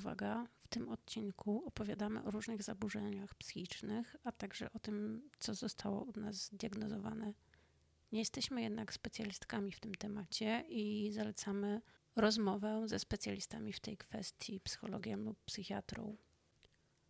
uwaga, 0.00 0.46
w 0.62 0.68
tym 0.68 0.88
odcinku 0.88 1.62
opowiadamy 1.66 2.24
o 2.24 2.30
różnych 2.30 2.62
zaburzeniach 2.62 3.34
psychicznych, 3.34 4.16
a 4.24 4.32
także 4.32 4.72
o 4.72 4.78
tym, 4.78 5.22
co 5.38 5.54
zostało 5.54 6.02
u 6.02 6.20
nas 6.20 6.36
zdiagnozowane. 6.36 7.34
Nie 8.12 8.18
jesteśmy 8.18 8.62
jednak 8.62 8.92
specjalistkami 8.92 9.72
w 9.72 9.80
tym 9.80 9.94
temacie 9.94 10.64
i 10.68 11.12
zalecamy 11.12 11.80
rozmowę 12.16 12.82
ze 12.86 12.98
specjalistami 12.98 13.72
w 13.72 13.80
tej 13.80 13.96
kwestii, 13.96 14.60
psychologiem 14.60 15.24
lub 15.24 15.38
psychiatrą. 15.44 16.16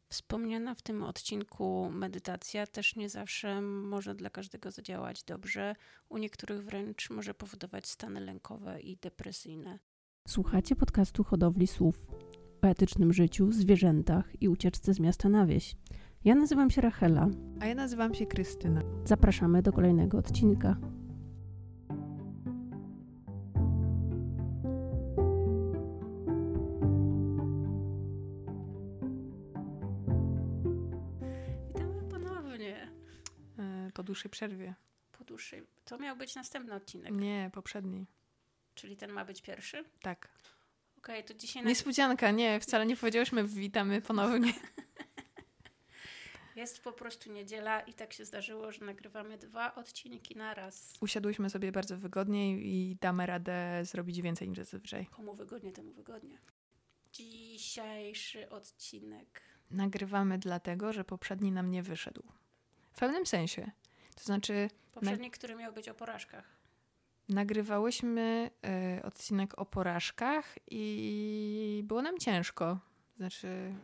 Wspomniana 0.09 0.75
w 0.75 0.82
tym 0.82 1.02
odcinku 1.02 1.91
medytacja 1.91 2.66
też 2.66 2.96
nie 2.96 3.09
zawsze 3.09 3.61
może 3.61 4.14
dla 4.14 4.30
każdego 4.30 4.70
zadziałać 4.70 5.22
dobrze. 5.25 5.77
U 6.09 6.18
niektórych 6.18 6.64
wręcz 6.64 7.11
może 7.11 7.34
powodować 7.34 7.86
stany 7.86 8.20
lękowe 8.20 8.80
i 8.80 8.96
depresyjne. 8.96 9.79
Słuchacie 10.29 10.77
podcastu 10.77 11.25
Hodowli 11.25 11.66
Słów 11.66 12.07
o 12.62 12.68
etycznym 12.68 13.12
życiu, 13.12 13.52
zwierzętach 13.52 14.42
i 14.42 14.48
ucieczce 14.48 14.95
z 14.95 15.01
miasta 15.01 15.28
na 15.28 15.46
wieś. 15.46 15.77
Ja 16.24 16.34
nazywam 16.34 16.70
się 16.70 16.80
Rachela. 16.80 17.28
A 17.60 17.66
ja 17.66 17.74
nazywam 17.74 18.14
się 18.14 18.27
Krystyna. 18.27 18.82
Zapraszamy 19.05 19.62
do 19.62 19.73
kolejnego 19.73 20.18
odcinka. 20.18 20.77
Witamy 31.68 32.02
ponownie 32.10 32.88
E, 33.59 33.90
Po 33.95 34.02
dłuższej 34.02 34.30
przerwie. 34.30 34.74
po 35.18 35.24
dłuższej. 35.24 35.62
To 35.84 35.98
miał 35.98 36.16
być 36.16 36.34
następny 36.34 36.74
odcinek, 36.74 37.12
Nie, 37.12 37.51
poprzedni. 37.54 38.06
czyli 38.74 38.96
ten 38.96 39.12
ma 39.12 39.24
być 39.24 39.42
pierwszy. 39.42 39.84
Tak. 40.02 40.29
Okej, 41.02 41.24
to 41.24 41.34
dzisiaj 41.34 41.62
na... 41.62 41.68
Niespodzianka, 41.68 42.30
nie, 42.30 42.60
wcale 42.60 42.86
nie 42.86 42.96
powiedziałyśmy 42.96 43.45
witamy 43.45 44.02
ponownie. 44.02 44.52
jest 46.56 46.84
po 46.84 46.92
prostu 46.92 47.32
niedziela 47.32 47.80
i 47.80 47.95
tak 47.95 48.12
się 48.12 48.24
zdarzyło, 48.24 48.73
że 48.73 48.84
nagrywamy 48.84 49.38
dwa 49.38 49.74
odcinki 49.74 50.37
na 50.37 50.54
raz. 50.54 50.98
Usiadłyśmy 51.01 51.51
sobie 51.51 51.73
bardzo 51.73 51.96
wygodnie 51.96 52.59
i 52.59 52.96
damy 53.01 53.26
radę 53.26 53.84
zrobić 53.84 54.23
więcej 54.23 54.48
niż 54.48 54.59
zazwyczaj. 54.59 55.07
Komu 55.07 55.34
wygodnie, 55.34 55.73
temu 55.73 55.92
wygodnie. 55.92 56.38
Dzisiejszy 57.12 58.48
odcinek. 58.48 59.42
Nagrywamy 59.70 60.38
dlatego, 60.38 60.92
że 60.92 61.04
poprzedni 61.04 61.52
nam 61.52 61.70
nie 61.70 61.82
wyszedł. 61.82 62.23
W 62.92 62.98
pewnym 62.98 63.26
sensie. 63.26 63.70
To 64.16 64.25
znaczy, 64.25 64.70
Poprzedni, 64.92 65.31
który 65.31 65.54
miał 65.54 65.72
być 65.72 65.88
o 65.88 65.94
porażkach. 65.94 66.59
Nagrywałyśmy 67.31 68.50
e, 68.64 69.03
odcinek 69.03 69.59
o 69.59 69.66
porażkach 69.66 70.54
i 70.70 71.82
było 71.84 72.03
nam 72.03 72.19
ciężko. 72.19 72.78
Znaczy, 73.16 73.75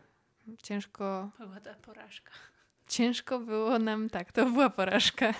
ciężko 0.63 1.31
Była 1.39 1.59
ta 1.59 1.73
porażka. 1.73 2.31
Ciężko 2.87 3.39
było 3.39 3.79
nam, 3.79 4.09
tak, 4.09 4.31
to 4.31 4.45
była 4.45 4.69
porażka, 4.69 5.33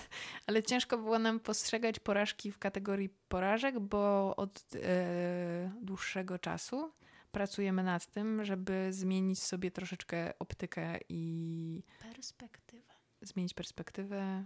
ale 0.47 0.63
ciężko 0.63 0.97
było 0.97 1.19
nam 1.19 1.39
postrzegać 1.39 2.00
porażki 2.00 2.52
w 2.52 2.59
kategorii 2.59 3.09
porażek, 3.30 3.80
bo 3.80 4.35
od 4.35 4.63
e, 4.75 5.72
dłuższego 5.81 6.39
czasu 6.39 6.91
pracujemy 7.31 7.83
nad 7.83 8.05
tym, 8.05 8.45
żeby 8.45 8.88
zmienić 8.94 9.44
sobie 9.44 9.72
troszeczkę 9.72 10.33
optykę 10.39 11.00
i 11.09 11.83
Perspektywa. 12.13 12.94
zmienić 13.22 13.53
perspektywę, 13.53 14.44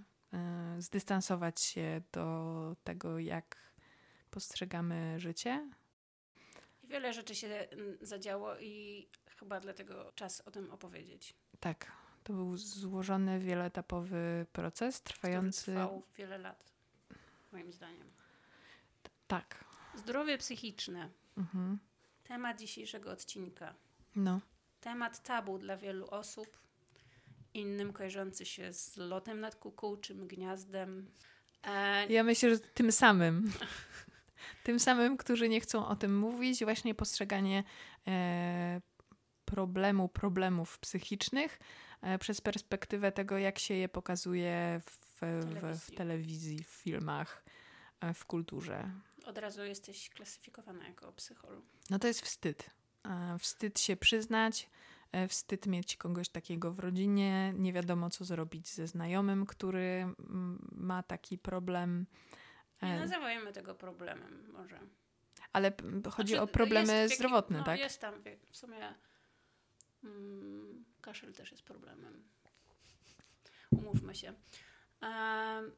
zdystansować 0.79 1.61
się 1.61 2.01
do 2.11 2.75
tego, 2.83 3.19
jak 3.19 3.57
postrzegamy 4.31 5.19
życie. 5.19 5.69
Wiele 6.83 7.13
rzeczy 7.13 7.35
się 7.35 7.47
mm, 7.47 7.97
zadziało 8.01 8.59
i 8.59 9.07
chyba 9.39 9.59
dlatego 9.59 10.11
czas 10.15 10.41
o 10.41 10.51
tym 10.51 10.71
opowiedzieć. 10.71 11.35
Tak, 11.59 11.91
to 12.23 12.33
był 12.33 12.57
złożony, 12.57 13.39
wieloetapowy 13.39 14.45
proces 14.53 14.99
Który 14.99 15.13
trwający. 15.13 15.71
trwał 15.71 16.03
wiele 16.17 16.38
lat, 16.38 16.71
moim 17.51 17.72
zdaniem. 17.73 18.11
Tak. 19.27 19.66
Zdrowie 19.95 20.38
psychiczne. 20.38 21.09
Mhm. 21.38 21.79
Temat 22.23 22.59
dzisiejszego 22.59 23.11
odcinka. 23.11 23.75
No. 24.16 24.39
Temat 24.81 25.23
tabu 25.23 25.57
dla 25.59 25.77
wielu 25.77 26.07
osób, 26.07 26.57
innym 27.53 27.94
kojarzący 27.94 28.45
się 28.45 28.73
z 28.73 28.97
lotem 28.97 29.39
nad 29.39 29.56
kukułczym 29.56 30.28
gniazdem. 30.28 31.12
E, 31.63 32.07
Ja 32.07 32.23
myślę, 32.23 32.50
że 32.50 32.59
tym 32.59 32.91
samym. 32.91 33.51
tym 34.63 34.79
samym, 34.79 35.17
którzy 35.17 35.50
nie 35.50 35.62
chcą 35.62 35.88
o 35.88 35.95
tym 35.95 36.17
mówić, 36.19 36.63
właśnie 36.63 36.95
postrzeganie 36.95 37.63
e, 38.07 38.81
problemu, 39.45 40.09
problemów 40.09 40.79
psychicznych 40.79 41.59
e, 42.01 42.17
przez 42.19 42.41
perspektywę 42.41 43.12
tego, 43.12 43.38
jak 43.38 43.59
się 43.59 43.73
je 43.73 43.89
pokazuje 43.89 44.81
w, 44.85 44.91
w, 44.91 45.16
w 45.19 45.22
Telewizji. 45.56 45.95
telewizji, 45.97 46.63
w 46.63 46.68
filmach, 46.68 47.44
e, 48.01 48.13
w 48.13 48.25
kulturze. 48.25 48.91
od 49.25 49.38
razu 49.38 49.63
jesteś 49.63 50.09
klasyfikowana 50.09 50.88
jako 50.88 51.12
psycholog. 51.12 51.66
No 51.89 52.00
to 52.00 52.07
jest 52.07 52.22
wstyd. 52.22 52.69
E, 53.06 53.38
Wstyd 53.39 53.79
się 53.79 53.95
przyznać, 53.97 54.69
wstyd 55.27 55.66
mieć 55.67 55.97
kogoś 55.97 56.29
takiego 56.29 56.72
w 56.72 56.79
rodzinie, 56.79 57.53
nie 57.57 57.73
wiadomo 57.73 58.09
co 58.09 58.25
zrobić 58.25 58.69
ze 58.69 58.88
znajomym, 58.88 59.45
który 59.45 59.79
mm, 60.29 60.69
ma 60.72 61.03
taki 61.03 61.38
problem. 61.38 62.05
Nie 62.81 62.89
E, 62.95 62.99
nazywajmy 62.99 63.53
tego 63.53 63.75
problemem 63.75 64.51
może. 64.53 64.79
Ale 65.53 65.73
chodzi 66.09 66.33
Znaczy, 66.33 66.41
o 66.41 66.47
problemy 66.47 66.85
w 66.88 66.95
jakim- 66.95 67.16
zdrowotne, 67.16 67.57
no, 67.57 67.63
tak? 67.63 67.79
Jest 67.79 68.01
tam 68.01 68.13
w 68.51 68.57
sumie 68.57 68.94
mm, 70.03 70.85
kaszel 71.01 71.33
też 71.33 71.51
jest 71.51 71.63
problemem. 71.63 72.23
Umówmy 73.71 74.16
się. 74.16 74.33
Em, 75.01 75.71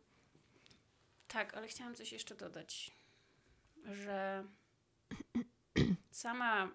tak, 1.27 1.53
ale 1.53 1.67
chciałam 1.67 1.95
coś 1.95 2.11
jeszcze 2.11 2.35
dodać, 2.35 2.91
że 3.85 4.43
sama 6.11 6.69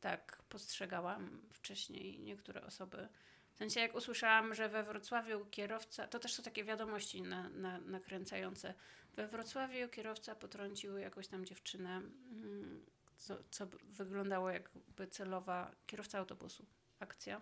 tak 0.00 0.42
postrzegałam 0.48 1.40
wcześniej 1.52 2.20
niektóre 2.20 2.62
osoby. 2.62 3.08
W 3.52 3.56
sensie 3.56 3.80
jak 3.80 3.94
usłyszałam, 3.94 4.54
że 4.54 4.68
we 4.68 4.82
Wrocławiu 4.82 5.46
kierowca, 5.50 6.06
to 6.06 6.18
też 6.18 6.34
są 6.34 6.42
takie 6.42 6.64
wiadomości 6.64 7.22
na, 7.22 7.48
na, 7.48 7.78
nakręcające. 7.78 8.74
We 9.16 9.26
Wrocławiu 9.26 9.88
kierowca 9.88 10.34
potrącił 10.34 10.98
jakąś 10.98 11.28
tam 11.28 11.44
dziewczynę, 11.44 11.90
mm, 11.96 12.86
co, 13.16 13.36
co 13.50 13.66
wyglądało 13.84 14.50
jakby 14.50 15.06
celowa 15.06 15.74
kierowca 15.86 16.18
autobusu, 16.18 16.66
akcja. 17.00 17.40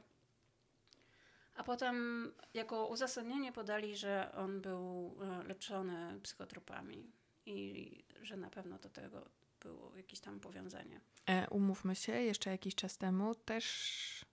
A 1.55 1.65
potem 1.65 2.29
jako 2.55 2.87
uzasadnienie 2.87 3.53
podali, 3.53 3.97
że 3.97 4.33
on 4.37 4.61
był 4.61 5.17
e, 5.23 5.43
leczony 5.43 6.21
psychotropami 6.23 7.13
i 7.47 8.05
że 8.23 8.37
na 8.37 8.51
pewno 8.51 8.79
do 8.79 8.89
tego 8.89 9.29
było 9.69 9.97
jakieś 9.97 10.21
tam 10.21 10.41
powiązanie. 10.41 11.01
E, 11.27 11.49
umówmy 11.51 11.95
się, 11.97 12.13
jeszcze 12.13 12.51
jakiś 12.51 12.75
czas 12.75 12.99
temu 12.99 13.35
też 13.35 14.25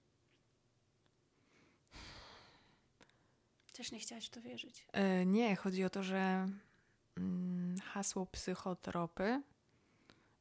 Też 3.73 3.91
nie 3.91 3.99
chciałaś 3.99 4.25
w 4.27 4.29
to 4.29 4.41
wierzyć. 4.41 4.87
e, 4.93 5.25
nie, 5.25 5.55
chodzi 5.55 5.83
o 5.83 5.89
to, 5.89 6.03
że 6.03 6.47
mm, 7.17 7.79
hasło 7.79 8.25
psychotropy 8.25 9.41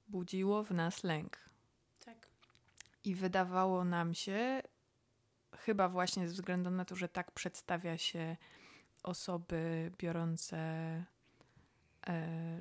budziło 0.09 0.65
w 0.65 0.71
nas 0.71 1.05
lęk. 1.05 1.39
Tak. 2.01 2.29
I 3.05 3.15
wydawało 3.15 3.85
nam 3.85 4.15
się, 4.15 4.63
chyba 5.57 5.89
właśnie 5.89 6.29
ze 6.29 6.35
względu 6.35 6.71
na 6.71 6.85
to, 6.85 6.97
że 6.97 7.09
tak 7.09 7.31
przedstawia 7.31 7.99
się 7.99 8.37
osoby 9.03 9.93
biorące 9.99 10.57
e, 12.07 12.59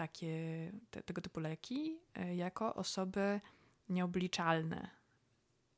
takie, 0.00 0.72
te, 0.90 1.02
tego 1.02 1.20
typu 1.20 1.40
leki, 1.40 1.98
e, 2.14 2.36
jako 2.36 2.74
osoby 2.74 3.40
nieobliczalne. 3.88 4.90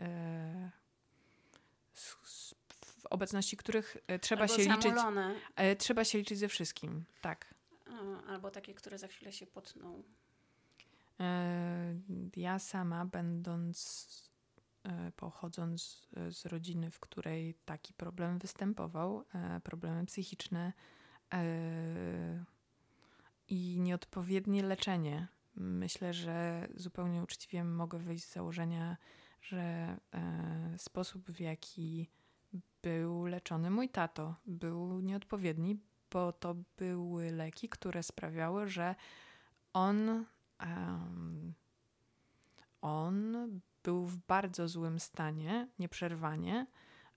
E, 0.00 0.71
w 1.93 3.06
obecności 3.11 3.56
których 3.56 3.96
e, 4.06 4.19
trzeba 4.19 4.43
albo 4.43 4.55
się 4.56 4.62
liczyć. 4.62 4.93
trzeba 5.79 6.05
się 6.05 6.19
liczyć 6.19 6.38
ze 6.38 6.49
wszystkim, 6.49 7.05
tak. 7.20 7.55
albo 8.29 8.50
takie, 8.50 8.75
które 8.75 8.99
za 8.99 9.08
chwilę 9.08 9.32
się 9.32 9.46
potną. 9.46 10.02
Ja 12.37 12.58
sama, 12.58 13.05
będąc, 13.05 14.31
pochodząc 15.17 16.08
z 16.31 16.46
rodziny, 16.46 16.91
w 16.91 17.00
której 17.00 17.55
taki 17.64 17.94
problem 17.94 18.38
występował, 18.38 19.25
problemy 19.62 20.06
psychiczne 20.06 20.73
i 23.52 23.81
nieodpowiednie 23.81 24.62
leczenie, 24.62 25.28
myślę, 25.54 26.12
że 26.12 26.69
zupełnie 26.75 27.22
uczciwie 27.22 27.64
mogę 27.64 27.99
wyjść 27.99 28.25
z 28.25 28.32
założenia, 28.32 28.96
że 29.43 29.60
e, 29.60 29.99
sposób, 30.78 31.31
w 31.31 31.40
jaki 31.40 32.10
był 32.82 33.26
leczony 33.26 33.70
mój 33.70 33.88
tato, 33.88 34.34
był 34.46 35.00
nieodpowiedni, 35.00 35.81
bo 36.10 36.32
to 36.32 36.56
były 36.76 37.31
leki, 37.32 37.69
które 37.69 38.02
sprawiały, 38.02 38.69
że 38.69 38.94
on, 39.72 40.25
em, 40.58 41.55
on 42.81 43.37
był 43.82 44.06
w 44.06 44.16
bardzo 44.16 44.69
złym 44.69 45.00
stanie, 45.00 45.69
nieprzerwanie. 45.78 46.66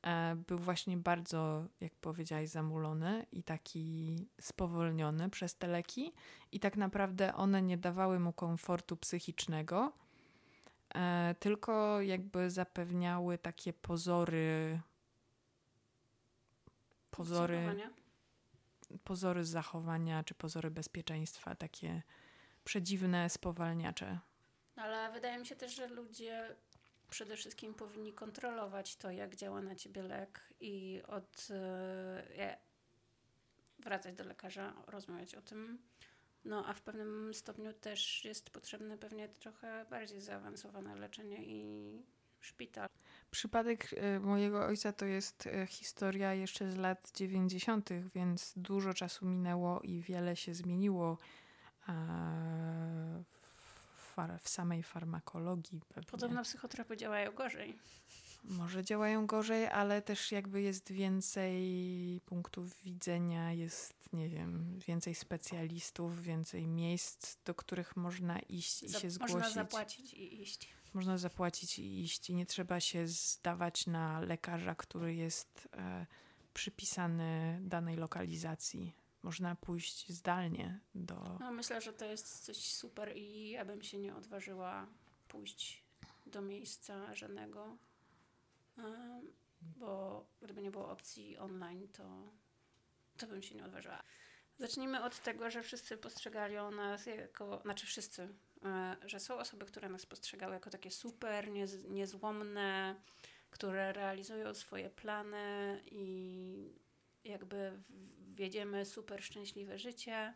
E, 0.06 0.36
był 0.36 0.58
właśnie 0.58 0.98
bardzo, 0.98 1.66
jak 1.82 1.96
powiedziałaś, 1.96 2.50
zamulony 2.50 3.26
i 3.32 3.44
taki 3.44 4.16
spowolniony 4.42 5.30
przez 5.30 5.58
te 5.58 5.68
leki, 5.68 6.14
i 6.52 6.60
tak 6.60 6.78
naprawdę 6.78 7.36
one 7.36 7.62
nie 7.62 7.78
dawały 7.78 8.20
mu 8.20 8.34
komfortu 8.34 8.98
psychicznego, 8.98 9.94
e, 10.96 11.36
tylko 11.40 12.02
jakby 12.02 12.52
zapewniały 12.52 13.38
takie 13.38 13.74
pozory. 13.74 14.82
Pozory. 17.12 17.90
Pozory 19.04 19.46
zachowania, 19.46 20.24
czy 20.24 20.34
pozory 20.34 20.72
bezpieczeństwa, 20.72 21.56
takie 21.56 22.02
przedziwne, 22.64 23.30
spowalniacze. 23.30 24.20
Ale 24.76 25.12
wydaje 25.12 25.40
mi 25.40 25.46
się 25.46 25.56
też, 25.56 25.76
że 25.76 25.88
ludzie 25.88 26.56
przede 27.10 27.38
wszystkim 27.38 27.74
powinni 27.74 28.14
kontrolować 28.14 28.96
to, 28.96 29.12
jak 29.12 29.36
działa 29.36 29.62
na 29.62 29.76
ciebie 29.76 30.04
lek 30.04 30.42
i 30.60 31.02
od 31.08 31.48
e, 31.52 32.58
wracać 33.80 34.16
do 34.16 34.24
lekarza, 34.24 34.74
rozmawiać 34.88 35.36
o 35.36 35.42
tym. 35.42 35.78
No 36.46 36.66
a 36.66 36.74
w 36.74 36.82
pewnym 36.82 37.34
stopniu 37.34 37.74
też 37.74 38.26
jest 38.26 38.50
potrzebne 38.50 38.98
pewnie 38.98 39.30
trochę 39.30 39.86
bardziej 39.90 40.22
zaawansowane 40.22 40.96
leczenie 40.96 41.46
i 41.46 41.66
szpital. 42.40 42.90
Przypadek 43.32 43.94
e, 43.94 44.20
mojego 44.20 44.66
ojca 44.66 44.94
to 44.94 45.06
jest 45.06 45.48
e, 45.48 45.68
historia 45.68 46.34
jeszcze 46.34 46.72
z 46.72 46.76
lat 46.76 47.12
90., 47.16 47.90
więc 48.16 48.54
dużo 48.58 48.94
czasu 48.94 49.26
minęło 49.26 49.82
i 49.82 50.02
wiele 50.02 50.36
się 50.36 50.54
zmieniło 50.54 51.18
w 54.42 54.50
samej 54.50 54.84
farmakologii. 54.84 55.82
Pewnie. 55.88 56.12
Podobno 56.12 56.44
psychotropy 56.44 56.98
działają 56.98 57.32
gorzej. 57.32 57.80
Może 58.44 58.84
działają 58.84 59.28
gorzej, 59.28 59.68
ale 59.68 60.02
też 60.02 60.32
jakby 60.32 60.62
jest 60.62 60.92
więcej 60.92 62.22
punktów 62.26 62.82
widzenia, 62.84 63.52
jest, 63.52 64.14
nie 64.14 64.30
wiem, 64.30 64.80
więcej 64.88 65.16
specjalistów, 65.16 66.22
więcej 66.22 66.68
miejsc, 66.68 67.38
do 67.46 67.56
których 67.56 67.96
można 67.96 68.40
iść 68.40 68.84
i 68.84 68.90
się 68.90 69.10
zgłosić. 69.10 69.36
Można 69.36 69.50
zapłacić 69.64 70.14
i 70.14 70.42
iść. 70.42 70.70
Można 70.94 71.18
zapłacić 71.18 71.80
i 71.80 72.04
iść 72.04 72.30
i 72.30 72.36
nie 72.36 72.46
trzeba 72.46 72.80
się 72.80 73.08
zdawać 73.08 73.88
na 73.88 74.20
lekarza, 74.20 74.76
który 74.76 75.16
jest 75.16 75.70
e, 75.74 76.06
przypisany 76.54 77.60
danej 77.62 77.96
lokalizacji 77.96 78.96
można 79.26 79.56
pójść 79.56 80.10
zdalnie 80.10 80.80
do. 80.96 81.38
No, 81.40 81.52
myślę, 81.52 81.82
że 81.82 81.94
to 81.94 82.06
jest 82.06 82.46
coś 82.46 82.58
super 82.58 83.18
i 83.18 83.50
ja 83.50 83.66
bym 83.66 83.82
się 83.82 83.98
nie 83.98 84.16
odważyła 84.16 84.88
pójść 85.28 85.84
do 86.26 86.42
miejsca 86.42 87.16
żadnego, 87.16 87.78
bo 89.62 90.26
gdyby 90.42 90.62
nie 90.62 90.72
było 90.72 90.90
opcji 90.90 91.38
online, 91.38 91.88
to, 91.88 92.32
to 93.18 93.28
bym 93.28 93.42
się 93.44 93.56
nie 93.56 93.66
odważyła. 93.66 94.04
Zacznijmy 94.60 95.04
od 95.04 95.20
tego, 95.20 95.50
że 95.50 95.64
wszyscy 95.64 95.98
postrzegali 95.98 96.56
nas 96.56 97.06
jako, 97.06 97.60
znaczy 97.62 97.86
wszyscy, 97.86 98.30
e, 98.66 98.98
że 99.06 99.20
są 99.20 99.38
osoby, 99.38 99.66
które 99.66 99.90
nas 99.90 100.06
postrzegały 100.06 100.54
jako 100.54 100.70
takie 100.70 100.92
super, 100.92 101.52
niez, 101.52 101.84
niezłomne, 101.84 102.96
które 103.50 103.94
realizują 103.94 104.54
swoje 104.54 104.90
plany 104.90 105.82
i 105.86 106.86
jakby 107.24 107.84
wiedziemy 108.36 108.86
super 108.86 109.24
szczęśliwe 109.24 109.80
życie. 109.80 110.34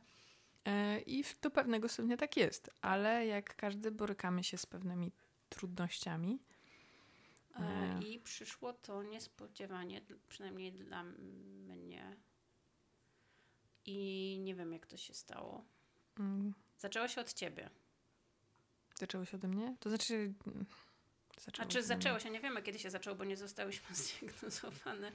E, 0.66 1.00
I 1.00 1.24
do 1.42 1.52
pewnego 1.52 1.90
stopnia 1.90 2.18
tak 2.18 2.38
jest, 2.38 2.70
ale 2.82 3.26
jak 3.26 3.56
każdy 3.56 3.92
borykamy 3.92 4.44
się 4.44 4.58
z 4.58 4.66
pewnymi 4.66 5.12
trudnościami. 5.50 6.40
E, 7.56 7.60
e. 7.60 8.00
I 8.04 8.20
przyszło 8.20 8.74
to 8.74 9.04
niespodziewanie, 9.04 10.02
przynajmniej 10.28 10.72
dla 10.72 11.04
mnie. 11.04 12.18
I 13.86 14.38
nie 14.44 14.56
wiem, 14.56 14.74
jak 14.74 14.88
to 14.88 14.98
się 14.98 15.14
stało. 15.14 15.66
Mm. 16.20 16.54
Zaczęło 16.78 17.08
się 17.08 17.22
od 17.22 17.34
ciebie. 17.34 17.70
Zaczęło 19.00 19.26
się 19.26 19.38
ode 19.38 19.48
mnie? 19.48 19.76
To 19.80 19.90
znaczy. 19.90 20.34
Zaczęło 21.40 21.66
znaczy, 21.66 21.78
się 21.78 21.84
zaczęło 21.84 22.20
się, 22.20 22.30
nie 22.30 22.40
wiemy 22.40 22.62
kiedy 22.62 22.80
się 22.80 22.90
zaczęło, 22.90 23.16
bo 23.16 23.24
nie 23.24 23.38
zostałyśmy 23.38 23.96
zdiagnozowane, 23.96 25.12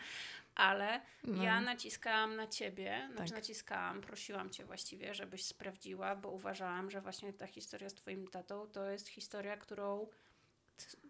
ale 0.55 1.01
no. 1.25 1.43
ja 1.43 1.61
naciskałam 1.61 2.37
na 2.37 2.47
ciebie, 2.47 3.09
znaczy 3.13 3.31
tak. 3.31 3.41
naciskałam, 3.41 4.01
prosiłam 4.01 4.51
cię 4.51 4.65
właściwie, 4.65 5.15
żebyś 5.15 5.45
sprawdziła, 5.45 6.17
bo 6.17 6.31
uważałam, 6.31 6.91
że 6.91 7.01
właśnie 7.01 7.33
ta 7.33 7.47
historia 7.47 7.89
z 7.89 7.95
twoim 7.95 8.29
tatą 8.29 8.67
to 8.67 8.91
jest 8.91 9.09
historia, 9.09 9.57
którą 9.57 10.07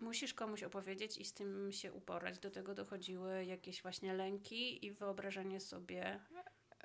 musisz 0.01 0.35
komuś 0.35 0.63
opowiedzieć 0.63 1.19
i 1.19 1.25
z 1.25 1.33
tym 1.33 1.73
się 1.73 1.93
uporać. 1.93 2.39
Do 2.39 2.51
tego 2.51 2.75
dochodziły 2.75 3.45
jakieś 3.45 3.83
właśnie 3.83 4.15
lęki 4.15 4.87
i 4.87 4.93
wyobrażenie 4.93 5.61
sobie 5.61 6.21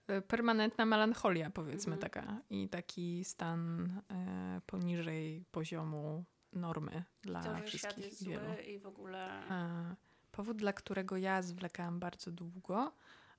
e, 0.08 0.22
permanentna 0.22 0.86
melancholia, 0.86 1.50
powiedzmy 1.50 1.94
mhm. 1.94 2.12
taka, 2.12 2.42
i 2.50 2.70
taki 2.70 3.26
stan 3.26 3.92
e, 4.12 4.62
poniżej 4.66 5.46
poziomu 5.52 6.26
normy 6.54 7.04
dla 7.22 7.44
to, 7.44 7.56
wszystkich 7.56 7.80
świat 7.80 7.98
jest 7.98 8.28
wielu. 8.28 8.46
Zły 8.46 8.64
i 8.64 8.80
w 8.80 8.88
ogóle. 8.88 9.50
E, 9.50 9.96
powód, 10.32 10.58
dla 10.58 10.74
którego 10.74 11.18
ja 11.18 11.42
zwlekałam 11.42 12.00
bardzo 12.00 12.32
długo, 12.32 12.94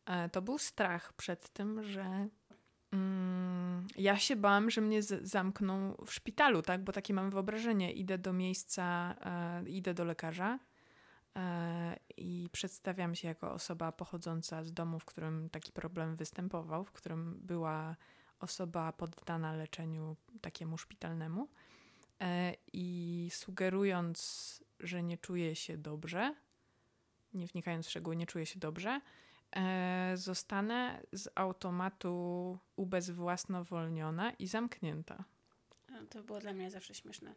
e, 0.06 0.28
to 0.28 0.42
był 0.42 0.58
strach 0.58 1.12
przed 1.12 1.48
tym, 1.48 1.82
że 1.82 2.28
mm, 2.92 3.86
ja 3.96 4.18
się 4.18 4.36
bałam, 4.36 4.70
że 4.70 4.80
mnie 4.80 5.02
zamkną 5.02 5.94
w 6.06 6.12
szpitalu, 6.12 6.62
tak? 6.62 6.84
Bo 6.84 6.92
takie 6.92 7.14
mam 7.14 7.30
wyobrażenie. 7.30 7.92
Idę 7.92 8.18
do 8.18 8.32
miejsca, 8.32 9.14
e, 9.20 9.68
idę 9.68 9.94
do 9.94 10.04
lekarza 10.04 10.58
e, 11.36 11.96
i 12.16 12.48
przedstawiam 12.52 13.14
się 13.14 13.28
jako 13.28 13.52
osoba 13.52 13.92
pochodząca 13.92 14.64
z 14.64 14.72
domu, 14.72 14.98
w 14.98 15.04
którym 15.04 15.50
taki 15.50 15.72
problem 15.72 16.16
występował, 16.16 16.84
w 16.84 16.92
którym 16.92 17.40
była 17.42 17.96
osoba 18.40 18.92
poddana 18.92 19.52
leczeniu 19.52 20.16
takiemu 20.40 20.78
szpitalnemu. 20.78 21.48
E, 22.20 22.54
I 22.72 23.28
sugerując, 23.32 24.64
że 24.80 25.02
nie 25.02 25.18
czuję 25.18 25.54
się 25.56 25.78
dobrze, 25.78 26.34
nie 27.34 27.46
wnikając 27.46 27.86
w 27.86 27.90
szczegóły, 27.90 28.16
nie 28.16 28.26
czuję 28.26 28.46
się 28.46 28.58
dobrze, 28.58 29.00
e, 29.56 30.12
zostanę 30.14 31.02
z 31.12 31.28
automatu 31.34 32.58
ubezwłasnowolniona 32.76 34.30
i 34.30 34.46
zamknięta. 34.46 35.24
E, 35.88 36.06
to 36.06 36.22
było 36.22 36.40
dla 36.40 36.52
mnie 36.52 36.70
zawsze 36.70 36.94
śmieszne. 36.94 37.34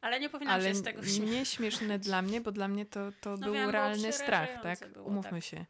Ale 0.00 0.20
nie 0.20 0.28
powinnam 0.28 0.54
Ale 0.54 0.68
się 0.68 0.74
z 0.74 0.82
tego 0.82 1.02
śmiać. 1.02 1.30
nie 1.30 1.46
śmieszne 1.46 1.98
dla 1.98 2.22
mnie, 2.22 2.40
bo 2.40 2.52
dla 2.52 2.68
mnie 2.68 2.86
to, 2.86 3.12
to 3.20 3.30
no 3.30 3.36
był 3.36 3.54
wiem, 3.54 3.70
realny 3.70 4.12
strach, 4.12 4.62
tak? 4.62 4.92
Było, 4.92 5.06
Umówmy 5.06 5.30
tak. 5.30 5.44
się. 5.44 5.66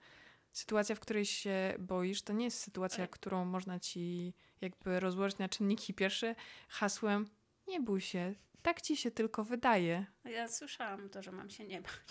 Sytuacja, 0.52 0.94
w 0.94 1.00
której 1.00 1.26
się 1.26 1.74
boisz, 1.78 2.22
to 2.22 2.32
nie 2.32 2.44
jest 2.44 2.60
sytuacja, 2.60 3.06
którą 3.06 3.44
można 3.44 3.80
ci 3.80 4.34
jakby 4.60 5.00
rozłożyć 5.00 5.38
na 5.38 5.48
czynniki 5.48 5.94
pierwsze 5.94 6.34
hasłem 6.68 7.26
nie 7.68 7.80
bój 7.80 8.00
się, 8.00 8.34
tak 8.62 8.80
ci 8.80 8.96
się 8.96 9.10
tylko 9.10 9.44
wydaje. 9.44 10.06
Ja 10.24 10.48
słyszałam 10.48 11.08
to, 11.08 11.22
że 11.22 11.32
mam 11.32 11.50
się 11.50 11.64
nie 11.64 11.80
bać. 11.80 11.92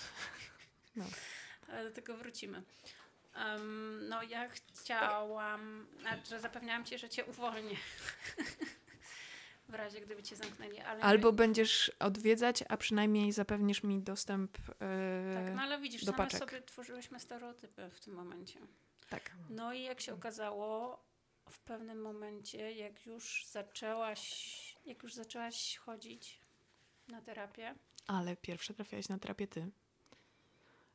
No. 0.96 1.06
Ale 1.68 1.84
do 1.84 1.92
tego 1.96 2.18
wrócimy. 2.18 2.64
Um, 3.36 4.08
no 4.10 4.24
ja 4.24 4.50
chciałam, 4.50 5.88
że 6.30 6.40
zapewniałam 6.40 6.86
ci, 6.86 6.98
że 6.98 7.10
cię 7.10 7.26
uwolnię. 7.26 7.76
w 9.70 9.74
razie 9.74 10.02
gdyby 10.02 10.24
cię 10.24 10.36
zamknęli. 10.36 10.80
Ale 10.80 11.02
Albo 11.02 11.30
nie... 11.30 11.36
będziesz 11.36 11.92
odwiedzać, 12.00 12.64
a 12.70 12.78
przynajmniej 12.78 13.32
zapewnisz 13.32 13.84
mi 13.84 14.02
dostęp 14.02 14.58
yy, 14.58 14.74
Tak, 15.34 15.56
no 15.56 15.62
ale 15.62 15.80
widzisz, 15.80 16.06
do 16.06 16.12
same 16.12 16.24
paczek. 16.24 16.40
sobie 16.40 16.62
tworzyłyśmy 16.62 17.20
stereotypy 17.20 17.90
w 17.90 18.00
tym 18.00 18.14
momencie. 18.14 18.60
Tak. 19.10 19.32
No 19.50 19.74
i 19.74 19.84
jak 19.84 20.02
się 20.02 20.14
okazało, 20.14 21.00
w 21.50 21.60
pewnym 21.60 22.02
momencie, 22.02 22.72
jak 22.72 23.06
już 23.06 23.46
zaczęłaś 23.52 24.73
jak 24.86 25.04
już 25.04 25.14
zaczęłaś 25.14 25.78
chodzić 25.78 26.42
na 27.08 27.22
terapię. 27.22 27.76
Ale 28.08 28.36
pierwsze 28.36 28.74
trafiałaś 28.74 29.10
na 29.10 29.20
terapię 29.20 29.48
ty. 29.48 29.72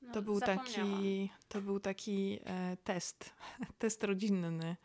No, 0.02 0.12
to, 0.12 0.22
był 0.22 0.40
taki, 0.40 1.30
to 1.48 1.60
był 1.60 1.80
taki 1.80 2.38
e, 2.44 2.76
test, 2.76 3.34
test 3.78 4.04
rodzinny. 4.04 4.76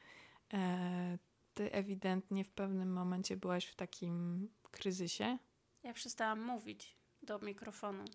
E, 0.53 1.17
ty 1.53 1.71
ewidentnie 1.71 2.43
w 2.43 2.51
pewnym 2.51 2.93
momencie 2.93 3.37
byłaś 3.37 3.65
w 3.65 3.75
takim 3.75 4.47
kryzysie. 4.71 5.37
Ja 5.83 5.93
przestałam 5.93 6.41
mówić 6.41 6.97
do 7.23 7.39
mikrofonu. 7.39 8.05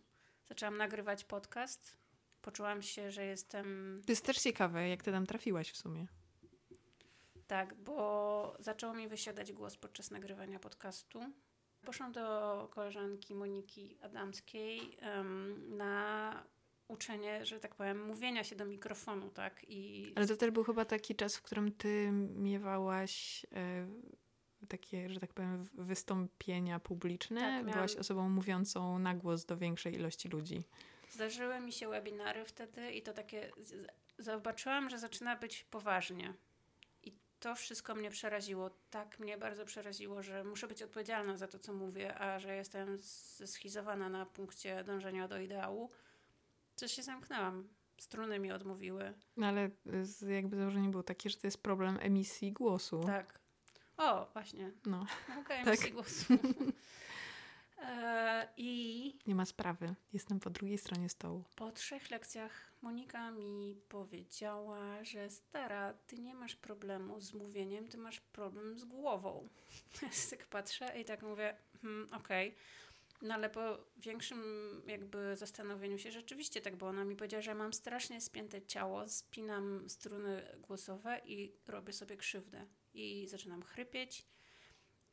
Zaczęłam 0.49 0.77
nagrywać 0.77 1.25
podcast. 1.25 1.97
Poczułam 2.43 2.83
się, 2.83 3.11
że 3.11 3.25
jestem. 3.25 4.01
To 4.07 4.13
jest 4.13 4.25
też 4.25 4.39
ciekawe, 4.39 4.89
jak 4.89 5.03
ty 5.03 5.13
tam 5.13 5.27
trafiłaś 5.27 5.71
w 5.71 5.77
sumie. 5.77 6.07
Tak, 7.49 7.75
bo 7.75 8.57
zaczął 8.59 8.95
mi 8.95 9.09
wysiadać 9.09 9.53
głos 9.53 9.77
podczas 9.77 10.11
nagrywania 10.11 10.59
podcastu. 10.59 11.21
Poszłam 11.85 12.13
do 12.13 12.69
koleżanki 12.71 13.35
Moniki 13.35 13.99
Adamskiej 14.03 14.99
um, 15.03 15.77
na 15.77 16.45
uczenie, 16.89 17.47
że 17.47 17.61
tak 17.61 17.75
powiem, 17.75 18.07
mówienia 18.07 18.45
się 18.45 18.57
do 18.57 18.65
mikrofonu, 18.65 19.31
tak? 19.31 19.65
I... 19.69 20.13
Ale 20.17 20.27
to 20.27 20.37
też 20.37 20.51
był 20.51 20.65
chyba 20.65 20.85
taki 20.85 21.15
czas, 21.15 21.37
w 21.37 21.43
którym 21.43 21.73
ty 21.73 22.11
miewałaś 22.37 23.47
e, 23.53 23.87
takie, 24.69 25.11
że 25.11 25.21
tak 25.21 25.35
powiem, 25.35 25.69
wystąpienia 25.75 26.81
publiczne. 26.81 27.41
Tak, 27.41 27.51
miałam... 27.51 27.73
Byłaś 27.73 27.97
osobą 27.97 28.29
mówiącą 28.29 28.99
na 28.99 29.15
głos 29.15 29.45
do 29.45 29.57
większej 29.57 29.95
ilości 29.95 30.29
ludzi. 30.29 30.63
Zdarzyły 31.11 31.61
mi 31.61 31.73
się 31.73 31.89
webinary 31.89 32.45
wtedy 32.45 32.93
i 32.93 33.03
to 33.03 33.13
takie. 33.13 33.51
Zobaczyłam, 34.19 34.91
że 34.91 34.99
zaczyna 34.99 35.37
być 35.37 35.65
poważnie. 35.65 36.35
To 37.41 37.55
wszystko 37.55 37.95
mnie 37.95 38.11
przeraziło. 38.11 38.71
Tak 38.91 39.19
mnie 39.19 39.39
bardzo 39.39 39.65
przeraziło, 39.65 40.23
że 40.23 40.45
muszę 40.45 40.69
być 40.69 40.83
odpowiedzialna 40.83 41.37
za 41.37 41.49
to, 41.49 41.59
co 41.59 41.73
mówię, 41.73 42.19
a 42.19 42.39
że 42.39 42.57
jestem 42.57 42.99
schizowana 43.47 44.09
na 44.09 44.27
punkcie 44.27 44.85
dążenia 44.85 45.29
do 45.29 45.41
ideału, 45.41 45.91
to 46.77 46.89
się 46.89 47.03
zamknęłam. 47.03 47.69
Struny 47.99 48.39
mi 48.39 48.53
odmówiły. 48.53 49.15
No 49.37 49.47
ale 49.47 49.71
jakby 50.29 50.57
założenie 50.57 50.89
było 50.89 51.03
takie, 51.03 51.31
że 51.31 51.37
to 51.37 51.47
jest 51.47 51.63
problem 51.63 51.99
emisji 52.01 52.53
głosu. 52.53 53.01
Tak. 53.07 53.39
O, 53.97 54.29
właśnie. 54.33 54.73
No. 54.87 55.07
Nauka 55.29 55.55
emisji 55.55 55.85
tak. 55.85 55.93
głosu. 55.93 56.25
E, 57.83 58.49
I. 58.57 59.19
Nie 59.27 59.35
ma 59.35 59.45
sprawy. 59.45 59.95
Jestem 60.13 60.41
po 60.41 60.51
drugiej 60.51 60.79
stronie 60.79 61.09
stołu. 61.09 61.45
Po 61.57 61.73
trzech 61.73 62.11
lekcjach 62.11 62.68
Monika 62.83 63.31
mi 63.31 63.77
powiedziała, 63.89 65.05
że 65.05 65.31
stara, 65.31 65.93
ty 65.93 66.19
nie 66.19 66.35
masz 66.35 66.57
problemu 66.57 67.21
z 67.21 67.35
mówieniem, 67.35 67.89
ty 67.89 67.99
masz 67.99 68.21
problem 68.21 68.79
z 68.79 68.85
głową. 68.85 69.49
Tak 70.31 70.47
patrzę 70.47 71.01
i 71.01 71.05
tak 71.05 71.23
mówię, 71.23 71.57
hmm, 71.83 72.09
okej. 72.15 72.49
Okay. 72.49 72.59
No 73.23 73.35
ale 73.35 73.51
po 73.51 73.79
większym 73.97 74.43
jakby 74.87 75.37
zastanowieniu 75.37 75.99
się 75.99 76.13
rzeczywiście 76.13 76.61
tak, 76.61 76.77
bo 76.77 76.87
ona 76.87 77.05
mi 77.05 77.17
powiedziała, 77.17 77.43
że 77.43 77.55
mam 77.55 77.73
strasznie 77.73 78.21
spięte 78.21 78.63
ciało, 78.63 79.09
spinam 79.09 79.89
struny 79.89 80.59
głosowe 80.59 81.21
i 81.25 81.53
robię 81.67 81.93
sobie 81.93 82.17
krzywdę. 82.17 82.67
I 82.95 83.27
zaczynam 83.29 83.63
chrypieć 83.63 84.27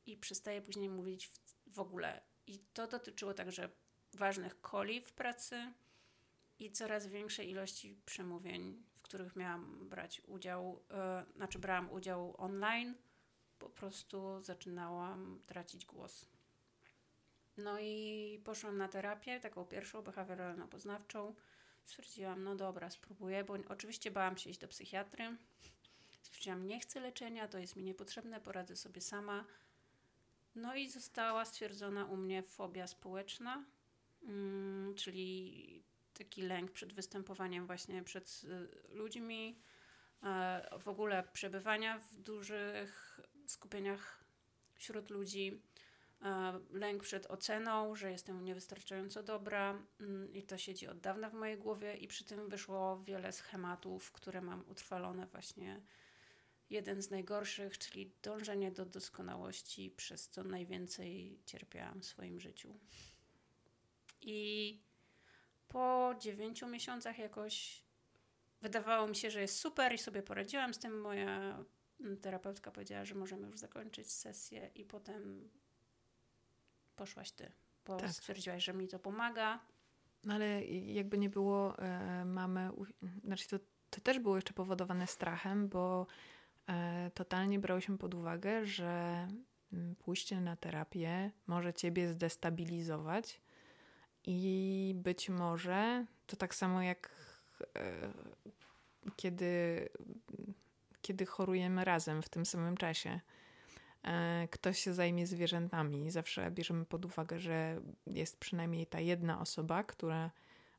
i 0.06 0.18
przestaję 0.18 0.62
później 0.62 0.90
mówić 0.90 1.28
w, 1.28 1.40
w 1.68 1.80
ogóle. 1.80 2.22
I 2.48 2.60
to 2.74 2.88
dotyczyło 2.88 3.34
także 3.34 3.70
ważnych 4.14 4.62
koli 4.62 5.02
w 5.02 5.12
pracy 5.12 5.74
i 6.60 6.72
coraz 6.72 7.08
większej 7.08 7.50
ilości 7.50 7.98
przemówień, 8.06 8.84
w 8.96 9.02
których 9.02 9.36
miałam 9.36 9.90
brać 9.90 10.22
udział, 10.28 10.84
yy, 10.90 11.34
znaczy 11.34 11.60
brałam 11.60 11.92
udział 11.92 12.36
online. 12.38 12.96
Po 13.60 13.70
prostu 13.70 14.42
zaczynałam 14.42 15.40
tracić 15.46 15.86
głos. 15.86 16.26
No 17.58 17.80
i 17.80 18.42
poszłam 18.46 18.78
na 18.78 18.88
terapię, 18.88 19.40
taką 19.40 19.66
pierwszą 19.66 20.02
behawioralno-poznawczą. 20.02 21.34
Stwierdziłam, 21.86 22.44
no 22.44 22.56
dobra, 22.56 22.90
spróbuję, 22.90 23.44
bo 23.44 23.58
oczywiście 23.70 24.12
bałam 24.12 24.38
się 24.38 24.50
iść 24.50 24.60
do 24.60 24.68
psychiatry. 24.68 25.38
Stwierdziłam, 26.22 26.68
nie 26.68 26.80
chcę 26.80 27.00
leczenia, 27.00 27.48
to 27.48 27.58
jest 27.58 27.76
mi 27.76 27.84
niepotrzebne, 27.84 28.42
poradzę 28.42 28.76
sobie 28.76 29.02
sama. 29.02 29.46
No 30.56 30.76
i 30.76 30.90
została 30.90 31.46
stwierdzona 31.46 32.06
u 32.06 32.18
mnie 32.18 32.44
fobia 32.44 32.88
społeczna, 32.88 33.66
mm, 34.24 34.96
czyli 34.96 35.84
taki 36.18 36.42
lęk 36.42 36.72
przed 36.72 36.94
występowaniem 36.94 37.68
właśnie 37.68 38.04
przed 38.04 38.42
y, 38.44 38.96
ludźmi, 38.96 39.60
y, 40.24 40.80
w 40.80 40.88
ogóle 40.88 41.24
przebywania 41.34 42.00
w 42.00 42.16
dużych 42.16 43.20
skupieniach 43.46 44.26
wśród 44.76 45.10
ludzi, 45.10 45.62
e, 46.22 46.60
lęk 46.72 47.04
przed 47.04 47.26
oceną, 47.26 47.96
że 47.96 48.12
jestem 48.12 48.44
niewystarczająco 48.44 49.24
dobra 49.24 49.84
mm, 50.00 50.34
i 50.34 50.44
to 50.44 50.58
siedzi 50.58 50.88
od 50.88 51.00
dawna 51.00 51.30
w 51.30 51.34
mojej 51.34 51.58
głowie 51.58 51.96
i 51.96 52.08
przy 52.08 52.26
tym 52.26 52.50
wyszło 52.50 53.04
wiele 53.04 53.32
schematów, 53.32 54.12
które 54.12 54.42
mam 54.42 54.64
utrwalone 54.70 55.28
właśnie 55.28 55.82
jeden 56.70 57.02
z 57.02 57.10
najgorszych, 57.10 57.78
czyli 57.78 58.12
dążenie 58.24 58.72
do 58.72 58.86
doskonałości, 58.86 59.92
przez 59.92 60.30
co 60.30 60.44
najwięcej 60.44 61.40
cierpiałam 61.46 62.02
w 62.02 62.06
swoim 62.06 62.40
życiu. 62.40 62.80
I 64.22 64.80
po 65.68 66.16
dziewięciu 66.20 66.68
miesiącach 66.68 67.20
jakoś 67.20 67.84
wydawało 68.62 69.08
mi 69.08 69.16
się, 69.16 69.32
że 69.32 69.42
jest 69.42 69.60
super 69.60 69.94
i 69.94 69.98
sobie 69.98 70.24
poradziłam 70.24 70.74
z 70.74 70.80
tym. 70.80 71.02
Moja 71.02 71.58
terapeutka 72.22 72.72
powiedziała, 72.72 73.06
że 73.06 73.16
możemy 73.16 73.48
już 73.48 73.58
zakończyć 73.58 74.12
sesję 74.12 74.70
i 74.76 74.86
potem 74.86 75.50
poszłaś 76.96 77.32
ty, 77.32 77.52
bo 77.86 77.98
tak. 77.98 78.10
stwierdziłaś, 78.10 78.64
że 78.64 78.74
mi 78.74 78.88
to 78.88 79.00
pomaga. 79.00 79.60
No 80.24 80.34
ale 80.34 80.66
jakby 80.66 81.18
nie 81.18 81.30
było, 81.30 81.80
e, 81.80 82.26
mamy, 82.26 82.70
znaczy 83.24 83.48
to, 83.48 83.60
to 83.90 84.02
też 84.02 84.20
było 84.20 84.36
jeszcze 84.36 84.54
powodowane 84.54 85.08
strachem, 85.08 85.68
bo 85.68 86.08
e, 86.68 87.12
totalnie 87.14 87.60
brałyśmy 87.60 87.98
pod 87.98 88.14
uwagę, 88.14 88.66
że 88.66 89.28
mm, 89.74 89.96
pójście 89.96 90.42
na 90.42 90.56
terapię 90.56 91.32
może 91.48 91.74
ciebie 91.74 92.14
zdestabilizować 92.14 93.42
i 94.28 94.94
być 94.96 95.30
może 95.30 96.06
to 96.28 96.36
tak 96.36 96.56
samo 96.56 96.82
jak 96.82 97.10
e, 97.76 98.12
kiedy 99.16 99.90
kiedy 101.02 101.26
chorujemy 101.26 101.86
razem 101.86 102.22
w 102.22 102.30
tym 102.30 102.46
samym 102.46 102.78
czasie. 102.78 103.20
E, 104.04 104.48
ktoś 104.52 104.80
się 104.80 104.94
zajmie 104.94 105.28
zwierzętami. 105.28 106.12
Zawsze 106.12 106.52
bierzemy 106.52 106.86
pod 106.86 107.06
uwagę, 107.06 107.40
że 107.40 107.82
jest 108.08 108.38
przynajmniej 108.38 108.88
ta 108.88 109.00
jedna 109.00 109.42
osoba, 109.42 109.84
która, 109.84 110.32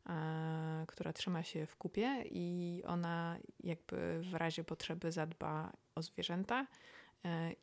e, 0.06 0.84
która 0.88 1.12
trzyma 1.12 1.42
się 1.42 1.66
w 1.66 1.76
kupie 1.76 2.24
i 2.30 2.82
ona 2.86 3.38
jakby 3.60 4.20
w 4.30 4.34
razie 4.34 4.64
potrzeby 4.64 5.12
zadba 5.12 5.72
o 5.94 6.02
zwierzęta 6.02 6.66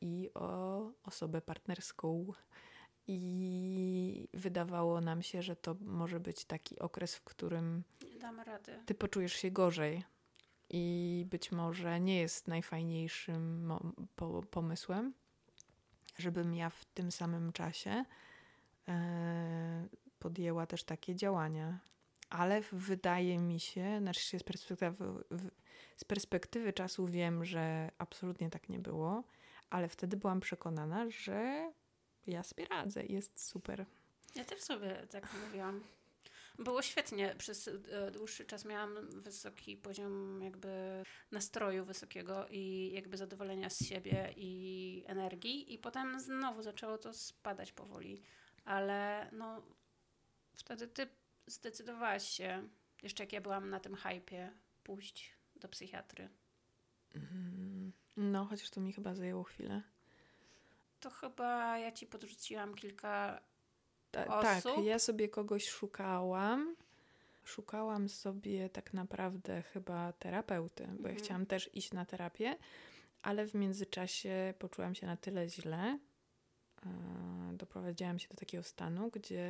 i 0.01 0.29
o 0.33 0.81
osobę 1.03 1.41
partnerską. 1.41 2.33
I 3.07 4.27
wydawało 4.33 5.01
nam 5.01 5.21
się, 5.21 5.41
że 5.41 5.55
to 5.55 5.75
może 5.81 6.19
być 6.19 6.45
taki 6.45 6.79
okres, 6.79 7.15
w 7.15 7.23
którym 7.23 7.83
ty 8.85 8.95
poczujesz 8.95 9.33
się 9.33 9.51
gorzej 9.51 10.03
i 10.69 11.25
być 11.29 11.51
może 11.51 11.99
nie 11.99 12.19
jest 12.19 12.47
najfajniejszym 12.47 13.73
po 14.15 14.43
pomysłem, 14.43 15.13
żebym 16.17 16.55
ja 16.55 16.69
w 16.69 16.85
tym 16.85 17.11
samym 17.11 17.53
czasie 17.53 18.05
e, 18.87 19.87
podjęła 20.19 20.65
też 20.65 20.83
takie 20.83 21.15
działania. 21.15 21.79
Ale 22.29 22.61
wydaje 22.71 23.39
mi 23.39 23.59
się, 23.59 23.99
znaczy 23.99 24.39
z 24.39 24.43
perspektywy, 24.43 25.23
z 25.97 26.03
perspektywy 26.03 26.73
czasu 26.73 27.07
wiem, 27.07 27.45
że 27.45 27.91
absolutnie 27.97 28.49
tak 28.49 28.69
nie 28.69 28.79
było, 28.79 29.23
ale 29.69 29.89
wtedy 29.89 30.17
byłam 30.17 30.39
przekonana, 30.39 31.09
że 31.09 31.71
ja 32.27 32.43
sobie 32.43 32.65
radzę, 32.65 33.05
jest 33.05 33.47
super. 33.47 33.85
Ja 34.35 34.45
też 34.45 34.61
sobie 34.61 35.07
tak 35.09 35.33
mówiłam. 35.45 35.83
Było 36.59 36.81
świetnie. 36.81 37.35
Przez 37.37 37.67
e, 37.67 38.11
dłuższy 38.11 38.45
czas 38.45 38.65
miałam 38.65 39.21
wysoki 39.21 39.77
poziom 39.77 40.41
jakby 40.43 41.03
nastroju 41.31 41.85
wysokiego 41.85 42.47
i 42.49 42.91
jakby 42.93 43.17
zadowolenia 43.17 43.69
z 43.69 43.85
siebie 43.85 44.33
i 44.37 45.03
energii 45.07 45.73
i 45.73 45.77
potem 45.77 46.19
znowu 46.19 46.61
zaczęło 46.61 46.97
to 46.97 47.13
spadać 47.13 47.71
powoli. 47.71 48.21
Ale 48.65 49.29
no 49.31 49.61
wtedy 50.55 50.87
ty 50.87 51.07
zdecydowałaś 51.47 52.29
się, 52.29 52.69
jeszcze 53.03 53.23
jak 53.23 53.33
ja 53.33 53.41
byłam 53.41 53.69
na 53.69 53.79
tym 53.79 53.95
hypie, 53.95 54.51
pójść 54.83 55.35
do 55.55 55.67
psychiatry. 55.67 56.29
Mm, 57.15 57.93
no, 58.17 58.45
chociaż 58.45 58.69
to 58.69 58.81
mi 58.81 58.93
chyba 58.93 59.15
zajęło 59.15 59.43
chwilę. 59.43 59.81
To 61.03 61.09
chyba 61.09 61.77
ja 61.77 61.91
ci 61.91 62.07
podrzuciłam 62.07 62.75
kilka 62.75 63.41
ta, 64.11 64.41
tak, 64.41 64.63
ja 64.83 64.99
sobie 64.99 65.29
kogoś 65.29 65.69
szukałam. 65.69 66.75
Szukałam 67.43 68.09
sobie 68.09 68.69
tak 68.69 68.93
naprawdę 68.93 69.61
chyba 69.61 70.13
terapeuty, 70.13 70.83
bo 70.83 70.91
mhm. 70.91 71.15
ja 71.15 71.21
chciałam 71.21 71.45
też 71.45 71.69
iść 71.73 71.91
na 71.91 72.05
terapię, 72.05 72.57
ale 73.21 73.47
w 73.47 73.53
międzyczasie 73.53 74.53
poczułam 74.59 74.95
się 74.95 75.07
na 75.07 75.17
tyle 75.17 75.49
źle. 75.49 75.99
Doprowadziłam 77.53 78.19
się 78.19 78.27
do 78.29 78.35
takiego 78.35 78.63
stanu, 78.63 79.09
gdzie 79.09 79.47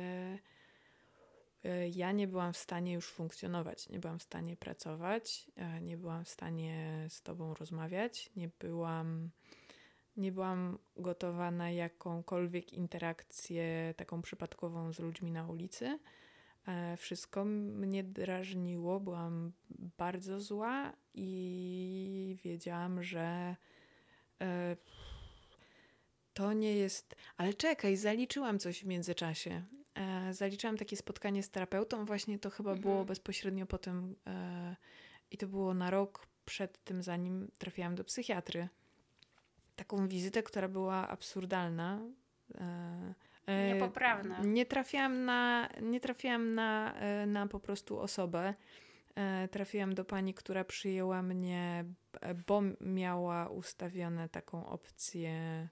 e, 1.64 1.88
ja 1.88 2.12
nie 2.12 2.28
byłam 2.28 2.52
w 2.52 2.58
stanie 2.58 2.92
już 2.92 3.08
funkcjonować, 3.08 3.88
nie 3.88 3.98
byłam 3.98 4.18
w 4.18 4.22
stanie 4.22 4.56
pracować, 4.56 5.46
e, 5.56 5.80
nie 5.80 5.96
byłam 5.96 6.24
w 6.24 6.28
stanie 6.28 7.06
z 7.08 7.22
tobą 7.22 7.54
rozmawiać, 7.54 8.30
nie 8.36 8.50
byłam 8.60 9.30
nie 10.16 10.32
byłam 10.32 10.78
gotowa 10.96 11.50
na 11.50 11.70
jakąkolwiek 11.70 12.72
interakcję 12.72 13.94
taką 13.96 14.22
przypadkową 14.22 14.92
z 14.92 14.98
ludźmi 14.98 15.30
na 15.30 15.46
ulicy. 15.46 15.98
E, 16.68 16.96
wszystko 16.96 17.44
mnie 17.44 18.04
drażniło, 18.04 19.00
byłam 19.00 19.52
bardzo 19.98 20.40
zła 20.40 20.92
i 21.14 22.36
wiedziałam, 22.44 23.02
że 23.02 23.56
e, 24.40 24.76
to 26.32 26.52
nie 26.52 26.76
jest. 26.76 27.16
Ale 27.36 27.54
czekaj, 27.54 27.96
zaliczyłam 27.96 28.58
coś 28.58 28.82
w 28.82 28.86
międzyczasie. 28.86 29.64
E, 29.94 30.34
zaliczyłam 30.34 30.76
takie 30.76 30.96
spotkanie 30.96 31.42
z 31.42 31.50
terapeutą, 31.50 32.04
właśnie 32.04 32.38
to 32.38 32.50
chyba 32.50 32.70
mhm. 32.70 32.82
było 32.82 33.04
bezpośrednio 33.04 33.66
po 33.66 33.78
tym, 33.78 34.16
i 35.30 35.36
to 35.36 35.46
było 35.46 35.74
na 35.74 35.90
rok 35.90 36.26
przed 36.44 36.84
tym, 36.84 37.02
zanim 37.02 37.50
trafiłam 37.58 37.94
do 37.94 38.04
psychiatry. 38.04 38.68
Taką 39.76 40.08
wizytę, 40.08 40.42
która 40.42 40.68
była 40.68 41.08
absurdalna. 41.08 42.00
Niepoprawna. 43.74 44.40
Nie 44.44 44.66
trafiłam 44.66 45.24
na, 45.24 45.68
nie 45.82 46.00
trafiłam 46.00 46.54
na, 46.54 46.94
na 47.26 47.46
po 47.46 47.60
prostu 47.60 48.00
osobę. 48.00 48.54
Trafiłam 49.50 49.94
do 49.94 50.04
pani, 50.04 50.34
która 50.34 50.64
przyjęła 50.64 51.22
mnie, 51.22 51.84
bo 52.46 52.62
miała 52.80 53.48
ustawione 53.48 54.28
taką 54.28 54.66
opcję 54.66 55.68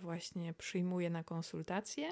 właśnie 0.00 0.54
przyjmuje 0.54 1.10
na 1.10 1.24
konsultację. 1.24 2.10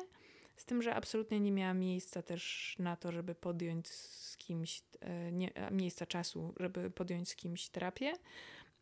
Z 0.56 0.64
tym, 0.64 0.82
że 0.82 0.94
absolutnie 0.94 1.40
nie 1.40 1.52
miała 1.52 1.74
miejsca 1.74 2.22
też 2.22 2.74
na 2.78 2.96
to, 2.96 3.12
żeby 3.12 3.34
podjąć 3.34 3.88
z 3.88 4.36
kimś, 4.36 4.82
e, 5.00 5.32
nie, 5.32 5.52
miejsca 5.70 6.06
czasu, 6.06 6.54
żeby 6.60 6.90
podjąć 6.90 7.28
z 7.28 7.36
kimś 7.36 7.68
terapię. 7.68 8.12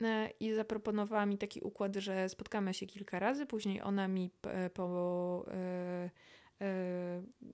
E, 0.03 0.31
I 0.41 0.55
zaproponowała 0.55 1.27
mi 1.27 1.39
taki 1.39 1.61
układ, 1.61 1.97
że 1.97 2.29
spotkamy 2.29 2.75
się 2.75 2.87
kilka 2.87 3.19
razy, 3.19 3.47
później 3.47 3.83
ona 3.83 4.09
mi 4.09 4.31
po, 4.75 5.45
e, 5.49 6.11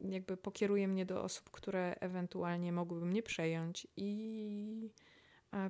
jakby 0.00 0.36
pokieruje 0.36 0.88
mnie 0.88 1.06
do 1.06 1.22
osób, 1.22 1.50
które 1.50 1.94
ewentualnie 2.00 2.72
mogłyby 2.72 3.06
mnie 3.06 3.22
przejąć. 3.22 3.86
I 3.96 4.90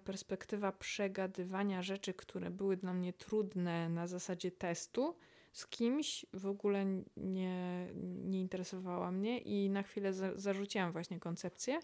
perspektywa 0.04 0.72
przegadywania 0.72 1.82
rzeczy, 1.82 2.14
które 2.14 2.50
były 2.50 2.76
dla 2.76 2.94
mnie 2.94 3.12
trudne 3.12 3.88
na 3.88 4.06
zasadzie 4.06 4.50
testu, 4.50 5.16
z 5.52 5.66
kimś 5.66 6.26
w 6.32 6.46
ogóle 6.46 6.86
nie, 7.16 7.88
nie 8.24 8.40
interesowała 8.40 9.10
mnie 9.12 9.38
i 9.38 9.70
na 9.70 9.82
chwilę 9.82 10.12
za, 10.12 10.30
zarzuciłam 10.36 10.92
właśnie 10.92 11.20
koncepcję. 11.20 11.80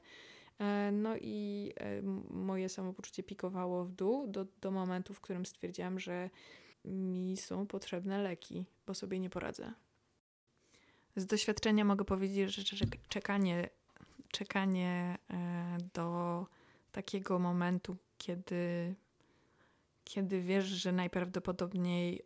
E, 0.58 0.92
no 0.92 1.16
i 1.16 1.72
e, 1.76 2.02
moje 2.30 2.68
samopoczucie 2.68 3.22
pikowało 3.22 3.84
w 3.84 3.92
dół 3.92 4.26
do, 4.26 4.46
do 4.60 4.70
momentu, 4.70 5.14
w 5.14 5.20
którym 5.20 5.46
stwierdziłam, 5.46 5.98
że 5.98 6.30
mi 6.84 7.36
są 7.36 7.66
potrzebne 7.66 8.22
leki, 8.22 8.66
bo 8.86 8.94
sobie 8.94 9.20
nie 9.20 9.30
poradzę. 9.30 9.72
Z 11.16 11.26
doświadczenia 11.26 11.84
mogę 11.84 12.04
powiedzieć, 12.04 12.54
że 12.54 12.86
czekanie, 13.08 13.68
czekanie 14.28 15.18
e, 15.30 15.78
do 15.94 16.46
takiego 16.92 17.38
momentu, 17.38 17.96
kiedy, 18.18 18.94
kiedy 20.04 20.42
wiesz, 20.42 20.64
że 20.64 20.92
najprawdopodobniej 20.92 22.22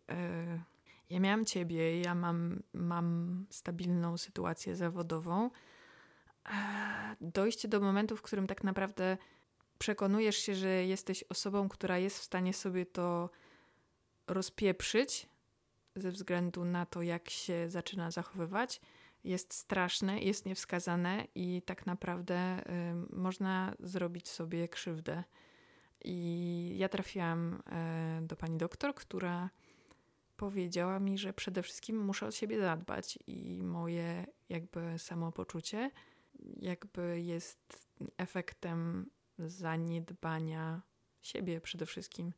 ja 1.11 1.21
miałam 1.21 1.45
ciebie, 1.45 2.01
ja 2.01 2.15
mam, 2.15 2.63
mam 2.73 3.47
stabilną 3.51 4.17
sytuację 4.17 4.77
zawodową. 4.77 5.51
Dojście 7.21 7.69
do 7.69 7.81
momentu, 7.81 8.17
w 8.17 8.23
którym 8.23 8.47
tak 8.47 8.65
naprawdę 8.65 9.17
przekonujesz 9.79 10.37
się, 10.37 10.55
że 10.55 10.69
jesteś 10.69 11.25
osobą, 11.29 11.69
która 11.69 11.99
jest 11.99 12.19
w 12.19 12.23
stanie 12.23 12.55
sobie 12.55 12.87
to 12.87 13.31
rozpieprzyć 14.27 15.29
ze 15.97 16.11
względu 16.11 16.65
na 16.65 16.87
to, 16.87 17.03
jak 17.03 17.31
się 17.31 17.71
zaczyna 17.71 18.11
zachowywać, 18.11 18.81
jest 19.25 19.55
straszne, 19.55 20.21
jest 20.21 20.47
niewskazane 20.47 21.27
i 21.35 21.63
tak 21.63 21.87
naprawdę 21.87 22.61
y, 22.61 23.17
można 23.17 23.75
zrobić 23.81 24.29
sobie 24.29 24.69
krzywdę. 24.69 25.25
I 26.05 26.75
ja 26.79 26.89
trafiłam 26.89 27.63
y, 28.23 28.27
do 28.27 28.37
pani 28.37 28.59
doktor, 28.59 28.95
która 28.95 29.51
powiedziała 30.37 31.01
mi, 31.01 31.19
że 31.19 31.33
przede 31.33 31.63
wszystkim 31.63 32.05
muszę 32.05 32.27
o 32.27 32.31
siebie 32.31 32.61
zadbać 32.61 33.19
i 33.27 33.63
moje 33.63 34.27
jakby 34.49 34.99
samopoczucie 34.99 35.91
jakby 36.57 37.21
jest 37.21 37.89
efektem 38.17 39.11
zaniedbania 39.39 40.83
siebie 41.23 41.61
przede 41.61 41.87
wszystkim. 41.87 42.33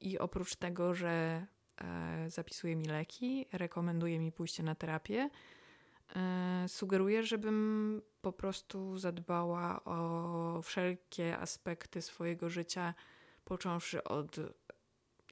I 0.00 0.18
oprócz 0.18 0.56
tego, 0.56 0.94
że 0.94 1.46
e, 1.80 2.30
zapisuje 2.30 2.76
mi 2.76 2.84
leki, 2.84 3.46
rekomenduje 3.52 4.18
mi 4.18 4.32
pójście 4.32 4.62
na 4.62 4.74
terapię, 4.74 5.30
e, 6.16 6.64
sugeruje, 6.68 7.22
żebym 7.22 8.02
po 8.20 8.32
prostu 8.32 8.98
zadbała 8.98 9.84
o 9.84 10.62
wszelkie 10.62 11.38
aspekty 11.38 12.02
swojego 12.02 12.50
życia, 12.50 12.94
począwszy 13.44 14.04
od 14.04 14.36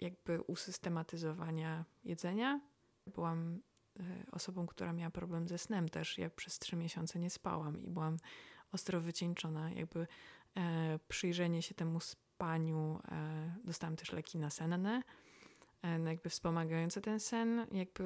jakby 0.01 0.43
usystematyzowania 0.43 1.85
jedzenia. 2.05 2.61
Byłam 3.07 3.61
osobą, 4.33 4.67
która 4.67 4.93
miała 4.93 5.11
problem 5.11 5.49
ze 5.49 5.59
snem 5.59 5.89
też. 5.89 6.19
Ja 6.19 6.31
przez 6.31 6.59
trzy 6.59 6.77
miesiące 6.77 7.19
nie 7.19 7.31
spałam 7.31 7.83
i 7.83 7.91
byłam 7.91 8.17
ostro 8.73 9.01
wycieńczona. 9.01 9.71
Jakby 9.71 10.07
e, 10.57 10.99
przyjrzenie 11.09 11.63
się 11.63 11.75
temu 11.75 12.01
spaniu, 12.01 13.01
e, 13.09 13.55
dostałam 13.65 13.97
też 13.97 14.13
leki 14.13 14.39
nasenne, 14.39 15.03
e, 15.83 15.99
no 15.99 16.11
jakby 16.11 16.31
wspomagające 16.31 17.01
ten 17.01 17.21
sen, 17.21 17.67
jakby 17.73 18.05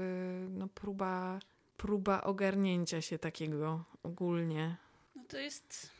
no 0.50 0.68
próba, 0.68 1.38
próba 1.76 2.20
ogarnięcia 2.20 3.00
się 3.00 3.18
takiego 3.18 3.84
ogólnie. 4.02 4.76
No 5.16 5.24
to 5.28 5.38
jest 5.38 5.90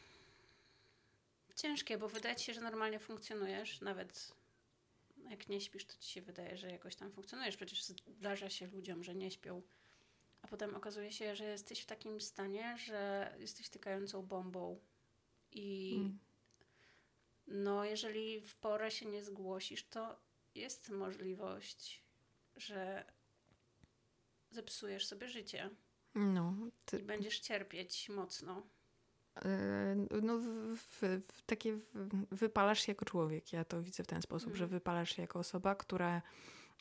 ciężkie, 1.56 1.98
bo 1.98 2.08
wydaje 2.08 2.36
ci 2.36 2.44
się, 2.44 2.54
że 2.54 2.60
normalnie 2.60 2.98
funkcjonujesz, 2.98 3.80
nawet 3.80 4.39
jak 5.30 5.48
nie 5.48 5.60
śpisz, 5.60 5.84
to 5.84 5.96
ci 5.98 6.10
się 6.10 6.22
wydaje, 6.22 6.56
że 6.56 6.70
jakoś 6.70 6.96
tam 6.96 7.12
funkcjonujesz. 7.12 7.56
Przecież 7.56 7.84
zdarza 8.18 8.50
się 8.50 8.66
ludziom, 8.66 9.04
że 9.04 9.14
nie 9.14 9.30
śpią. 9.30 9.62
A 10.42 10.48
potem 10.48 10.74
okazuje 10.74 11.12
się, 11.12 11.36
że 11.36 11.44
jesteś 11.44 11.80
w 11.80 11.86
takim 11.86 12.20
stanie, 12.20 12.76
że 12.78 13.34
jesteś 13.38 13.68
tykającą 13.68 14.22
bombą. 14.22 14.80
I 15.52 15.96
mm. 15.96 16.18
no, 17.46 17.84
jeżeli 17.84 18.40
w 18.40 18.54
porę 18.54 18.90
się 18.90 19.06
nie 19.06 19.24
zgłosisz, 19.24 19.84
to 19.88 20.16
jest 20.54 20.88
możliwość, 20.88 22.02
że 22.56 23.04
zepsujesz 24.50 25.06
sobie 25.06 25.28
życie. 25.28 25.70
No, 26.14 26.54
ty... 26.84 26.98
I 26.98 27.02
będziesz 27.02 27.40
cierpieć 27.40 28.08
mocno. 28.08 28.66
Yy, 29.36 30.22
no, 30.22 30.38
w, 30.38 30.76
w, 30.76 31.02
w 31.32 31.42
takie 31.46 31.78
wypalasz 32.30 32.80
się 32.80 32.92
jako 32.92 33.04
człowiek. 33.04 33.52
Ja 33.52 33.64
to 33.64 33.82
widzę 33.82 34.02
w 34.02 34.06
ten 34.06 34.22
sposób, 34.22 34.48
mm. 34.48 34.56
że 34.56 34.66
wypalasz 34.66 35.16
się 35.16 35.22
jako 35.22 35.38
osoba, 35.38 35.74
która 35.74 36.22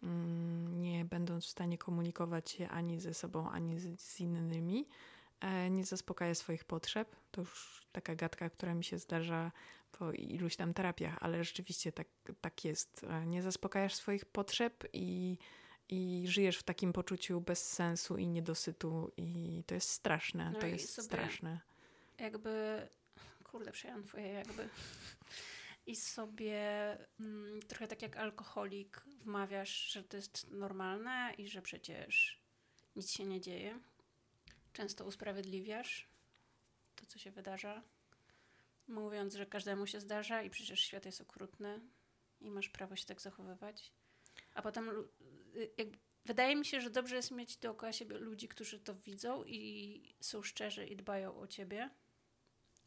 mm, 0.03 0.81
nie 0.81 1.05
będąc 1.05 1.45
w 1.45 1.49
stanie 1.49 1.77
komunikować 1.77 2.51
się 2.51 2.69
ani 2.69 2.99
ze 2.99 3.13
sobą, 3.13 3.49
ani 3.49 3.79
z, 3.79 4.01
z 4.01 4.19
innymi, 4.19 4.87
e, 5.39 5.69
nie 5.69 5.85
zaspokaja 5.85 6.35
swoich 6.35 6.63
potrzeb. 6.63 7.15
To 7.31 7.41
już 7.41 7.81
taka 7.91 8.15
gadka, 8.15 8.49
która 8.49 8.73
mi 8.73 8.83
się 8.83 8.97
zdarza 8.99 9.51
po 9.91 10.11
iluś 10.11 10.55
tam 10.55 10.73
terapiach, 10.73 11.17
ale 11.19 11.43
rzeczywiście 11.43 11.91
tak, 11.91 12.07
tak 12.41 12.65
jest. 12.65 13.05
E, 13.09 13.25
nie 13.25 13.41
zaspokajasz 13.41 13.95
swoich 13.95 14.25
potrzeb 14.25 14.83
i, 14.93 15.37
i 15.89 16.23
żyjesz 16.27 16.57
w 16.57 16.63
takim 16.63 16.93
poczuciu 16.93 17.41
bez 17.41 17.71
sensu 17.71 18.17
i 18.17 18.27
niedosytu 18.27 19.11
i 19.17 19.63
to 19.67 19.75
jest 19.75 19.89
straszne. 19.89 20.51
No 20.51 20.59
to 20.59 20.67
jest 20.67 21.01
straszne 21.01 21.68
jakby, 22.19 22.87
kurde, 23.43 23.71
przejęłam 23.71 24.03
twoje 24.03 24.27
jakby. 24.27 24.69
I 25.85 25.95
sobie 25.95 26.61
mm, 27.19 27.61
trochę 27.61 27.87
tak 27.87 28.01
jak 28.01 28.17
alkoholik 28.17 29.01
wmawiasz, 29.01 29.91
że 29.91 30.03
to 30.03 30.17
jest 30.17 30.51
normalne 30.51 31.33
i 31.37 31.47
że 31.47 31.61
przecież 31.61 32.41
nic 32.95 33.11
się 33.11 33.25
nie 33.25 33.41
dzieje. 33.41 33.79
Często 34.73 35.05
usprawiedliwiasz 35.05 36.09
to, 36.95 37.05
co 37.05 37.19
się 37.19 37.31
wydarza, 37.31 37.83
mówiąc, 38.87 39.35
że 39.35 39.45
każdemu 39.45 39.87
się 39.87 39.99
zdarza 39.99 40.41
i 40.41 40.49
przecież 40.49 40.79
świat 40.79 41.05
jest 41.05 41.21
okrutny 41.21 41.81
i 42.41 42.51
masz 42.51 42.69
prawo 42.69 42.95
się 42.95 43.05
tak 43.05 43.21
zachowywać. 43.21 43.93
A 44.53 44.61
potem 44.61 44.89
y, 45.55 45.69
jak, 45.77 45.87
wydaje 46.25 46.55
mi 46.55 46.65
się, 46.65 46.81
że 46.81 46.89
dobrze 46.89 47.15
jest 47.15 47.31
mieć 47.31 47.57
dookoła 47.57 47.93
siebie 47.93 48.17
ludzi, 48.17 48.47
którzy 48.47 48.79
to 48.79 48.95
widzą 48.95 49.43
i 49.43 50.15
są 50.21 50.41
szczerzy 50.41 50.85
i 50.85 50.95
dbają 50.95 51.39
o 51.39 51.47
ciebie 51.47 51.89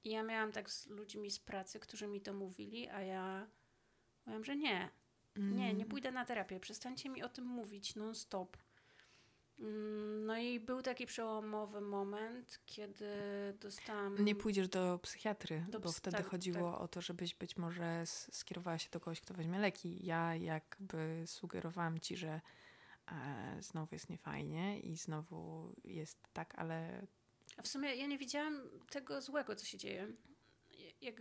i 0.04 0.10
ja 0.10 0.22
miałam 0.22 0.52
tak 0.52 0.70
z 0.70 0.86
ludźmi 0.86 1.30
z 1.30 1.38
pracy, 1.38 1.80
którzy 1.80 2.06
mi 2.06 2.20
to 2.20 2.32
mówili, 2.32 2.88
a 2.88 3.00
ja 3.00 3.46
mówiłam, 4.26 4.44
że 4.44 4.56
nie. 4.56 4.90
Mm. 5.36 5.56
Nie, 5.56 5.74
nie 5.74 5.86
pójdę 5.86 6.12
na 6.12 6.24
terapię. 6.24 6.60
Przestańcie 6.60 7.08
mi 7.08 7.22
o 7.22 7.28
tym 7.28 7.44
mówić 7.44 7.96
non-stop. 7.96 8.56
Mm, 9.58 10.26
no 10.26 10.38
i 10.38 10.60
był 10.60 10.82
taki 10.82 11.06
przełomowy 11.06 11.80
moment, 11.80 12.60
kiedy 12.66 13.06
dostałam. 13.60 14.24
Nie 14.24 14.34
pójdziesz 14.34 14.68
do 14.68 14.98
psychiatry, 15.02 15.64
do 15.68 15.80
bo 15.80 15.92
wtedy 15.92 16.16
tak, 16.16 16.26
chodziło 16.26 16.72
tak. 16.72 16.80
o 16.80 16.88
to, 16.88 17.00
żebyś 17.00 17.34
być 17.34 17.56
może 17.56 18.02
skierowała 18.06 18.78
się 18.78 18.90
do 18.90 19.00
kogoś, 19.00 19.20
kto 19.20 19.34
weźmie 19.34 19.58
leki. 19.58 20.06
Ja 20.06 20.36
jakby 20.36 21.22
sugerowałam 21.26 22.00
ci, 22.00 22.16
że 22.16 22.40
e, 23.12 23.56
znowu 23.60 23.94
jest 23.94 24.10
niefajnie 24.10 24.80
i 24.80 24.96
znowu 24.96 25.72
jest 25.84 26.18
tak, 26.32 26.54
ale 26.58 27.06
w 27.62 27.68
sumie 27.68 27.94
ja 27.94 28.06
nie 28.06 28.18
widziałam 28.18 28.62
tego 28.90 29.22
złego, 29.22 29.56
co 29.56 29.66
się 29.66 29.78
dzieje. 29.78 30.12
Jak 31.00 31.14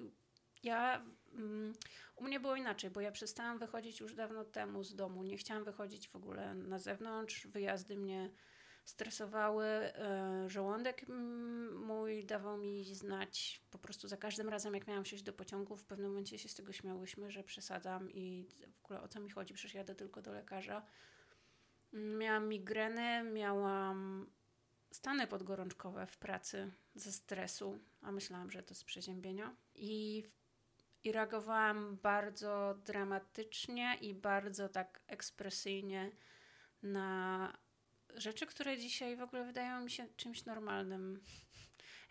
ja, 0.63 1.06
um, 1.34 1.73
u 2.15 2.23
mnie 2.23 2.39
było 2.39 2.56
inaczej, 2.56 2.89
bo 2.89 3.01
ja 3.01 3.12
przestałam 3.12 3.60
wychodzić 3.60 3.99
już 3.99 4.15
dawno 4.15 4.45
temu 4.45 4.84
z 4.84 4.95
domu. 4.95 5.23
Nie 5.23 5.38
chciałam 5.38 5.63
wychodzić 5.63 6.10
w 6.10 6.15
ogóle 6.15 6.56
na 6.56 6.80
zewnątrz. 6.80 7.47
Wyjazdy 7.47 7.97
mnie 7.97 8.32
stresowały. 8.86 9.65
E, 9.65 10.45
żołądek 10.49 11.06
mój 11.73 12.25
dawał 12.25 12.58
mi 12.58 12.95
znać 12.95 13.62
po 13.69 13.80
prostu 13.80 14.08
za 14.08 14.17
każdym 14.17 14.49
razem, 14.49 14.73
jak 14.73 14.88
miałam 14.88 15.04
wsiąść 15.04 15.23
do 15.23 15.34
pociągu. 15.34 15.77
W 15.77 15.86
pewnym 15.86 16.10
momencie 16.10 16.39
się 16.39 16.49
z 16.49 16.56
tego 16.56 16.73
śmiałyśmy, 16.73 17.32
że 17.32 17.43
przesadzam 17.43 18.12
i 18.12 18.47
w 18.73 18.86
ogóle 18.86 19.01
o 19.01 19.08
co 19.08 19.19
mi 19.19 19.30
chodzi, 19.30 19.54
przecież 19.54 19.73
jadę 19.73 19.95
tylko 19.95 20.21
do 20.21 20.34
lekarza. 20.34 20.86
Miałam 21.93 22.47
migreny, 22.47 23.23
miałam 23.23 24.27
stany 24.91 25.27
podgorączkowe 25.27 26.08
w 26.08 26.17
pracy 26.17 26.71
ze 26.95 27.12
stresu, 27.12 27.80
a 28.01 28.12
myślałam, 28.12 28.51
że 28.51 28.63
to 28.63 28.75
z 28.75 28.84
przeziębienia. 28.84 29.56
I, 29.75 30.23
I 31.04 31.12
reagowałam 31.12 31.97
bardzo 31.97 32.75
dramatycznie 32.86 33.97
i 34.01 34.13
bardzo 34.13 34.69
tak 34.69 35.01
ekspresyjnie 35.08 36.12
na 36.84 37.58
rzeczy, 38.15 38.45
które 38.45 38.77
dzisiaj 38.77 39.15
w 39.15 39.21
ogóle 39.21 39.45
wydają 39.45 39.82
mi 39.82 39.91
się 39.91 40.08
czymś 40.17 40.45
normalnym. 40.45 41.23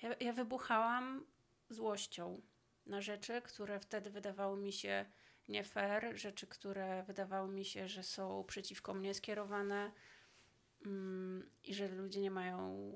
Ja, 0.03 0.15
ja 0.21 0.33
wybuchałam 0.33 1.27
złością 1.71 2.43
na 2.87 3.01
rzeczy, 3.01 3.43
które 3.43 3.81
wtedy 3.81 4.11
wydawały 4.11 4.61
mi 4.61 4.73
się 4.73 5.07
nie 5.49 5.65
fair, 5.65 6.19
rzeczy, 6.19 6.47
które 6.47 7.03
wydawały 7.03 7.49
mi 7.49 7.65
się, 7.65 7.89
że 7.89 8.03
są 8.03 8.45
przeciwko 8.45 8.95
mnie 8.95 9.15
skierowane 9.15 9.93
i 11.65 11.75
że 11.75 11.89
ludzie 11.89 12.21
nie 12.21 12.31
mają 12.31 12.93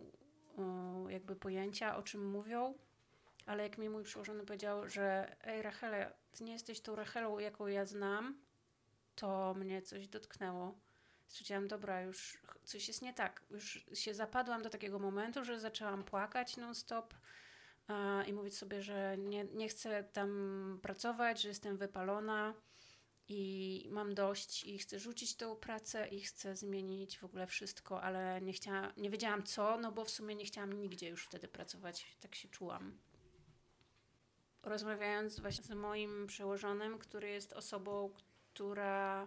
jakby 1.09 1.37
pojęcia, 1.37 1.97
o 1.97 2.03
czym 2.03 2.31
mówią. 2.31 2.75
Ale 3.47 3.63
jak 3.63 3.79
mi 3.79 3.89
mój 3.89 4.05
przełożony 4.05 4.47
powiedział, 4.47 4.89
że 4.89 5.37
ej 5.47 5.63
Rachele, 5.63 6.13
ty 6.33 6.45
nie 6.45 6.53
jesteś 6.53 6.81
tą 6.81 6.97
Rachelą, 6.97 7.39
jaką 7.39 7.67
ja 7.67 7.87
znam, 7.87 8.39
to 9.15 9.55
mnie 9.55 9.83
coś 9.83 10.09
dotknęło. 10.09 10.79
Stwierdziłam, 11.29 11.69
dobra, 11.69 12.03
już 12.03 12.39
coś 12.65 12.89
jest 12.89 13.03
nie 13.03 13.15
tak. 13.15 13.43
Już 13.51 13.87
się 13.95 14.15
zapadłam 14.15 14.63
do 14.63 14.71
takiego 14.71 14.99
momentu, 14.99 15.45
że 15.45 15.61
zaczęłam 15.61 16.05
płakać 16.05 16.57
non-stop 16.57 17.15
i 18.27 18.33
mówić 18.33 18.57
sobie, 18.59 18.83
że 18.83 19.19
nie, 19.19 19.45
nie 19.45 19.69
chcę 19.69 20.05
tam 20.05 20.79
pracować, 20.83 21.43
że 21.43 21.49
jestem 21.49 21.77
wypalona 21.77 22.55
i 23.29 23.89
mam 23.91 24.15
dość 24.15 24.65
i 24.65 24.79
chcę 24.79 24.99
rzucić 24.99 25.37
tę 25.37 25.57
pracę 25.57 26.09
i 26.09 26.21
chcę 26.21 26.57
zmienić 26.57 27.19
w 27.19 27.25
ogóle 27.25 27.47
wszystko, 27.47 28.03
ale 28.03 28.41
nie, 28.41 28.53
chciałam, 28.53 28.93
nie 28.97 29.11
wiedziałam 29.11 29.43
co, 29.43 29.79
no 29.79 29.93
bo 29.93 30.05
w 30.05 30.11
sumie 30.11 30.35
nie 30.35 30.45
chciałam 30.45 30.73
nigdzie 30.73 31.09
już 31.09 31.25
wtedy 31.25 31.49
pracować, 31.49 32.17
tak 32.21 32.35
się 32.35 32.49
czułam. 32.49 32.99
Rozmawiając 34.63 35.41
właśnie 35.41 35.65
z 35.65 35.71
moim 35.71 36.27
przełożonym, 36.27 36.99
który 36.99 37.29
jest 37.29 37.53
osobą, 37.53 38.11
która 38.53 39.27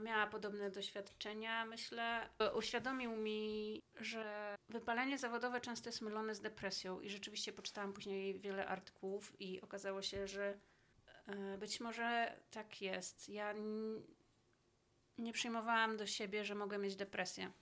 miała 0.00 0.26
podobne 0.26 0.70
doświadczenia, 0.70 1.64
myślę, 1.64 2.28
uświadomił 2.54 3.16
mi, 3.16 3.82
że 4.00 4.56
wypalenie 4.68 5.18
zawodowe 5.18 5.60
często 5.60 5.88
jest 5.88 6.02
mylone 6.02 6.34
z 6.34 6.40
depresją 6.40 7.00
i 7.00 7.10
rzeczywiście 7.10 7.52
poczytałam 7.52 7.92
później 7.92 8.40
wiele 8.40 8.66
artykułów 8.66 9.40
i 9.40 9.60
okazało 9.60 10.02
się, 10.02 10.26
że 10.26 10.48
e, 10.48 10.58
być 11.58 11.80
może 11.80 12.36
tak 12.50 12.82
jest. 12.82 13.28
Ja 13.28 13.54
nie 15.18 15.32
przyjmowałam 15.32 15.96
do 15.96 16.06
siebie, 16.06 16.44
że 16.44 16.54
mogę 16.54 16.78
mieć 16.78 16.96
depresję, 16.96 17.52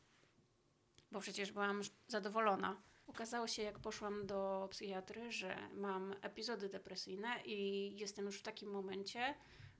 bo 1.13 1.21
przecież 1.21 1.53
byłam 1.53 1.81
zadowolona. 2.09 2.83
Okazało 3.07 3.47
się, 3.47 3.63
jak 3.63 3.79
poszłam 3.79 4.27
do 4.27 4.69
psychiatry, 4.71 5.33
że 5.33 5.57
mam 5.75 6.15
epizody 6.23 6.69
depresyjne 6.69 7.29
i 7.45 7.91
jestem 7.99 8.27
już 8.27 8.39
w 8.39 8.43
takim 8.43 8.71
momencie, 8.71 9.35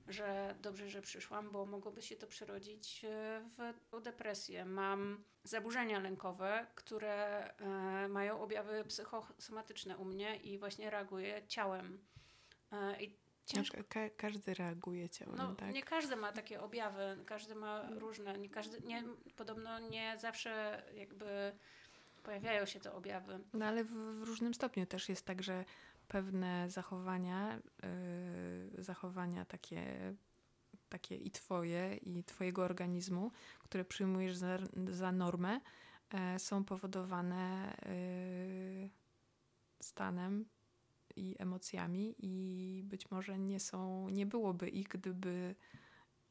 że 0.07 0.55
dobrze, 0.61 0.89
że 0.89 1.01
przyszłam, 1.01 1.51
bo 1.51 1.65
mogłoby 1.65 2.01
się 2.01 2.15
to 2.15 2.27
przerodzić 2.27 3.05
e, 3.05 3.41
w 3.91 4.01
depresję. 4.01 4.65
Mam 4.65 5.23
zaburzenia 5.43 5.99
lękowe, 5.99 6.67
które 6.75 7.47
e, 7.57 8.07
mają 8.07 8.41
objawy 8.41 8.85
psychosomatyczne 8.85 9.97
u 9.97 10.05
mnie 10.05 10.35
i 10.35 10.59
właśnie 10.59 10.89
reaguję 10.89 11.41
ciałem. 11.47 12.05
E, 12.71 13.03
I 13.03 13.17
ciężko... 13.47 13.77
Ka 13.89 13.99
każdy 14.17 14.53
reaguje 14.53 15.09
ciałem, 15.09 15.35
no, 15.35 15.55
tak? 15.55 15.73
Nie 15.73 15.83
każdy 15.83 16.15
ma 16.15 16.31
takie 16.31 16.61
objawy, 16.61 17.17
każdy 17.25 17.55
ma 17.55 17.89
różne. 17.89 18.37
Nie 18.37 18.49
każdy, 18.49 18.79
nie, 18.87 19.03
podobno 19.35 19.79
nie 19.79 20.17
zawsze 20.17 20.83
jakby 20.95 21.51
pojawiają 22.23 22.65
się 22.65 22.79
te 22.79 22.93
objawy. 22.93 23.39
No 23.53 23.65
ale 23.65 23.83
w, 23.83 23.93
w 23.93 24.23
różnym 24.23 24.53
stopniu 24.53 24.85
też 24.85 25.09
jest 25.09 25.25
tak, 25.25 25.43
że 25.43 25.65
pewne 26.07 26.69
zachowania, 26.69 27.59
yy, 28.75 28.83
zachowania 28.83 29.45
takie, 29.45 30.13
takie 30.89 31.15
i 31.15 31.31
twoje, 31.31 31.97
i 31.97 32.23
twojego 32.23 32.63
organizmu, 32.63 33.31
które 33.59 33.85
przyjmujesz 33.85 34.35
za, 34.35 34.57
za 34.87 35.11
normę, 35.11 35.61
yy, 36.13 36.39
są 36.39 36.63
powodowane 36.63 37.73
yy, 38.81 38.89
stanem 39.79 40.45
i 41.17 41.35
emocjami 41.39 42.15
i 42.19 42.83
być 42.83 43.11
może 43.11 43.39
nie 43.39 43.59
są, 43.59 44.09
nie 44.09 44.25
byłoby 44.25 44.69
ich, 44.69 44.87
gdyby, 44.87 45.55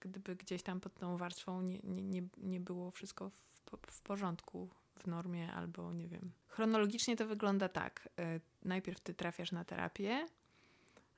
gdyby 0.00 0.36
gdzieś 0.36 0.62
tam 0.62 0.80
pod 0.80 0.94
tą 0.94 1.16
warstwą 1.16 1.62
nie, 1.62 1.78
nie, 1.84 2.22
nie, 2.36 2.60
było 2.60 2.90
wszystko 2.90 3.30
w, 3.30 3.92
w 3.92 4.02
porządku 4.02 4.68
w 4.98 5.06
normie, 5.06 5.52
albo 5.52 5.92
nie 5.92 6.08
wiem. 6.08 6.32
Chronologicznie 6.48 7.16
to 7.16 7.26
wygląda 7.26 7.68
tak. 7.68 8.08
E, 8.18 8.40
najpierw 8.62 9.00
ty 9.00 9.14
trafiasz 9.14 9.52
na 9.52 9.64
terapię 9.64 10.26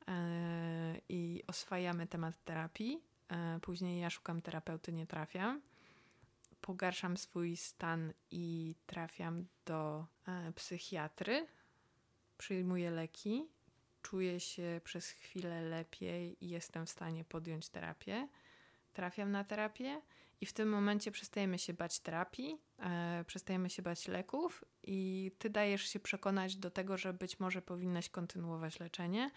e, 0.09 1.01
i 1.09 1.43
oswajamy 1.47 2.07
temat 2.07 2.45
terapii. 2.45 3.03
E, 3.29 3.61
później 3.61 4.01
ja 4.01 4.11
szukam 4.11 4.43
terapeuty, 4.43 4.93
nie 4.93 5.07
trafiam. 5.07 5.61
Pogarszam 6.61 7.17
swój 7.17 7.57
stan 7.57 8.13
i 8.31 8.75
trafiam 8.87 9.47
do 9.67 10.07
psychiatry. 10.55 11.47
Przyjmuję 12.39 12.91
leki. 12.91 13.49
Czuję 14.11 14.41
się 14.41 14.81
przez 14.85 15.11
chwilę 15.11 15.63
lepiej 15.63 16.45
i 16.45 16.49
jestem 16.49 16.87
w 16.87 16.91
stanie 16.91 17.25
podjąć 17.25 17.69
terapię. 17.69 18.29
Trafiam 18.93 19.31
na 19.31 19.45
terapię 19.45 20.03
i 20.41 20.47
w 20.47 20.53
tym 20.53 20.69
momencie 20.69 21.11
przestajemy 21.11 21.59
się 21.59 21.75
bać 21.75 22.01
terapii, 22.01 22.59
e, 22.79 23.25
przestajemy 23.27 23.71
się 23.71 23.83
bać 23.83 24.09
leków, 24.09 24.65
i 24.83 25.31
ty 25.39 25.51
dajesz 25.51 25.83
się 25.83 26.01
przekonać 26.01 26.57
do 26.57 26.71
tego, 26.71 26.97
że 26.97 27.13
być 27.13 27.41
może 27.41 27.63
powinnaś 27.63 28.09
kontynuować 28.09 28.81
leczenie. 28.81 29.31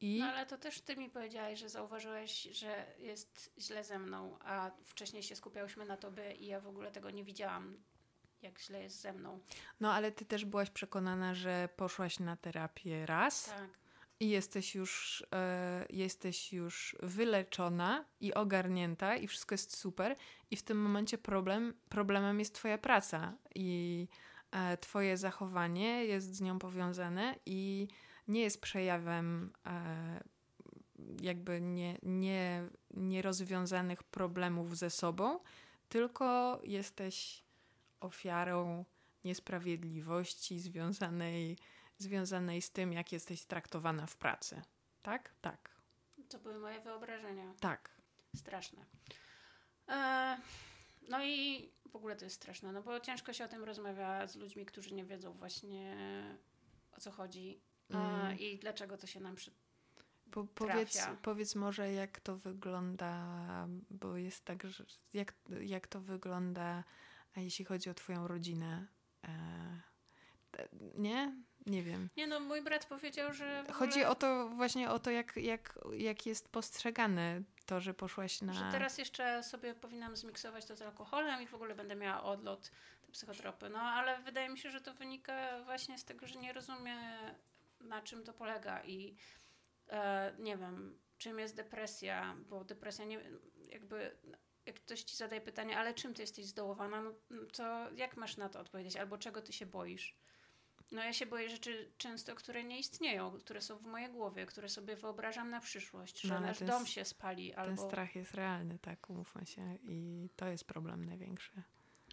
I... 0.00 0.18
No 0.18 0.26
ale 0.26 0.46
to 0.46 0.58
też 0.58 0.80
ty 0.80 0.96
mi 0.96 1.10
powiedziałaś, 1.10 1.58
że 1.58 1.68
zauważyłeś, 1.68 2.42
że 2.42 2.86
jest 2.98 3.52
źle 3.58 3.84
ze 3.84 3.98
mną, 3.98 4.38
a 4.40 4.70
wcześniej 4.84 5.22
się 5.22 5.36
skupiałyśmy 5.36 5.84
na 5.84 5.96
tobie 5.96 6.32
i 6.32 6.46
ja 6.46 6.60
w 6.60 6.66
ogóle 6.66 6.90
tego 6.90 7.10
nie 7.10 7.24
widziałam, 7.24 7.82
jak 8.42 8.58
źle 8.58 8.82
jest 8.82 9.00
ze 9.00 9.12
mną. 9.12 9.40
No 9.80 9.92
ale 9.92 10.12
ty 10.12 10.24
też 10.24 10.44
byłaś 10.44 10.70
przekonana, 10.70 11.34
że 11.34 11.68
poszłaś 11.76 12.20
na 12.20 12.36
terapię 12.36 13.06
raz. 13.06 13.44
Tak 13.44 13.83
i 14.20 14.28
jesteś 14.28 14.74
już, 14.74 15.24
e, 15.34 15.86
jesteś 15.90 16.52
już 16.52 16.96
wyleczona 17.02 18.04
i 18.20 18.34
ogarnięta 18.34 19.16
i 19.16 19.26
wszystko 19.26 19.54
jest 19.54 19.76
super 19.76 20.16
i 20.50 20.56
w 20.56 20.62
tym 20.62 20.82
momencie 20.82 21.18
problem, 21.18 21.74
problemem 21.88 22.38
jest 22.38 22.54
twoja 22.54 22.78
praca 22.78 23.36
i 23.54 24.08
e, 24.50 24.76
twoje 24.76 25.16
zachowanie 25.16 26.04
jest 26.04 26.34
z 26.34 26.40
nią 26.40 26.58
powiązane 26.58 27.38
i 27.46 27.88
nie 28.28 28.40
jest 28.40 28.60
przejawem 28.60 29.52
e, 29.66 30.20
jakby 31.20 31.60
nie, 31.60 31.98
nie, 32.02 32.68
nierozwiązanych 32.90 34.02
problemów 34.02 34.76
ze 34.76 34.90
sobą, 34.90 35.40
tylko 35.88 36.60
jesteś 36.64 37.44
ofiarą 38.00 38.84
niesprawiedliwości 39.24 40.58
związanej 40.58 41.58
związanej 41.98 42.62
z 42.62 42.70
tym, 42.70 42.92
jak 42.92 43.12
jesteś 43.12 43.44
traktowana 43.44 44.06
w 44.06 44.16
pracy. 44.16 44.62
Tak? 45.02 45.34
Tak. 45.40 45.70
To 46.28 46.38
były 46.38 46.58
moje 46.58 46.80
wyobrażenia. 46.80 47.54
Tak. 47.60 47.90
Straszne. 48.36 48.84
E, 49.88 50.38
no 51.08 51.24
i 51.24 51.70
w 51.90 51.96
ogóle 51.96 52.16
to 52.16 52.24
jest 52.24 52.36
straszne, 52.36 52.72
no 52.72 52.82
bo 52.82 53.00
ciężko 53.00 53.32
się 53.32 53.44
o 53.44 53.48
tym 53.48 53.64
rozmawia 53.64 54.26
z 54.26 54.36
ludźmi, 54.36 54.66
którzy 54.66 54.94
nie 54.94 55.04
wiedzą 55.04 55.32
właśnie 55.32 55.96
o 56.92 57.00
co 57.00 57.10
chodzi 57.10 57.60
e, 57.90 57.96
mm. 57.96 58.38
i 58.38 58.58
dlaczego 58.58 58.96
to 58.96 59.06
się 59.06 59.20
nam 59.20 59.34
przy, 59.34 59.50
po, 60.30 60.44
powiedz, 60.44 61.08
powiedz 61.22 61.54
może, 61.54 61.92
jak 61.92 62.20
to 62.20 62.36
wygląda, 62.36 63.26
bo 63.90 64.16
jest 64.16 64.44
tak, 64.44 64.66
że 64.66 64.84
jak, 65.12 65.34
jak 65.60 65.86
to 65.86 66.00
wygląda, 66.00 66.84
a 67.34 67.40
jeśli 67.40 67.64
chodzi 67.64 67.90
o 67.90 67.94
Twoją 67.94 68.28
rodzinę. 68.28 68.86
E, 69.24 69.80
nie? 70.94 71.42
Nie 71.66 71.82
wiem. 71.82 72.08
Nie 72.16 72.26
no, 72.26 72.40
mój 72.40 72.62
brat 72.62 72.86
powiedział, 72.86 73.34
że. 73.34 73.60
Ogóle... 73.60 73.74
Chodzi 73.74 74.04
o 74.04 74.14
to 74.14 74.48
właśnie 74.48 74.90
o 74.90 74.98
to, 74.98 75.10
jak, 75.10 75.36
jak, 75.36 75.78
jak 75.92 76.26
jest 76.26 76.48
postrzegane 76.48 77.42
to, 77.66 77.80
że 77.80 77.94
poszłaś 77.94 78.42
na. 78.42 78.52
Że 78.52 78.64
teraz 78.72 78.98
jeszcze 78.98 79.42
sobie 79.42 79.74
powinnam 79.74 80.16
zmiksować 80.16 80.64
to 80.64 80.76
z 80.76 80.82
alkoholem 80.82 81.42
i 81.42 81.46
w 81.46 81.54
ogóle 81.54 81.74
będę 81.74 81.96
miała 81.96 82.22
odlot 82.22 82.70
te 83.06 83.12
psychotropy. 83.12 83.68
No 83.68 83.78
ale 83.78 84.22
wydaje 84.22 84.48
mi 84.48 84.58
się, 84.58 84.70
że 84.70 84.80
to 84.80 84.94
wynika 84.94 85.62
właśnie 85.64 85.98
z 85.98 86.04
tego, 86.04 86.26
że 86.26 86.38
nie 86.38 86.52
rozumie 86.52 86.96
na 87.80 88.02
czym 88.02 88.24
to 88.24 88.32
polega 88.32 88.82
i 88.84 89.16
e, 89.88 90.32
nie 90.38 90.56
wiem, 90.56 90.98
czym 91.18 91.38
jest 91.38 91.56
depresja, 91.56 92.36
bo 92.48 92.64
depresja 92.64 93.04
nie 93.04 93.20
jakby 93.68 94.16
jak 94.66 94.76
ktoś 94.80 95.02
ci 95.02 95.16
zadaje 95.16 95.40
pytanie, 95.40 95.78
ale 95.78 95.94
czym 95.94 96.14
ty 96.14 96.22
jesteś 96.22 96.44
zdołowana, 96.44 97.02
no 97.02 97.12
to 97.52 97.90
jak 97.96 98.16
masz 98.16 98.36
na 98.36 98.48
to 98.48 98.60
odpowiedzieć? 98.60 98.96
Albo 98.96 99.18
czego 99.18 99.42
ty 99.42 99.52
się 99.52 99.66
boisz? 99.66 100.16
No 100.94 101.04
ja 101.04 101.12
się 101.12 101.26
boję 101.26 101.50
rzeczy 101.50 101.90
często, 101.98 102.34
które 102.34 102.64
nie 102.64 102.78
istnieją, 102.78 103.38
które 103.38 103.60
są 103.60 103.76
w 103.76 103.82
mojej 103.82 104.10
głowie, 104.10 104.46
które 104.46 104.68
sobie 104.68 104.96
wyobrażam 104.96 105.50
na 105.50 105.60
przyszłość, 105.60 106.20
że 106.20 106.34
no, 106.34 106.40
nasz 106.40 106.60
dom 106.60 106.86
się 106.86 107.04
spali 107.04 107.54
albo... 107.54 107.76
Ten 107.76 107.88
strach 107.88 108.16
jest 108.16 108.34
realny, 108.34 108.78
tak, 108.78 109.10
umówmy 109.10 109.46
się 109.46 109.78
i 109.82 110.28
to 110.36 110.46
jest 110.46 110.64
problem 110.64 111.04
największy. 111.04 111.62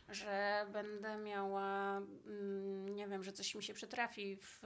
Że 0.10 0.65
będę 0.72 1.17
miała, 1.17 1.98
mm, 1.98 2.96
nie 2.96 3.08
wiem, 3.08 3.24
że 3.24 3.32
coś 3.32 3.56
mi 3.56 3.63
się 3.63 3.74
przytrafi 3.74 4.38
w 4.38 4.62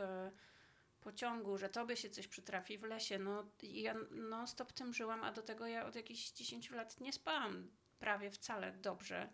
pociągu, 1.02 1.58
że 1.58 1.70
tobie 1.70 1.98
się 1.98 2.10
coś 2.10 2.28
przytrafi 2.28 2.78
w 2.78 2.84
lesie. 2.84 3.20
No 3.20 3.44
ja 3.64 3.96
non 4.12 4.48
stop 4.48 4.72
tym 4.72 4.94
żyłam, 4.94 5.24
a 5.24 5.32
do 5.32 5.42
tego 5.42 5.68
ja 5.68 5.86
od 5.86 5.96
jakichś 5.96 6.32
10 6.32 6.72
lat 6.72 7.00
nie 7.02 7.14
spałam 7.14 7.72
prawie 8.00 8.32
wcale 8.32 8.72
dobrze. 8.72 9.30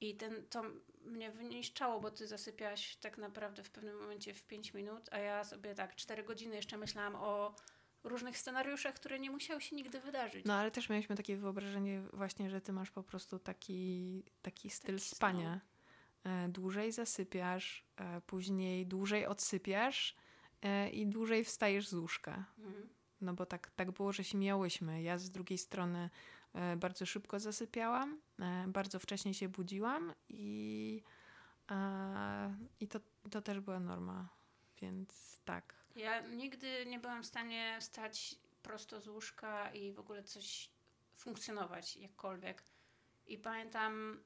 I 0.00 0.16
ten, 0.16 0.46
to 0.50 0.62
mnie 1.04 1.30
wyniszczało, 1.30 2.00
bo 2.00 2.10
ty 2.10 2.26
zasypiałaś 2.26 2.96
tak 2.96 3.18
naprawdę 3.18 3.62
w 3.62 3.70
pewnym 3.70 3.98
momencie 3.98 4.34
w 4.34 4.44
5 4.44 4.74
minut, 4.74 5.08
a 5.12 5.18
ja 5.18 5.44
sobie 5.44 5.74
tak 5.74 5.96
4 5.96 6.22
godziny 6.22 6.56
jeszcze 6.56 6.76
myślałam 6.76 7.14
o 7.16 7.54
różnych 8.04 8.38
scenariuszach, 8.38 8.94
które 8.94 9.18
nie 9.18 9.30
musiały 9.30 9.60
się 9.60 9.76
nigdy 9.76 10.00
wydarzyć. 10.00 10.44
No 10.46 10.54
ale 10.54 10.70
też 10.70 10.88
mieliśmy 10.88 11.16
takie 11.16 11.36
wyobrażenie 11.36 12.02
właśnie, 12.12 12.50
że 12.50 12.60
ty 12.60 12.72
masz 12.72 12.90
po 12.90 13.02
prostu 13.02 13.38
taki, 13.38 14.22
taki 14.42 14.70
styl 14.70 14.98
taki 14.98 15.08
spania. 15.08 15.60
E, 16.24 16.48
dłużej 16.48 16.92
zasypiasz, 16.92 17.84
e, 17.96 18.20
później 18.20 18.86
dłużej 18.86 19.26
odsypiasz 19.26 20.16
e, 20.62 20.90
i 20.90 21.06
dłużej 21.06 21.44
wstajesz 21.44 21.88
z 21.88 21.94
łóżka. 21.94 22.44
Mhm. 22.58 22.88
No 23.20 23.34
bo 23.34 23.46
tak, 23.46 23.70
tak 23.70 23.90
było, 23.90 24.12
że 24.12 24.24
się 24.24 24.38
miałyśmy. 24.38 25.02
Ja 25.02 25.18
z 25.18 25.30
drugiej 25.30 25.58
strony 25.58 26.10
bardzo 26.76 27.06
szybko 27.06 27.40
zasypiałam, 27.40 28.20
e, 28.40 28.64
bardzo 28.68 28.98
wcześnie 28.98 29.34
się 29.34 29.48
budziłam 29.48 30.12
i, 30.28 31.02
e, 31.70 32.56
i 32.80 32.88
to, 32.88 33.00
to 33.30 33.42
też 33.42 33.60
była 33.60 33.80
norma, 33.80 34.28
więc 34.80 35.40
tak. 35.44 35.74
Ja 35.96 36.20
nigdy 36.20 36.86
nie 36.86 36.98
byłam 36.98 37.22
w 37.22 37.26
stanie 37.26 37.76
stać 37.80 38.38
prosto 38.62 39.00
z 39.00 39.08
łóżka 39.08 39.72
i 39.72 39.92
w 39.92 39.98
ogóle 39.98 40.22
coś 40.22 40.70
funkcjonować 41.16 41.96
jakkolwiek. 41.96 42.62
I 43.26 43.38
pamiętam, 43.38 44.22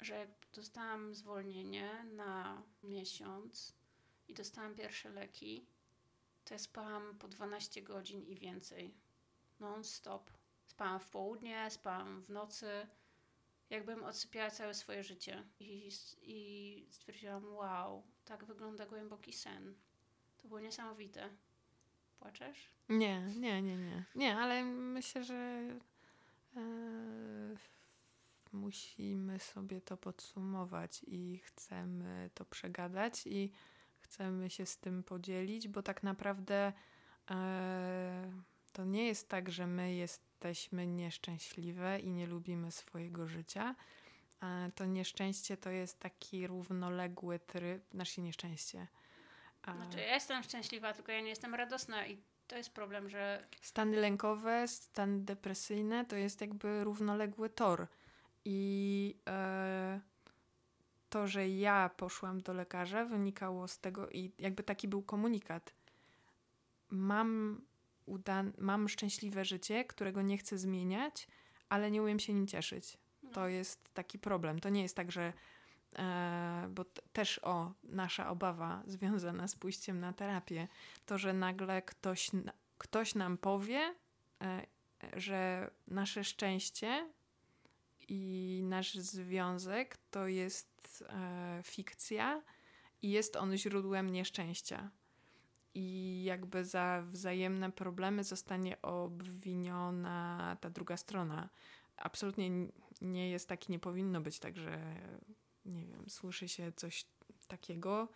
że 0.00 0.14
jak 0.14 0.30
dostałam 0.54 1.14
zwolnienie 1.14 2.04
na 2.04 2.62
miesiąc 2.82 3.76
i 4.28 4.34
dostałam 4.34 4.74
pierwsze 4.74 5.10
leki, 5.10 5.66
to 6.44 6.54
ja 6.54 6.58
spałam 6.58 7.18
po 7.18 7.28
12 7.28 7.82
godzin 7.82 8.22
i 8.22 8.36
więcej. 8.36 8.94
Non-stop. 9.60 10.37
Spałam 10.68 11.00
w 11.00 11.10
południe, 11.10 11.70
spałam 11.70 12.22
w 12.22 12.28
nocy. 12.28 12.86
Jakbym 13.70 14.04
odsypiała 14.04 14.50
całe 14.50 14.74
swoje 14.74 15.04
życie. 15.04 15.44
I, 15.60 15.88
I 16.22 16.86
stwierdziłam, 16.90 17.54
wow, 17.54 18.02
tak 18.24 18.44
wygląda 18.44 18.86
głęboki 18.86 19.32
sen. 19.32 19.74
To 20.38 20.48
było 20.48 20.60
niesamowite. 20.60 21.30
Płaczesz? 22.18 22.70
Nie, 22.88 23.20
nie, 23.20 23.62
nie, 23.62 23.76
nie. 23.76 24.04
Nie, 24.14 24.36
ale 24.36 24.64
myślę, 24.64 25.24
że 25.24 25.34
e, 26.56 26.60
musimy 28.52 29.38
sobie 29.38 29.80
to 29.80 29.96
podsumować 29.96 31.04
i 31.06 31.38
chcemy 31.38 32.30
to 32.34 32.44
przegadać 32.44 33.26
i 33.26 33.52
chcemy 34.00 34.50
się 34.50 34.66
z 34.66 34.78
tym 34.78 35.02
podzielić, 35.02 35.68
bo 35.68 35.82
tak 35.82 36.02
naprawdę 36.02 36.72
e, 37.30 38.32
to 38.72 38.84
nie 38.84 39.06
jest 39.06 39.28
tak, 39.28 39.50
że 39.50 39.66
my 39.66 39.94
jesteśmy 40.38 40.86
nieszczęśliwe 40.86 42.00
i 42.00 42.10
nie 42.10 42.26
lubimy 42.26 42.72
swojego 42.72 43.28
życia. 43.28 43.74
To 44.74 44.84
nieszczęście 44.84 45.56
to 45.56 45.70
jest 45.70 46.00
taki 46.00 46.46
równoległy 46.46 47.38
tryb, 47.38 47.94
nasze 47.94 48.22
nieszczęście. 48.22 48.86
Znaczy, 49.76 50.00
ja 50.00 50.14
jestem 50.14 50.42
szczęśliwa, 50.42 50.92
tylko 50.92 51.12
ja 51.12 51.20
nie 51.20 51.28
jestem 51.28 51.54
radosna 51.54 52.06
i 52.06 52.18
to 52.48 52.56
jest 52.56 52.70
problem, 52.70 53.08
że. 53.08 53.46
Stany 53.60 53.96
lękowe, 53.96 54.68
stany 54.68 55.20
depresyjne 55.20 56.04
to 56.04 56.16
jest 56.16 56.40
jakby 56.40 56.84
równoległy 56.84 57.50
tor. 57.50 57.86
I 58.44 59.16
e, 59.28 60.00
to, 61.10 61.26
że 61.26 61.48
ja 61.48 61.90
poszłam 61.96 62.40
do 62.40 62.52
lekarza, 62.52 63.04
wynikało 63.04 63.68
z 63.68 63.78
tego, 63.78 64.10
i 64.10 64.32
jakby 64.38 64.62
taki 64.62 64.88
był 64.88 65.02
komunikat. 65.02 65.74
Mam 66.90 67.60
udan- 68.08 68.52
mam 68.58 68.88
szczęśliwe 68.88 69.44
życie, 69.44 69.84
którego 69.84 70.22
nie 70.22 70.38
chcę 70.38 70.58
zmieniać, 70.58 71.28
ale 71.68 71.90
nie 71.90 72.02
umiem 72.02 72.18
się 72.18 72.34
nim 72.34 72.46
cieszyć. 72.46 72.98
No. 73.22 73.30
To 73.30 73.48
jest 73.48 73.94
taki 73.94 74.18
problem. 74.18 74.60
To 74.60 74.68
nie 74.68 74.82
jest 74.82 74.96
tak, 74.96 75.12
że 75.12 75.32
e, 75.98 76.68
bo 76.70 76.84
t- 76.84 77.02
też 77.12 77.40
o 77.42 77.72
nasza 77.82 78.30
obawa 78.30 78.82
związana 78.86 79.48
z 79.48 79.56
pójściem 79.56 80.00
na 80.00 80.12
terapię, 80.12 80.68
to, 81.06 81.18
że 81.18 81.32
nagle 81.32 81.82
ktoś, 81.82 82.30
ktoś 82.78 83.14
nam 83.14 83.38
powie, 83.38 83.94
e, 84.42 84.66
że 85.16 85.70
nasze 85.86 86.24
szczęście 86.24 87.08
i 88.08 88.60
nasz 88.64 88.94
związek 88.94 89.96
to 90.10 90.26
jest 90.26 91.04
e, 91.08 91.60
fikcja 91.64 92.42
i 93.02 93.10
jest 93.10 93.36
on 93.36 93.56
źródłem 93.56 94.10
nieszczęścia 94.10 94.90
i 95.74 96.24
jakby 96.24 96.64
za 96.64 97.04
wzajemne 97.10 97.72
problemy 97.72 98.24
zostanie 98.24 98.82
obwiniona 98.82 100.56
ta 100.60 100.70
druga 100.70 100.96
strona. 100.96 101.48
Absolutnie 101.96 102.50
nie 103.00 103.30
jest 103.30 103.48
tak 103.48 103.68
i 103.68 103.72
nie 103.72 103.78
powinno 103.78 104.20
być 104.20 104.38
tak, 104.38 104.56
że 104.56 104.94
nie 105.64 105.86
wiem, 105.86 106.08
słyszy 106.08 106.48
się 106.48 106.72
coś 106.72 107.06
takiego. 107.48 108.08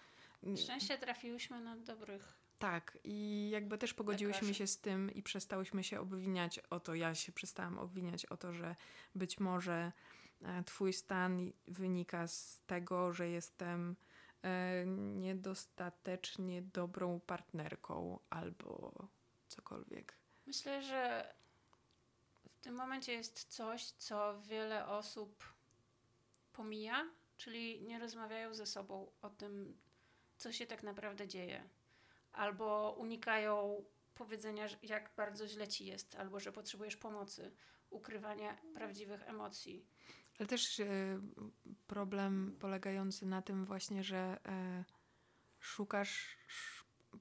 Szczęście 0.56 0.98
trafiłyśmy 0.98 1.60
na 1.60 1.76
dobrych. 1.76 2.42
Tak, 2.58 2.98
i 3.04 3.48
jakby 3.50 3.78
też 3.78 3.94
pogodziłyśmy 3.94 4.40
lekarzy. 4.40 4.54
się 4.54 4.66
z 4.66 4.80
tym 4.80 5.10
i 5.10 5.22
przestałyśmy 5.22 5.84
się 5.84 6.00
obwiniać 6.00 6.58
o 6.58 6.80
to. 6.80 6.94
Ja 6.94 7.14
się 7.14 7.32
przestałam 7.32 7.78
obwiniać 7.78 8.26
o 8.26 8.36
to, 8.36 8.52
że 8.52 8.76
być 9.14 9.40
może 9.40 9.92
e, 10.42 10.64
Twój 10.64 10.92
stan 10.92 11.52
wynika 11.68 12.26
z 12.26 12.62
tego, 12.66 13.12
że 13.12 13.28
jestem 13.28 13.96
niedostatecznie 15.16 16.62
dobrą 16.62 17.20
partnerką 17.20 18.18
albo 18.30 18.92
cokolwiek. 19.48 20.16
Myślę, 20.46 20.82
że 20.82 21.34
w 22.44 22.60
tym 22.60 22.74
momencie 22.74 23.12
jest 23.12 23.44
coś, 23.44 23.84
co 23.84 24.40
wiele 24.40 24.86
osób 24.86 25.54
pomija, 26.52 27.10
czyli 27.36 27.82
nie 27.82 27.98
rozmawiają 27.98 28.54
ze 28.54 28.66
sobą 28.66 29.10
o 29.22 29.30
tym, 29.30 29.78
co 30.38 30.52
się 30.52 30.66
tak 30.66 30.82
naprawdę 30.82 31.28
dzieje, 31.28 31.68
albo 32.32 32.96
unikają 32.98 33.84
powiedzenia, 34.14 34.66
jak 34.82 35.10
bardzo 35.16 35.48
źle 35.48 35.68
ci 35.68 35.86
jest, 35.86 36.14
albo 36.14 36.40
że 36.40 36.52
potrzebujesz 36.52 36.96
pomocy, 36.96 37.52
ukrywania 37.90 38.56
prawdziwych 38.74 39.28
emocji. 39.28 39.86
Ale 40.38 40.46
też 40.48 40.80
e, 40.80 40.86
problem 41.86 42.56
polegający 42.60 43.26
na 43.26 43.42
tym 43.42 43.64
właśnie, 43.64 44.04
że 44.04 44.38
e, 44.46 44.84
szukasz 45.60 46.36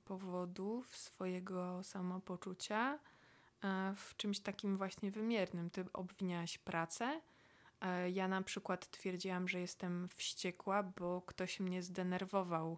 powodów 0.06 0.98
swojego 0.98 1.84
samopoczucia 1.84 3.00
e, 3.64 3.94
w 3.96 4.18
czymś 4.18 4.40
takim 4.40 4.78
właśnie 4.78 5.12
wymiernym. 5.12 5.70
Ty 5.70 5.86
obwiniałaś 5.94 6.58
pracę. 6.58 7.22
Ja 8.14 8.28
na 8.28 8.42
przykład 8.42 8.92
twierdziłam, 8.92 9.48
że 9.48 9.60
jestem 9.60 10.08
wściekła, 10.16 10.84
bo 10.84 11.22
ktoś 11.22 11.60
mnie 11.60 11.84
zdenerwował 11.84 12.78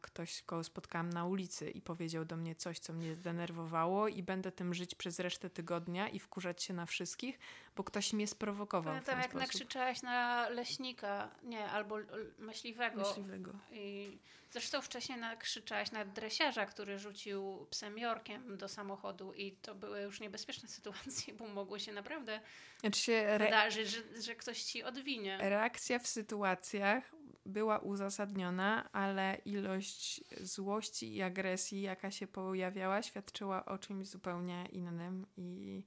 ktoś, 0.00 0.42
kogo 0.42 0.64
spotkałam 0.64 1.10
na 1.10 1.24
ulicy 1.24 1.70
i 1.70 1.82
powiedział 1.82 2.24
do 2.24 2.36
mnie 2.36 2.54
coś, 2.54 2.78
co 2.78 2.92
mnie 2.92 3.14
zdenerwowało 3.14 4.08
i 4.08 4.22
będę 4.22 4.52
tym 4.52 4.74
żyć 4.74 4.94
przez 4.94 5.18
resztę 5.18 5.50
tygodnia 5.50 6.08
i 6.08 6.18
wkurzać 6.18 6.62
się 6.62 6.74
na 6.74 6.86
wszystkich, 6.86 7.38
bo 7.76 7.84
ktoś 7.84 8.12
mnie 8.12 8.26
sprowokował 8.26 8.92
Pamiętam, 8.92 9.18
jak 9.18 9.30
sposób. 9.30 9.40
nakrzyczałaś 9.40 10.02
na 10.02 10.48
leśnika, 10.48 11.30
nie, 11.42 11.64
albo 11.70 11.96
myśliwego. 12.38 13.00
Myśliwego. 13.00 13.52
I 13.72 14.18
zresztą 14.50 14.82
wcześniej 14.82 15.18
nakrzyczałaś 15.18 15.92
na 15.92 16.04
dresiarza, 16.04 16.66
który 16.66 16.98
rzucił 16.98 17.66
psem 17.70 17.98
Jorkiem 17.98 18.56
do 18.56 18.68
samochodu 18.68 19.32
i 19.32 19.52
to 19.52 19.74
były 19.74 20.00
już 20.00 20.20
niebezpieczne 20.20 20.68
sytuacje, 20.76 21.34
bo 21.34 21.48
mogło 21.48 21.78
się 21.78 21.92
naprawdę 21.92 22.40
znaczy 22.80 23.00
się 23.00 23.12
re... 23.12 23.44
wydarzyć, 23.44 23.88
że, 23.88 24.22
że 24.22 24.34
ktoś 24.34 24.62
ci 24.62 24.82
odwinie. 24.82 25.38
Reakcja 25.40 25.98
w 25.98 26.06
sytuacjach 26.06 27.15
była 27.46 27.78
uzasadniona, 27.78 28.92
ale 28.92 29.34
ilość 29.44 30.24
złości 30.40 31.16
i 31.16 31.22
agresji, 31.22 31.82
jaka 31.82 32.10
się 32.10 32.26
pojawiała, 32.26 33.02
świadczyła 33.02 33.64
o 33.64 33.78
czymś 33.78 34.08
zupełnie 34.08 34.68
innym 34.72 35.26
i, 35.36 35.84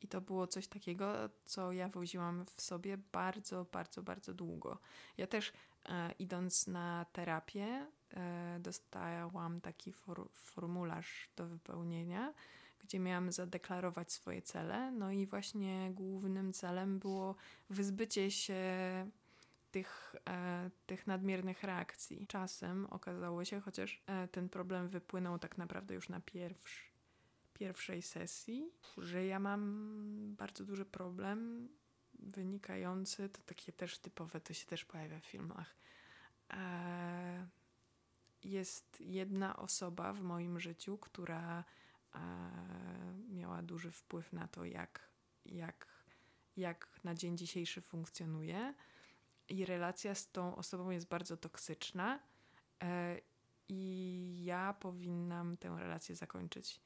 i 0.00 0.08
to 0.08 0.20
było 0.20 0.46
coś 0.46 0.66
takiego, 0.66 1.30
co 1.44 1.72
ja 1.72 1.88
woziłam 1.88 2.44
w 2.56 2.62
sobie 2.62 2.98
bardzo, 3.12 3.66
bardzo, 3.72 4.02
bardzo 4.02 4.34
długo. 4.34 4.78
Ja 5.16 5.26
też 5.26 5.52
e, 5.86 6.12
idąc 6.18 6.66
na 6.66 7.06
terapię, 7.12 7.86
e, 8.14 8.58
dostałam 8.60 9.60
taki 9.60 9.92
for, 9.92 10.28
formularz 10.32 11.30
do 11.36 11.46
wypełnienia, 11.46 12.34
gdzie 12.78 12.98
miałam 12.98 13.32
zadeklarować 13.32 14.12
swoje 14.12 14.42
cele. 14.42 14.92
No 14.92 15.10
i 15.10 15.26
właśnie 15.26 15.90
głównym 15.94 16.52
celem 16.52 16.98
było 16.98 17.34
wyzbycie 17.70 18.30
się 18.30 18.62
tych, 19.72 20.14
e, 20.28 20.70
tych 20.86 21.06
nadmiernych 21.06 21.62
reakcji. 21.62 22.26
Czasem 22.26 22.86
okazało 22.86 23.44
się, 23.44 23.60
chociaż 23.60 24.02
e, 24.06 24.28
ten 24.28 24.48
problem 24.48 24.88
wypłynął 24.88 25.38
tak 25.38 25.58
naprawdę 25.58 25.94
już 25.94 26.08
na 26.08 26.20
pierwszej 27.54 28.02
sesji, 28.02 28.72
że 28.98 29.26
ja 29.26 29.38
mam 29.38 30.34
bardzo 30.36 30.64
duży 30.64 30.84
problem 30.84 31.68
wynikający, 32.18 33.28
to 33.28 33.42
takie 33.42 33.72
też 33.72 33.98
typowe, 33.98 34.40
to 34.40 34.54
się 34.54 34.66
też 34.66 34.84
pojawia 34.84 35.20
w 35.20 35.24
filmach. 35.24 35.76
E, 36.50 37.46
jest 38.44 39.00
jedna 39.00 39.56
osoba 39.56 40.12
w 40.12 40.20
moim 40.22 40.60
życiu, 40.60 40.98
która 40.98 41.64
e, 42.14 42.18
miała 43.28 43.62
duży 43.62 43.90
wpływ 43.90 44.32
na 44.32 44.48
to, 44.48 44.64
jak, 44.64 45.08
jak, 45.44 45.86
jak 46.56 46.88
na 47.04 47.14
dzień 47.14 47.38
dzisiejszy 47.38 47.80
funkcjonuje. 47.80 48.74
I 49.52 49.64
relacja 49.64 50.14
z 50.14 50.30
tą 50.30 50.56
osobą 50.56 50.90
jest 50.90 51.08
bardzo 51.08 51.36
toksyczna. 51.36 52.20
E, 52.82 53.20
I 53.68 54.44
ja 54.44 54.74
powinnam 54.80 55.56
tę 55.56 55.76
relację 55.78 56.16
zakończyć. 56.16 56.80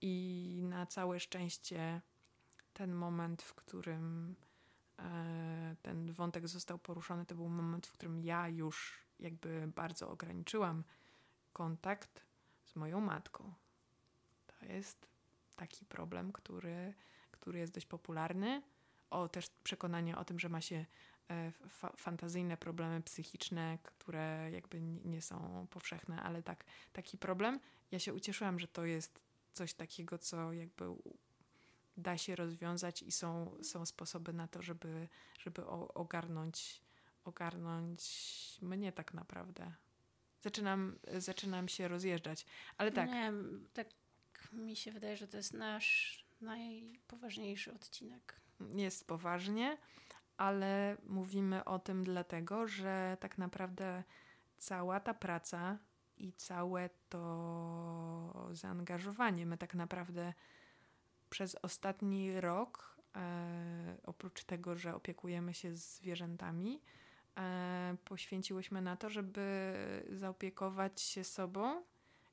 I 0.00 0.60
na 0.64 0.86
całe 0.86 1.20
szczęście 1.20 2.00
ten 2.72 2.94
moment, 2.94 3.42
w 3.42 3.54
którym 3.54 4.36
e, 4.98 5.76
ten 5.82 6.12
wątek 6.12 6.48
został 6.48 6.78
poruszony, 6.78 7.26
to 7.26 7.34
był 7.34 7.48
moment, 7.48 7.86
w 7.86 7.92
którym 7.92 8.20
ja 8.20 8.48
już 8.48 9.04
jakby 9.20 9.72
bardzo 9.74 10.10
ograniczyłam 10.10 10.84
kontakt 11.52 12.24
z 12.64 12.76
moją 12.76 13.00
matką. 13.00 13.54
To 14.46 14.66
jest 14.66 15.08
taki 15.56 15.86
problem, 15.86 16.32
który, 16.32 16.94
który 17.30 17.58
jest 17.58 17.72
dość 17.72 17.86
popularny. 17.86 18.62
O 19.10 19.28
też 19.28 19.50
przekonanie 19.64 20.16
o 20.18 20.24
tym, 20.24 20.38
że 20.38 20.48
ma 20.48 20.60
się 20.60 20.86
fa 21.68 21.92
fantazyjne 21.96 22.56
problemy 22.56 23.02
psychiczne, 23.02 23.78
które 23.82 24.50
jakby 24.52 24.80
nie 24.80 25.22
są 25.22 25.66
powszechne, 25.70 26.22
ale 26.22 26.42
tak, 26.42 26.64
taki 26.92 27.18
problem. 27.18 27.60
Ja 27.90 27.98
się 27.98 28.14
ucieszyłam, 28.14 28.58
że 28.58 28.68
to 28.68 28.84
jest 28.84 29.20
coś 29.52 29.74
takiego, 29.74 30.18
co 30.18 30.52
jakby 30.52 30.84
da 31.96 32.18
się 32.18 32.36
rozwiązać 32.36 33.02
i 33.02 33.12
są, 33.12 33.58
są 33.62 33.86
sposoby 33.86 34.32
na 34.32 34.48
to, 34.48 34.62
żeby, 34.62 35.08
żeby 35.38 35.66
ogarnąć, 35.94 36.82
ogarnąć 37.24 38.02
mnie 38.62 38.92
tak 38.92 39.14
naprawdę. 39.14 39.72
Zaczynam, 40.40 40.98
zaczynam 41.18 41.68
się 41.68 41.88
rozjeżdżać, 41.88 42.46
ale 42.76 42.92
tak. 42.92 43.08
Nie, 43.08 43.32
tak 43.72 43.88
mi 44.52 44.76
się 44.76 44.92
wydaje, 44.92 45.16
że 45.16 45.28
to 45.28 45.36
jest 45.36 45.54
nasz 45.54 46.24
najpoważniejszy 46.40 47.72
odcinek. 47.72 48.40
Jest 48.76 49.06
poważnie, 49.06 49.78
ale 50.38 50.96
mówimy 51.06 51.64
o 51.64 51.78
tym 51.78 52.04
dlatego, 52.04 52.68
że 52.68 53.16
tak 53.20 53.38
naprawdę 53.38 54.04
cała 54.58 55.00
ta 55.00 55.14
praca 55.14 55.78
i 56.16 56.32
całe 56.32 56.90
to 57.08 58.48
zaangażowanie. 58.52 59.46
My 59.46 59.58
tak 59.58 59.74
naprawdę 59.74 60.34
przez 61.30 61.54
ostatni 61.62 62.40
rok, 62.40 62.98
e, 63.16 63.96
oprócz 64.04 64.44
tego, 64.44 64.74
że 64.74 64.94
opiekujemy 64.94 65.54
się 65.54 65.74
zwierzętami, 65.74 66.82
e, 67.38 67.96
poświęciłyśmy 68.04 68.82
na 68.82 68.96
to, 68.96 69.10
żeby 69.10 69.74
zaopiekować 70.10 71.00
się 71.00 71.24
sobą 71.24 71.82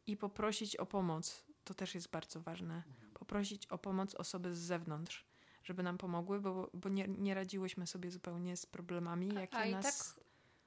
i 0.08 0.18
poprosić 0.18 0.76
o 0.76 0.86
pomoc. 0.86 1.46
To 1.63 1.74
też 1.74 1.96
jest 1.96 2.12
bardzo 2.12 2.41
ważne. 2.41 2.84
Poprosić 3.13 3.68
o 3.68 3.78
pomoc 3.78 4.15
osoby 4.15 4.56
z 4.56 4.60
zewnątrz, 4.60 5.26
żeby 5.65 5.84
nam 5.84 5.97
pomogły, 5.97 6.39
bo, 6.39 6.69
bo 6.73 6.89
nie, 6.89 7.08
nie 7.08 7.34
radziłyśmy 7.34 7.88
sobie 7.88 8.12
zupełnie 8.12 8.58
z 8.58 8.65
problemami, 8.65 9.34
jakie 9.34 9.58
a, 9.58 9.62
a 9.62 9.69
nas... 9.69 9.86
i 9.86 10.15
tak 10.15 10.25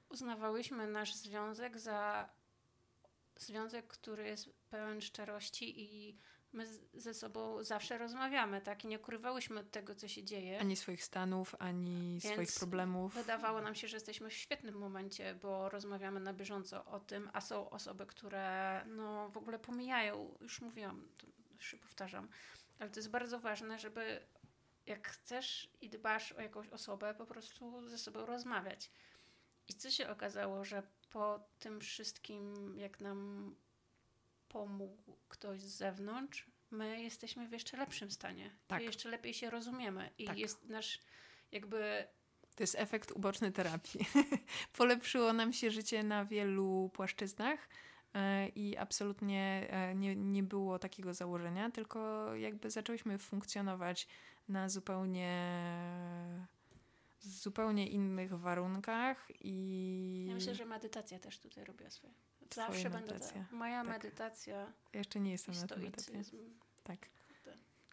uznawałyśmy 0.09 0.87
nasz 0.87 1.15
związek 1.15 1.79
za 1.79 2.29
związek, 3.37 3.87
który 3.87 4.27
jest 4.27 4.49
pełen 4.69 5.01
szczerości 5.01 5.81
i 5.83 6.17
my 6.53 6.67
ze 6.93 7.13
sobą 7.13 7.63
zawsze 7.63 7.97
rozmawiamy, 7.97 8.61
tak? 8.61 8.85
I 8.85 8.87
nie 8.87 8.99
ukrywałyśmy 8.99 9.63
tego, 9.63 9.95
co 9.95 10.07
się 10.07 10.23
dzieje. 10.23 10.59
Ani 10.59 10.75
swoich 10.75 11.03
stanów, 11.03 11.55
ani 11.59 12.19
Więc 12.23 12.33
swoich 12.33 12.53
problemów. 12.53 13.13
Wydawało 13.13 13.61
nam 13.61 13.75
się, 13.75 13.87
że 13.87 13.97
jesteśmy 13.97 14.29
w 14.29 14.33
świetnym 14.33 14.75
momencie, 14.75 15.35
bo 15.35 15.69
rozmawiamy 15.69 16.19
na 16.19 16.33
bieżąco 16.33 16.85
o 16.85 16.99
tym, 16.99 17.29
a 17.33 17.41
są 17.41 17.69
osoby, 17.69 18.05
które 18.05 18.81
no, 18.85 19.29
w 19.29 19.37
ogóle 19.37 19.59
pomijają, 19.59 20.35
już 20.41 20.61
mówiłam, 20.61 21.07
już 21.55 21.65
się 21.65 21.77
powtarzam, 21.77 22.27
ale 22.79 22.89
to 22.89 22.99
jest 22.99 23.09
bardzo 23.09 23.39
ważne, 23.39 23.79
żeby 23.79 24.21
jak 24.89 25.07
chcesz 25.07 25.69
i 25.81 25.89
dbasz 25.89 26.31
o 26.31 26.41
jakąś 26.41 26.69
osobę, 26.69 27.13
po 27.13 27.25
prostu 27.25 27.89
ze 27.89 27.97
sobą 27.97 28.25
rozmawiać. 28.25 28.91
I 29.67 29.73
co 29.73 29.91
się 29.91 30.09
okazało, 30.09 30.65
że 30.65 30.83
po 31.09 31.39
tym 31.59 31.79
wszystkim, 31.81 32.75
jak 32.77 32.99
nam 32.99 33.55
pomógł 34.49 35.17
ktoś 35.29 35.61
z 35.61 35.77
zewnątrz, 35.77 36.45
my 36.71 37.01
jesteśmy 37.01 37.47
w 37.47 37.51
jeszcze 37.51 37.77
lepszym 37.77 38.11
stanie. 38.11 38.51
Tak. 38.67 38.81
Jeszcze 38.81 39.09
lepiej 39.09 39.33
się 39.33 39.49
rozumiemy. 39.49 40.09
I 40.17 40.25
tak. 40.25 40.37
jest 40.37 40.69
nasz 40.69 40.99
jakby. 41.51 42.07
To 42.55 42.63
jest 42.63 42.75
efekt 42.75 43.11
uboczny 43.11 43.51
terapii. 43.51 43.99
Polepszyło 44.77 45.33
nam 45.33 45.53
się 45.53 45.71
życie 45.71 46.03
na 46.03 46.25
wielu 46.25 46.89
płaszczyznach 46.93 47.69
e, 48.13 48.47
i 48.47 48.77
absolutnie 48.77 49.67
e, 49.69 49.95
nie, 49.95 50.15
nie 50.15 50.43
było 50.43 50.79
takiego 50.79 51.13
założenia, 51.13 51.71
tylko 51.71 52.29
jakby 52.35 52.69
zaczęłyśmy 52.69 53.17
funkcjonować 53.17 54.07
na 54.49 54.69
zupełnie 54.69 55.29
zupełnie 57.19 57.87
innych 57.87 58.33
warunkach 58.33 59.27
i... 59.39 60.25
Ja 60.29 60.35
myślę, 60.35 60.55
że 60.55 60.65
medytacja 60.65 61.19
też 61.19 61.39
tutaj 61.39 61.63
robiła 61.63 61.89
swoje. 61.89 62.13
Zawsze 62.53 62.89
będę 62.89 63.19
Moja 63.51 63.83
tak. 63.83 63.93
medytacja. 63.93 64.73
Jeszcze 64.93 65.19
nie 65.19 65.31
jestem 65.31 65.55
na 65.55 65.67
tym 65.67 65.85
etapie. 65.85 66.23
Tak. 66.83 67.09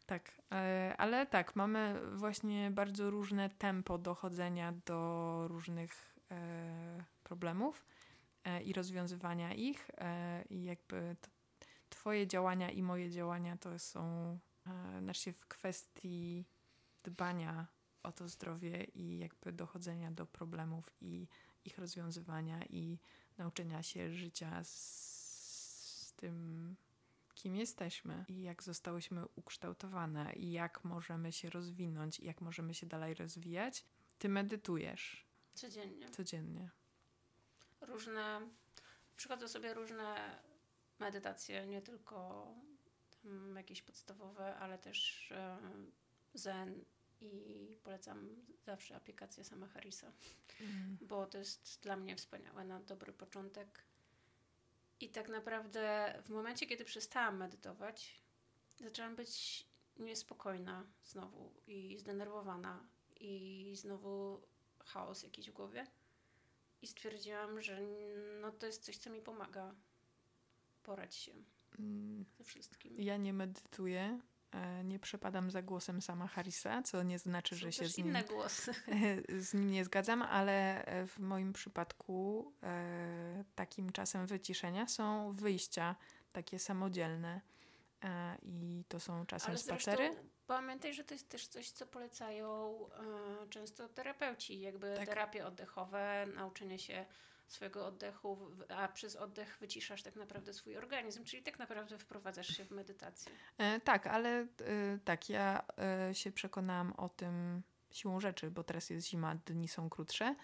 Tak, 0.06 0.42
e, 0.52 0.94
ale 0.98 1.26
tak, 1.26 1.56
mamy 1.56 2.00
właśnie 2.12 2.70
bardzo 2.70 3.10
różne 3.10 3.50
tempo 3.50 3.98
dochodzenia 3.98 4.72
do 4.86 5.44
różnych 5.48 6.16
e, 6.30 7.04
problemów 7.22 7.84
e, 8.44 8.62
i 8.62 8.72
rozwiązywania 8.72 9.54
ich. 9.54 9.90
I 10.50 10.64
jakby 10.64 11.16
Twoje 11.88 12.26
działania 12.26 12.70
i 12.70 12.82
moje 12.82 13.10
działania 13.10 13.56
to 13.56 13.78
są 13.78 14.38
znaczy 15.00 15.33
w 15.33 15.46
kwestii 15.46 16.44
dbania 17.05 17.66
o 18.02 18.12
to 18.12 18.29
zdrowie 18.29 18.85
i 18.85 19.18
jakby 19.18 19.52
dochodzenia 19.52 20.11
do 20.11 20.26
problemów 20.26 20.90
i 21.00 21.29
ich 21.64 21.79
rozwiązywania 21.79 22.64
i 22.64 22.98
nauczenia 23.38 23.83
się 23.83 24.11
życia 24.11 24.64
z, 24.64 24.76
z 26.07 26.12
tym, 26.12 26.76
kim 27.35 27.57
jesteśmy 27.57 28.24
i 28.29 28.42
jak 28.42 28.62
zostałyśmy 28.62 29.26
ukształtowane 29.37 30.33
i 30.33 30.52
jak 30.52 30.85
możemy 30.85 31.33
się 31.33 31.50
rozwinąć 31.50 32.20
i 32.20 32.24
jak 32.26 32.40
możemy 32.40 32.74
się 32.74 32.87
dalej 32.87 33.14
rozwijać. 33.14 33.85
Ty 34.18 34.29
medytujesz. 34.29 35.26
Codziennie. 35.55 36.11
Codziennie. 36.11 36.70
Różne, 37.81 38.40
przychodzą 39.16 39.48
sobie 39.48 39.74
różne 39.74 40.40
medytacje, 40.98 41.66
nie 41.66 41.83
tylko 41.83 42.46
jakieś 43.56 43.82
podstawowe, 43.82 44.56
ale 44.56 44.78
też 44.78 45.32
zen, 46.34 46.84
i 47.20 47.76
polecam 47.84 48.28
zawsze 48.64 48.96
aplikację 48.96 49.44
sama 49.44 49.66
Harrisa, 49.66 50.12
mm. 50.60 50.98
bo 51.00 51.26
to 51.26 51.38
jest 51.38 51.78
dla 51.82 51.96
mnie 51.96 52.16
wspaniałe 52.16 52.64
na 52.64 52.80
dobry 52.80 53.12
początek. 53.12 53.84
I 55.00 55.08
tak 55.08 55.28
naprawdę 55.28 56.14
w 56.24 56.28
momencie, 56.28 56.66
kiedy 56.66 56.84
przestałam 56.84 57.36
medytować, 57.36 58.22
zaczęłam 58.80 59.16
być 59.16 59.66
niespokojna 59.96 60.86
znowu 61.02 61.52
i 61.66 61.98
zdenerwowana 61.98 62.88
i 63.20 63.72
znowu 63.76 64.42
chaos 64.84 65.22
jakiś 65.22 65.50
w 65.50 65.52
głowie. 65.52 65.86
I 66.82 66.86
stwierdziłam, 66.86 67.62
że 67.62 67.80
no 68.40 68.52
to 68.52 68.66
jest 68.66 68.84
coś, 68.84 68.96
co 68.96 69.10
mi 69.10 69.20
pomaga 69.20 69.74
porać 70.82 71.14
się 71.14 71.32
mm. 71.32 71.55
Ze 72.38 72.44
wszystkim. 72.44 72.94
Ja 72.98 73.16
nie 73.16 73.32
medytuję, 73.32 74.18
E, 74.56 74.84
nie 74.84 74.98
przepadam 74.98 75.50
za 75.50 75.62
głosem 75.62 76.02
sama 76.02 76.26
Harrisa, 76.26 76.82
co 76.82 77.02
nie 77.02 77.18
znaczy, 77.18 77.54
Są 77.54 77.60
że 77.60 77.72
się 77.72 77.88
z 77.88 77.98
nim, 77.98 78.14
z 79.46 79.54
nim 79.54 79.70
nie 79.70 79.84
zgadzam, 79.84 80.22
ale 80.22 80.84
e, 80.84 81.07
w 81.07 81.18
moim 81.18 81.53
przypadku 81.53 82.53
e, 82.62 83.44
takim 83.55 83.92
czasem 83.92 84.26
wyciszenia 84.26 84.88
są 84.88 85.32
wyjścia 85.32 85.96
takie 86.32 86.59
samodzielne 86.59 87.40
e, 88.05 88.38
i 88.42 88.84
to 88.88 89.01
są 89.01 89.26
czasem 89.26 89.51
ale 89.51 89.59
spacery. 89.59 90.11
Pamiętaj, 90.46 90.94
że 90.94 91.05
to 91.05 91.14
jest 91.14 91.28
też 91.28 91.46
coś, 91.46 91.70
co 91.70 91.86
polecają 91.86 92.78
e, 92.90 93.48
często 93.48 93.88
terapeuci, 93.88 94.61
jakby 94.61 94.94
tak. 94.96 95.09
terapie 95.09 95.46
oddechowe, 95.46 96.26
nauczenie 96.34 96.78
się 96.78 97.07
swojego 97.47 97.86
oddechu, 97.86 98.51
a 98.68 98.88
przez 98.88 99.16
oddech 99.16 99.59
wyciszasz 99.61 100.03
tak 100.03 100.16
naprawdę 100.16 100.53
swój 100.53 100.76
organizm, 100.76 101.24
czyli 101.24 101.42
tak 101.42 101.59
naprawdę 101.59 101.99
wprowadzasz 101.99 102.47
się 102.49 102.64
w 102.64 102.70
medytację. 102.70 103.32
E, 103.59 103.80
tak, 103.80 104.07
ale 104.07 104.40
e, 104.40 104.47
tak, 105.05 105.28
ja 105.28 105.62
e, 106.09 106.14
się 106.14 106.32
przekonałam 106.32 106.92
o 106.92 107.09
tym 107.09 107.62
siłą 107.90 108.20
rzeczy, 108.20 108.51
bo 108.51 108.64
teraz 108.64 108.90
jest 108.90 109.09
zima, 109.09 109.34
dni 109.34 109.68
są 109.68 109.90
krótsze 109.90 110.34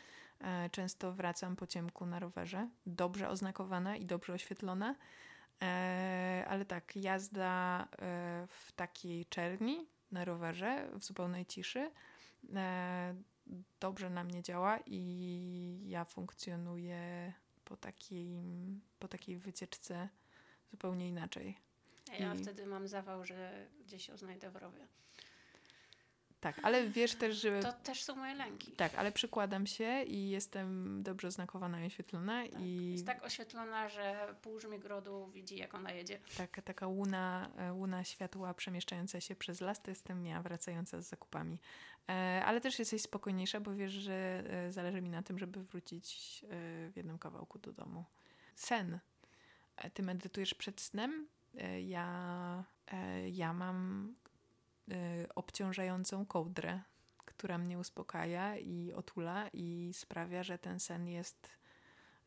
E, 0.42 0.70
często 0.70 1.12
wracam 1.12 1.56
po 1.56 1.66
ciemku 1.66 2.06
na 2.06 2.18
rowerze, 2.18 2.68
dobrze 2.86 3.28
oznakowana 3.28 3.96
i 3.96 4.06
dobrze 4.06 4.32
oświetlona. 4.32 4.94
E, 5.62 6.44
ale 6.48 6.64
tak, 6.64 6.96
jazda 6.96 7.82
e, 7.82 7.86
w 8.48 8.72
takiej 8.72 9.26
czerni 9.26 9.88
na 10.10 10.24
rowerze, 10.24 10.88
w 10.94 11.04
zupełnej 11.04 11.46
ciszy, 11.46 11.90
dobrze 13.80 14.10
na 14.10 14.24
mnie 14.24 14.42
działa 14.42 14.78
i 14.86 15.80
ja 15.84 16.04
funkcjonuję 16.04 17.32
po 17.64 17.76
takiej, 17.76 18.42
po 18.98 19.08
takiej 19.08 19.36
wycieczce 19.38 20.08
zupełnie 20.70 21.08
inaczej. 21.08 21.58
Ja 22.18 22.34
I... 22.34 22.38
wtedy 22.38 22.66
mam 22.66 22.88
zawał, 22.88 23.24
że 23.24 23.66
gdzieś 23.84 24.06
się 24.06 24.16
znajdę 24.16 24.50
w 24.50 24.56
rowie. 24.56 24.86
Tak, 26.42 26.60
ale 26.62 26.88
wiesz 26.88 27.14
też, 27.14 27.36
że... 27.36 27.60
To 27.60 27.72
też 27.72 28.02
są 28.02 28.16
moje 28.16 28.34
lęki. 28.34 28.72
Tak, 28.72 28.94
ale 28.94 29.12
przykładam 29.12 29.66
się 29.66 30.02
i 30.02 30.30
jestem 30.30 31.02
dobrze 31.02 31.28
oznakowana 31.28 31.80
i 31.80 31.86
oświetlona. 31.86 32.42
Tak, 32.42 32.60
i... 32.60 32.92
Jest 32.92 33.06
tak 33.06 33.24
oświetlona, 33.24 33.88
że 33.88 34.34
pół 34.42 34.60
Żmigrodu 34.60 35.26
widzi, 35.26 35.56
jak 35.56 35.74
ona 35.74 35.92
jedzie. 35.92 36.18
Tak, 36.36 36.62
taka 36.64 36.86
łuna, 36.86 37.50
e, 37.56 37.72
łuna 37.72 38.04
światła 38.04 38.54
przemieszczająca 38.54 39.20
się 39.20 39.36
przez 39.36 39.60
las, 39.60 39.82
to 39.82 39.90
jestem 39.90 40.26
ja 40.26 40.42
wracająca 40.42 41.00
z 41.00 41.08
zakupami. 41.08 41.58
E, 42.08 42.42
ale 42.44 42.60
też 42.60 42.78
jesteś 42.78 43.02
spokojniejsza, 43.02 43.60
bo 43.60 43.74
wiesz, 43.74 43.92
że 43.92 44.44
e, 44.46 44.72
zależy 44.72 45.02
mi 45.02 45.10
na 45.10 45.22
tym, 45.22 45.38
żeby 45.38 45.64
wrócić 45.64 46.44
w 46.90 46.96
jednym 46.96 47.18
kawałku 47.18 47.58
do 47.58 47.72
domu. 47.72 48.04
Sen. 48.54 48.98
Ty 49.94 50.02
medytujesz 50.02 50.54
przed 50.54 50.80
snem? 50.80 51.28
Ja, 51.80 52.64
ja 53.32 53.52
mam 53.52 54.08
obciążającą 55.34 56.26
kołdrę, 56.26 56.80
która 57.24 57.58
mnie 57.58 57.78
uspokaja 57.78 58.56
i 58.56 58.92
otula 58.92 59.48
i 59.52 59.90
sprawia, 59.94 60.42
że 60.42 60.58
ten 60.58 60.80
sen 60.80 61.08
jest, 61.08 61.50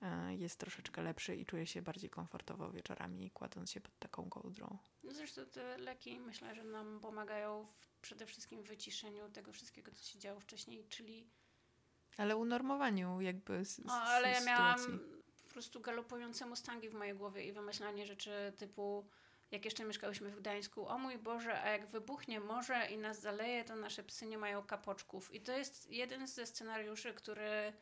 y, 0.02 0.36
jest 0.36 0.60
troszeczkę 0.60 1.02
lepszy 1.02 1.36
i 1.36 1.46
czuję 1.46 1.68
się 1.68 1.82
bardziej 1.82 2.10
komfortowo 2.10 2.72
wieczorami, 2.72 3.32
kładąc 3.32 3.72
się 3.72 3.82
pod 3.82 4.00
taką 4.00 4.30
kołdrą. 4.30 4.78
No 5.04 5.14
zresztą 5.14 5.46
te 5.46 5.78
leki 5.78 6.20
myślę, 6.20 6.56
że 6.56 6.64
nam 6.64 7.00
pomagają 7.00 7.68
w, 7.80 7.88
przede 8.02 8.26
wszystkim 8.26 8.64
w 8.64 8.68
wyciszeniu 8.68 9.30
tego 9.30 9.52
wszystkiego, 9.52 9.92
co 9.92 10.04
się 10.04 10.20
działo 10.20 10.40
wcześniej, 10.40 10.86
czyli. 10.90 11.30
Ale 12.18 12.38
unormowaniu 12.38 13.22
jakby. 13.22 13.66
Z, 13.66 13.78
no, 13.78 13.94
ale 13.94 14.32
ja 14.32 14.42
miałam 14.42 15.00
po 15.44 15.50
prostu 15.50 15.80
galopujące 15.80 16.46
mustangi 16.46 16.90
w 16.90 16.94
mojej 16.94 17.16
głowie 17.16 17.46
i 17.46 17.52
wymyślanie 17.52 18.06
rzeczy 18.06 18.54
typu 18.58 19.06
jak 19.52 19.66
jeszcze 19.66 19.86
mieszkałyśmy 19.86 20.32
w 20.32 20.40
Gdańsku, 20.40 20.88
o 20.88 20.98
mój 20.98 21.18
Boże, 21.18 21.62
a 21.62 21.70
jak 21.70 21.88
wybuchnie 21.88 22.40
morze 22.40 22.88
i 22.92 22.98
nas 22.98 23.22
zaleje, 23.22 23.64
to 23.64 23.76
nasze 23.76 24.04
psy 24.04 24.26
nie 24.26 24.38
mają 24.38 24.64
kapoczków. 24.64 25.34
I 25.34 25.42
to 25.42 25.58
jest 25.58 25.92
jeden 25.92 26.28
ze 26.28 26.46
scenariuszy, 26.46 27.14
który 27.14 27.74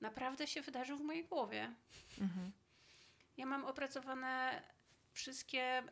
naprawdę 0.00 0.46
się 0.46 0.62
wydarzył 0.62 0.98
w 0.98 1.02
mojej 1.02 1.24
głowie. 1.24 1.74
Mhm. 2.20 2.52
Ja 3.36 3.46
mam 3.46 3.64
opracowane 3.64 4.62
wszystkie 5.12 5.82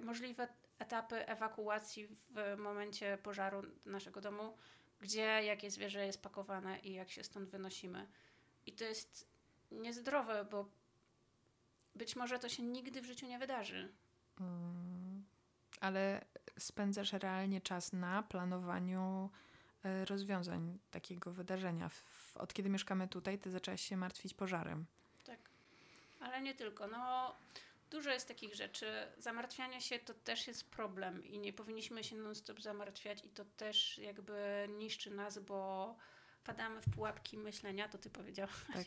możliwe 0.00 0.48
etapy 0.78 1.26
ewakuacji 1.26 2.06
w 2.06 2.56
momencie 2.58 3.18
pożaru 3.18 3.62
naszego 3.84 4.20
domu, 4.20 4.56
gdzie 5.00 5.20
jakie 5.22 5.70
zwierzę 5.70 6.06
jest 6.06 6.22
pakowane 6.22 6.78
i 6.78 6.92
jak 6.92 7.10
się 7.10 7.24
stąd 7.24 7.50
wynosimy. 7.50 8.06
I 8.66 8.72
to 8.72 8.84
jest 8.84 9.28
niezdrowe, 9.70 10.44
bo 10.44 10.68
być 11.94 12.16
może 12.16 12.38
to 12.38 12.48
się 12.48 12.62
nigdy 12.62 13.00
w 13.00 13.06
życiu 13.06 13.26
nie 13.26 13.38
wydarzy. 13.38 13.92
Mm, 14.40 15.24
ale 15.80 16.24
spędzasz 16.58 17.12
realnie 17.12 17.60
czas 17.60 17.92
na 17.92 18.22
planowaniu 18.22 19.30
e, 19.84 20.04
rozwiązań 20.04 20.78
takiego 20.90 21.32
wydarzenia. 21.32 21.90
Od 22.34 22.54
kiedy 22.54 22.68
mieszkamy 22.70 23.08
tutaj, 23.08 23.38
ty 23.38 23.50
zaczęłaś 23.50 23.80
się 23.80 23.96
martwić 23.96 24.34
pożarem. 24.34 24.86
Tak, 25.24 25.38
ale 26.20 26.42
nie 26.42 26.54
tylko. 26.54 26.86
No, 26.86 27.34
dużo 27.90 28.10
jest 28.10 28.28
takich 28.28 28.54
rzeczy. 28.54 28.86
Zamartwianie 29.18 29.80
się 29.80 29.98
to 29.98 30.14
też 30.14 30.46
jest 30.46 30.70
problem 30.70 31.24
i 31.24 31.38
nie 31.38 31.52
powinniśmy 31.52 32.04
się 32.04 32.16
non-stop 32.16 32.60
zamartwiać 32.60 33.24
i 33.24 33.28
to 33.28 33.44
też 33.44 33.98
jakby 33.98 34.68
niszczy 34.78 35.10
nas, 35.10 35.38
bo 35.38 35.96
padamy 36.44 36.80
w 36.80 36.94
pułapki 36.94 37.38
myślenia, 37.38 37.88
to 37.88 37.98
ty 37.98 38.10
powiedziałaś. 38.10 38.54
Tak. 38.72 38.86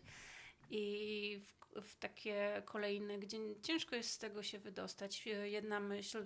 I 0.69 1.41
w 1.47 1.59
w 1.81 1.95
takie 1.95 2.61
kolejne, 2.65 3.19
gdzie 3.19 3.37
ciężko 3.61 3.95
jest 3.95 4.11
z 4.11 4.17
tego 4.17 4.43
się 4.43 4.59
wydostać. 4.59 5.25
Jedna 5.43 5.79
myśl 5.79 6.25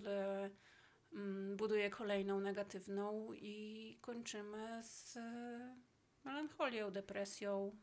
mm, 1.14 1.58
buduje 1.58 1.90
kolejną 1.90 2.40
negatywną 2.40 3.34
i 3.34 3.98
kończymy 4.02 4.84
z 4.84 5.18
e, 5.18 5.76
melancholią, 6.24 6.92
depresją 6.92 7.76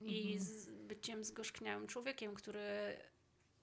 i 0.00 0.32
mhm. 0.32 0.44
z 0.44 0.70
byciem 0.70 1.24
zgorzkniałym 1.24 1.86
człowiekiem, 1.86 2.34
który 2.34 2.96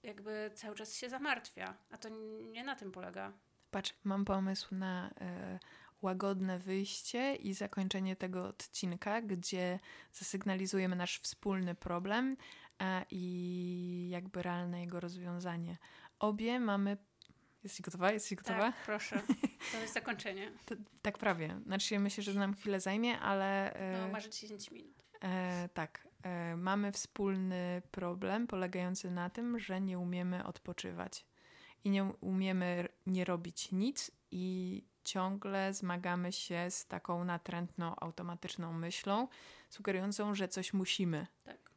jakby 0.02 0.50
cały 0.54 0.76
czas 0.76 0.94
się 0.94 1.08
zamartwia. 1.08 1.76
A 1.90 1.98
to 1.98 2.08
nie 2.52 2.64
na 2.64 2.76
tym 2.76 2.92
polega. 2.92 3.32
Patrz, 3.70 3.94
mam 4.04 4.24
pomysł 4.24 4.74
na 4.74 5.10
y, 5.10 5.58
łagodne 6.02 6.58
wyjście 6.58 7.34
i 7.34 7.54
zakończenie 7.54 8.16
tego 8.16 8.48
odcinka, 8.48 9.22
gdzie 9.22 9.78
zasygnalizujemy 10.12 10.96
nasz 10.96 11.20
wspólny 11.20 11.74
problem, 11.74 12.36
i 13.10 14.08
jakby 14.10 14.42
realne 14.42 14.80
jego 14.80 15.00
rozwiązanie. 15.00 15.76
Obie 16.18 16.60
mamy. 16.60 16.96
Jesteś 17.64 17.80
gotowa? 17.80 18.12
Jesteś 18.12 18.34
gotowa? 18.34 18.72
Tak, 18.72 18.84
proszę. 18.84 19.22
To 19.72 19.78
jest 19.78 19.94
zakończenie. 19.94 20.52
To, 20.66 20.74
tak 21.02 21.18
prawie. 21.18 21.60
Znaczy 21.66 21.98
myślę, 21.98 22.22
że 22.22 22.32
to 22.32 22.38
nam 22.38 22.54
chwilę 22.54 22.80
zajmie, 22.80 23.20
ale... 23.20 23.74
E, 23.74 24.00
no, 24.00 24.08
masz 24.12 24.28
10 24.28 24.70
minut. 24.70 25.04
E, 25.22 25.68
tak. 25.74 26.08
E, 26.22 26.56
mamy 26.56 26.92
wspólny 26.92 27.82
problem 27.90 28.46
polegający 28.46 29.10
na 29.10 29.30
tym, 29.30 29.58
że 29.58 29.80
nie 29.80 29.98
umiemy 29.98 30.44
odpoczywać. 30.44 31.26
I 31.84 31.90
nie 31.90 32.04
umiemy 32.04 32.88
nie 33.06 33.24
robić 33.24 33.72
nic 33.72 34.10
i 34.30 34.84
ciągle 35.04 35.74
zmagamy 35.74 36.32
się 36.32 36.70
z 36.70 36.86
taką 36.86 37.24
natrętną, 37.24 37.96
automatyczną 37.96 38.72
myślą, 38.72 39.28
sugerującą, 39.70 40.34
że 40.34 40.48
coś 40.48 40.72
musimy. 40.72 41.26
Tak. 41.44 41.70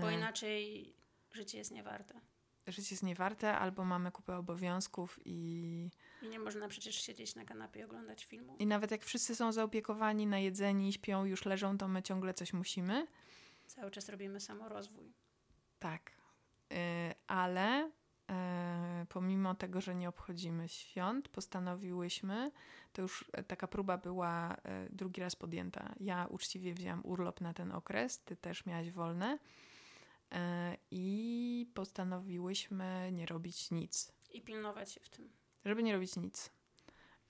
Bo 0.00 0.10
e, 0.10 0.14
inaczej 0.14 0.94
życie 1.32 1.58
jest 1.58 1.70
niewarte. 1.70 2.20
Życie 2.66 2.88
jest 2.90 3.02
niewarte, 3.02 3.58
albo 3.58 3.84
mamy 3.84 4.12
kupę 4.12 4.36
obowiązków 4.36 5.18
i. 5.24 5.90
I 6.22 6.28
nie 6.28 6.38
można 6.38 6.68
przecież 6.68 7.02
siedzieć 7.02 7.34
na 7.34 7.44
kanapie 7.44 7.80
i 7.80 7.84
oglądać 7.84 8.24
filmu. 8.24 8.56
I 8.58 8.66
nawet 8.66 8.90
jak 8.90 9.04
wszyscy 9.04 9.36
są 9.36 9.52
zaopiekowani, 9.52 10.26
najedzeni, 10.26 10.92
śpią, 10.92 11.24
już 11.24 11.44
leżą, 11.44 11.78
to 11.78 11.88
my 11.88 12.02
ciągle 12.02 12.34
coś 12.34 12.52
musimy. 12.52 13.06
Cały 13.66 13.90
czas 13.90 14.08
robimy 14.08 14.40
samorozwój. 14.40 15.12
Tak. 15.78 16.12
Yy, 16.70 16.76
ale 17.26 17.90
pomimo 19.08 19.54
tego, 19.54 19.80
że 19.80 19.94
nie 19.94 20.08
obchodzimy 20.08 20.68
świąt, 20.68 21.28
postanowiłyśmy, 21.28 22.50
to 22.92 23.02
już 23.02 23.30
taka 23.46 23.68
próba 23.68 23.98
była 23.98 24.56
yy, 24.64 24.88
drugi 24.90 25.20
raz 25.20 25.36
podjęta. 25.36 25.94
Ja 26.00 26.26
uczciwie 26.30 26.74
wzięłam 26.74 27.00
urlop 27.04 27.40
na 27.40 27.54
ten 27.54 27.72
okres, 27.72 28.18
ty 28.24 28.36
też 28.36 28.66
miałaś 28.66 28.90
wolne 28.90 29.38
E, 30.32 30.76
i 30.90 31.70
postanowiłyśmy 31.74 33.10
nie 33.12 33.26
robić 33.26 33.70
nic. 33.70 34.12
I 34.32 34.42
pilnować 34.42 34.92
się 34.92 35.00
w 35.00 35.08
tym. 35.08 35.30
Żeby 35.64 35.82
nie 35.82 35.92
robić 35.92 36.16
nic. 36.16 36.50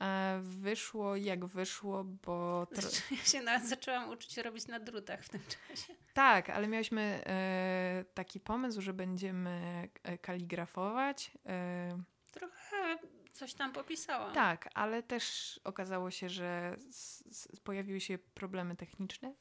E, 0.01 0.41
wyszło 0.43 1.17
jak 1.17 1.47
wyszło, 1.47 2.05
bo. 2.05 2.67
Ja 3.11 3.17
się 3.17 3.43
nawet 3.43 3.69
zaczęłam 3.69 4.11
uczyć 4.11 4.37
robić 4.37 4.67
na 4.67 4.81
drutach 4.81 5.25
w 5.25 5.29
tym 5.29 5.41
czasie. 5.49 5.95
Tak, 6.15 6.51
ale 6.51 6.69
miałyśmy 6.69 7.03
e, 7.27 8.05
taki 8.15 8.41
pomysł, 8.41 8.81
że 8.81 8.93
będziemy 8.93 9.89
kaligrafować. 10.23 11.31
Trochę 12.31 12.99
coś 13.33 13.55
tam 13.55 13.73
popisałam. 13.73 14.35
Tak, 14.35 14.69
ale 14.75 15.03
też 15.03 15.61
okazało 15.65 16.11
się, 16.11 16.29
że 16.29 16.77
pojawiły 17.65 18.01
się 18.01 18.19
problemy 18.19 18.77
techniczne. 18.77 19.35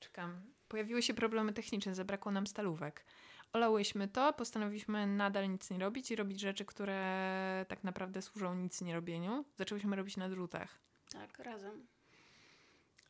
Czekam 0.00 0.56
pojawiły 0.68 1.02
się 1.02 1.14
problemy 1.14 1.52
techniczne, 1.52 1.94
zabrakło 1.94 2.32
nam 2.32 2.46
stalówek. 2.46 3.04
Olałyśmy 3.52 4.08
to, 4.08 4.32
postanowiliśmy 4.32 5.06
nadal 5.06 5.50
nic 5.50 5.70
nie 5.70 5.78
robić 5.78 6.10
i 6.10 6.16
robić 6.16 6.40
rzeczy, 6.40 6.64
które 6.64 7.66
tak 7.68 7.84
naprawdę 7.84 8.22
służą 8.22 8.54
nic 8.54 8.80
nie 8.80 8.94
robieniu. 8.94 9.44
Zaczęłyśmy 9.56 9.96
robić 9.96 10.16
na 10.16 10.28
drutach. 10.28 10.78
Tak, 11.12 11.38
razem. 11.38 11.86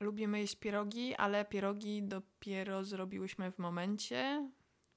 Lubimy 0.01 0.41
jeść 0.41 0.57
pierogi, 0.57 1.15
ale 1.15 1.45
pierogi 1.45 2.03
dopiero 2.03 2.85
zrobiłyśmy 2.85 3.53
w 3.53 3.59
momencie. 3.59 4.51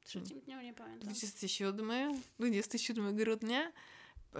Trzecim 0.04 0.40
dniu, 0.40 0.62
nie 0.62 0.74
pamiętam. 0.74 1.06
27, 1.06 2.22
27 2.40 3.16
grudnia, 3.16 3.72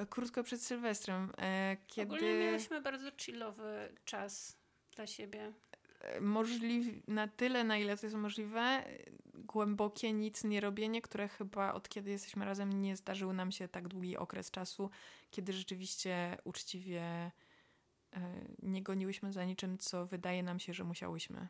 krótko 0.10 0.44
przed 0.44 0.62
Sylwestrem. 0.62 1.32
E, 1.38 1.78
kiedy... 1.88 2.16
Ogólnie 2.16 2.34
mieliśmy 2.34 2.82
bardzo 2.82 3.12
chillowy 3.18 3.96
czas 4.06 4.58
dla 4.96 5.08
siebie 5.08 5.54
możliw, 6.22 7.08
na 7.08 7.28
tyle, 7.28 7.64
na 7.64 7.78
ile 7.78 7.98
to 7.98 8.06
jest 8.06 8.16
możliwe, 8.16 8.84
głębokie 9.34 10.14
nic 10.14 10.44
nie 10.44 10.62
robienie, 10.62 11.02
które 11.02 11.28
chyba 11.28 11.74
od 11.74 11.90
kiedy 11.90 12.12
jesteśmy 12.12 12.46
razem 12.46 12.82
nie 12.82 12.96
zdarzył 12.96 13.34
nam 13.34 13.52
się 13.52 13.68
tak 13.68 13.88
długi 13.88 14.18
okres 14.18 14.52
czasu, 14.52 14.90
kiedy 15.32 15.54
rzeczywiście 15.54 16.38
uczciwie 16.44 17.02
e, 17.02 17.32
nie 18.62 18.84
goniłyśmy 18.84 19.34
za 19.34 19.46
niczym, 19.46 19.78
co 19.78 20.06
wydaje 20.06 20.44
nam 20.44 20.60
się, 20.60 20.74
że 20.74 20.84
musiałyśmy. 20.84 21.48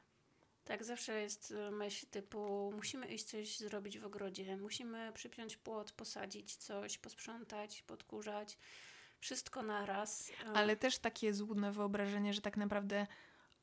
Tak, 0.66 0.84
zawsze 0.84 1.22
jest 1.22 1.54
e, 1.58 1.72
myśl 1.72 2.08
typu 2.08 2.72
musimy 2.76 3.08
iść 3.08 3.26
coś 3.26 3.58
zrobić 3.58 4.00
w 4.00 4.06
ogrodzie, 4.06 4.58
musimy 4.58 5.12
przypiąć 5.14 5.58
płot, 5.58 5.92
posadzić 5.92 6.56
coś, 6.56 6.98
posprzątać, 6.98 7.82
podkurzać. 7.82 8.58
Wszystko 9.20 9.64
naraz. 9.64 10.32
E. 10.46 10.50
Ale 10.54 10.76
też 10.76 11.00
takie 11.00 11.34
złudne 11.34 11.72
wyobrażenie, 11.72 12.34
że 12.34 12.42
tak 12.42 12.58
naprawdę 12.58 13.08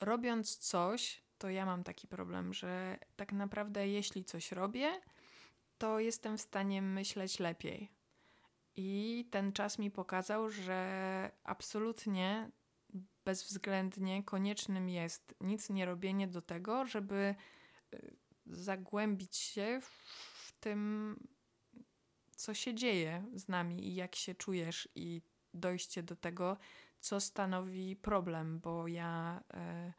robiąc 0.01 0.57
coś, 0.57 1.23
to 1.39 1.51
ja 1.51 1.67
mam 1.67 1.85
taki 1.85 2.09
problem, 2.09 2.55
że 2.55 2.99
tak 3.17 3.33
naprawdę 3.33 3.89
jeśli 3.89 4.25
coś 4.25 4.53
robię, 4.53 5.01
to 5.79 6.01
jestem 6.01 6.39
w 6.39 6.41
stanie 6.41 6.83
myśleć 6.83 7.39
lepiej. 7.39 7.91
I 8.77 9.29
ten 9.31 9.53
czas 9.53 9.79
mi 9.79 9.91
pokazał, 9.91 10.51
że 10.51 11.31
absolutnie 11.45 12.51
bezwzględnie 13.25 14.23
koniecznym 14.23 14.89
jest 14.89 15.35
nic 15.41 15.71
nie 15.71 15.87
robienie 15.87 16.29
do 16.29 16.43
tego, 16.43 16.87
żeby 16.87 17.35
y, 17.95 18.17
zagłębić 18.47 19.37
się 19.37 19.81
w 19.83 20.53
tym, 20.61 21.17
co 22.37 22.55
się 22.55 22.75
dzieje 22.75 23.25
z 23.35 23.49
nami 23.49 23.89
i 23.89 23.95
jak 23.95 24.17
się 24.17 24.35
czujesz, 24.35 24.89
i 24.95 25.23
dojście 25.55 26.03
do 26.03 26.17
tego, 26.17 26.57
co 27.01 27.21
stanowi 27.21 27.97
problem, 27.97 28.61
bo 28.61 28.89
ja 28.89 29.43
y, 29.55 29.93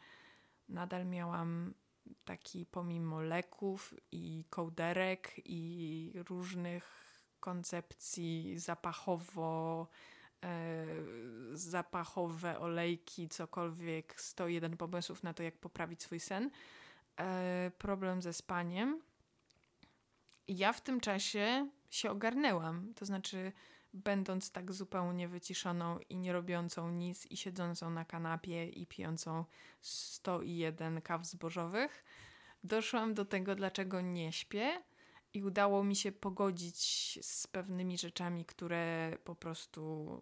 nadal 0.69 1.05
miałam 1.05 1.73
taki 2.25 2.65
pomimo 2.65 3.21
leków 3.21 3.93
i 4.11 4.45
kołderek 4.49 5.33
i 5.45 6.13
różnych 6.29 7.07
koncepcji 7.39 8.59
zapachowo 8.59 9.87
e, 10.43 10.85
zapachowe 11.53 12.59
olejki, 12.59 13.29
cokolwiek, 13.29 14.21
101 14.21 14.77
pomysłów 14.77 15.23
na 15.23 15.33
to, 15.33 15.43
jak 15.43 15.57
poprawić 15.57 16.03
swój 16.03 16.19
sen. 16.19 16.51
E, 17.19 17.71
problem 17.77 18.21
ze 18.21 18.33
spaniem. 18.33 19.01
Ja 20.47 20.73
w 20.73 20.81
tym 20.81 20.99
czasie 20.99 21.69
się 21.89 22.11
ogarnęłam, 22.11 22.93
to 22.93 23.05
znaczy 23.05 23.51
będąc 23.93 24.51
tak 24.51 24.73
zupełnie 24.73 25.27
wyciszoną 25.27 25.99
i 26.09 26.17
nie 26.17 26.33
robiącą 26.33 26.91
nic 26.91 27.25
i 27.25 27.37
siedzącą 27.37 27.89
na 27.89 28.05
kanapie 28.05 28.69
i 28.69 28.87
pijącą 28.87 29.45
101 29.81 31.01
kaw 31.01 31.25
zbożowych, 31.25 32.03
doszłam 32.63 33.13
do 33.13 33.25
tego, 33.25 33.55
dlaczego 33.55 34.01
nie 34.01 34.31
śpię 34.31 34.83
i 35.33 35.43
udało 35.43 35.83
mi 35.83 35.95
się 35.95 36.11
pogodzić 36.11 36.79
z 37.21 37.47
pewnymi 37.47 37.97
rzeczami, 37.97 38.45
które 38.45 39.17
po 39.23 39.35
prostu 39.35 40.21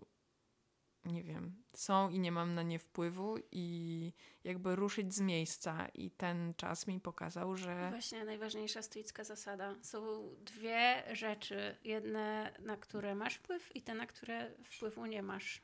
nie 1.05 1.23
wiem, 1.23 1.63
są 1.73 2.09
i 2.09 2.19
nie 2.19 2.31
mam 2.31 2.53
na 2.53 2.63
nie 2.63 2.79
wpływu 2.79 3.35
i 3.51 4.13
jakby 4.43 4.75
ruszyć 4.75 5.13
z 5.13 5.21
miejsca 5.21 5.87
i 5.93 6.11
ten 6.11 6.53
czas 6.53 6.87
mi 6.87 6.99
pokazał, 6.99 7.57
że... 7.57 7.89
Właśnie 7.89 8.25
najważniejsza 8.25 8.81
stoicka 8.81 9.23
zasada. 9.23 9.75
Są 9.81 10.29
dwie 10.39 11.03
rzeczy. 11.11 11.77
Jedne, 11.83 12.53
na 12.59 12.77
które 12.77 13.15
masz 13.15 13.35
wpływ 13.35 13.75
i 13.75 13.81
te, 13.81 13.93
na 13.93 14.05
które 14.05 14.51
wpływu 14.63 15.05
nie 15.05 15.23
masz. 15.23 15.61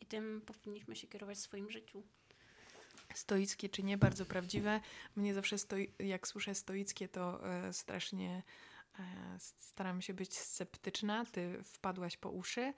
I 0.00 0.06
tym 0.06 0.42
powinniśmy 0.46 0.96
się 0.96 1.06
kierować 1.06 1.38
w 1.38 1.40
swoim 1.40 1.70
życiu. 1.70 2.02
Stoickie 3.14 3.68
czy 3.68 3.82
nie, 3.82 3.98
bardzo 3.98 4.26
prawdziwe. 4.26 4.80
Mnie 5.16 5.34
zawsze, 5.34 5.58
stoi, 5.58 5.92
jak 5.98 6.28
słyszę 6.28 6.54
stoickie, 6.54 7.08
to 7.08 7.48
e, 7.48 7.72
strasznie 7.72 8.42
e, 8.98 9.02
staram 9.58 10.02
się 10.02 10.14
być 10.14 10.38
sceptyczna. 10.38 11.24
Ty 11.24 11.62
wpadłaś 11.64 12.16
po 12.16 12.30
uszy 12.30 12.72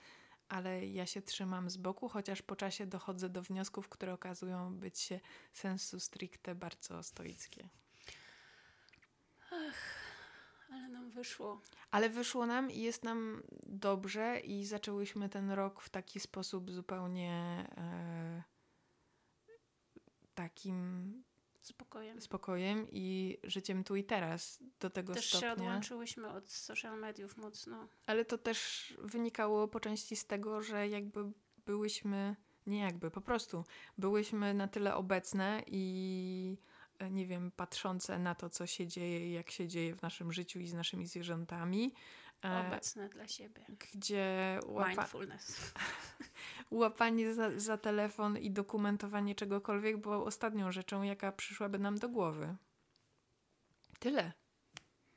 ale 0.48 0.86
ja 0.86 1.06
się 1.06 1.22
trzymam 1.22 1.70
z 1.70 1.76
boku, 1.76 2.08
chociaż 2.08 2.42
po 2.42 2.56
czasie 2.56 2.86
dochodzę 2.86 3.28
do 3.28 3.42
wniosków, 3.42 3.88
które 3.88 4.12
okazują 4.12 4.74
być 4.74 4.98
się 4.98 5.20
sensu 5.52 6.00
stricte 6.00 6.54
bardzo 6.54 7.02
stoickie. 7.02 7.68
Ach, 9.50 9.98
ale 10.70 10.88
nam 10.88 11.10
wyszło. 11.10 11.60
Ale 11.90 12.10
wyszło 12.10 12.46
nam 12.46 12.70
i 12.70 12.80
jest 12.80 13.04
nam 13.04 13.42
dobrze 13.66 14.40
i 14.40 14.66
zaczęłyśmy 14.66 15.28
ten 15.28 15.50
rok 15.50 15.82
w 15.82 15.88
taki 15.88 16.20
sposób 16.20 16.70
zupełnie 16.70 17.66
e, 17.76 18.42
takim 20.34 21.24
spokojem. 21.68 22.20
spokojem 22.20 22.86
i 22.90 23.38
życiem 23.44 23.84
tu 23.84 23.96
i 23.96 24.04
teraz 24.04 24.62
do 24.80 24.90
tego 24.90 25.14
też 25.14 25.28
stopnia. 25.28 25.48
Też 25.48 25.58
się 25.58 25.62
odłączyłyśmy 25.62 26.28
od 26.28 26.50
social 26.50 26.98
mediów 26.98 27.36
mocno. 27.36 27.88
Ale 28.06 28.24
to 28.24 28.38
też 28.38 28.94
wynikało 28.98 29.68
po 29.68 29.80
części 29.80 30.16
z 30.16 30.26
tego, 30.26 30.62
że 30.62 30.88
jakby 30.88 31.20
byłyśmy, 31.66 32.36
nie 32.66 32.80
jakby, 32.80 33.10
po 33.10 33.20
prostu 33.20 33.64
byłyśmy 33.98 34.54
na 34.54 34.68
tyle 34.68 34.94
obecne 34.94 35.62
i 35.66 36.58
e, 36.98 37.10
nie 37.10 37.26
wiem, 37.26 37.50
patrzące 37.50 38.18
na 38.18 38.34
to, 38.34 38.50
co 38.50 38.66
się 38.66 38.86
dzieje 38.86 39.28
i 39.28 39.32
jak 39.32 39.50
się 39.50 39.68
dzieje 39.68 39.94
w 39.94 40.02
naszym 40.02 40.32
życiu 40.32 40.60
i 40.60 40.66
z 40.66 40.74
naszymi 40.74 41.06
zwierzętami. 41.06 41.94
E, 42.44 42.66
obecne 42.66 43.08
dla 43.08 43.28
siebie. 43.28 43.66
Gdzie 43.94 44.58
łapa... 44.66 44.88
Mindfulness. 44.88 45.72
łapanie 46.70 47.34
za, 47.34 47.60
za 47.60 47.78
telefon 47.78 48.38
i 48.38 48.50
dokumentowanie 48.50 49.34
czegokolwiek 49.34 49.96
było 49.96 50.24
ostatnią 50.24 50.72
rzeczą, 50.72 51.02
jaka 51.02 51.32
przyszłaby 51.32 51.78
nam 51.78 51.98
do 51.98 52.08
głowy. 52.08 52.56
Tyle. 53.98 54.32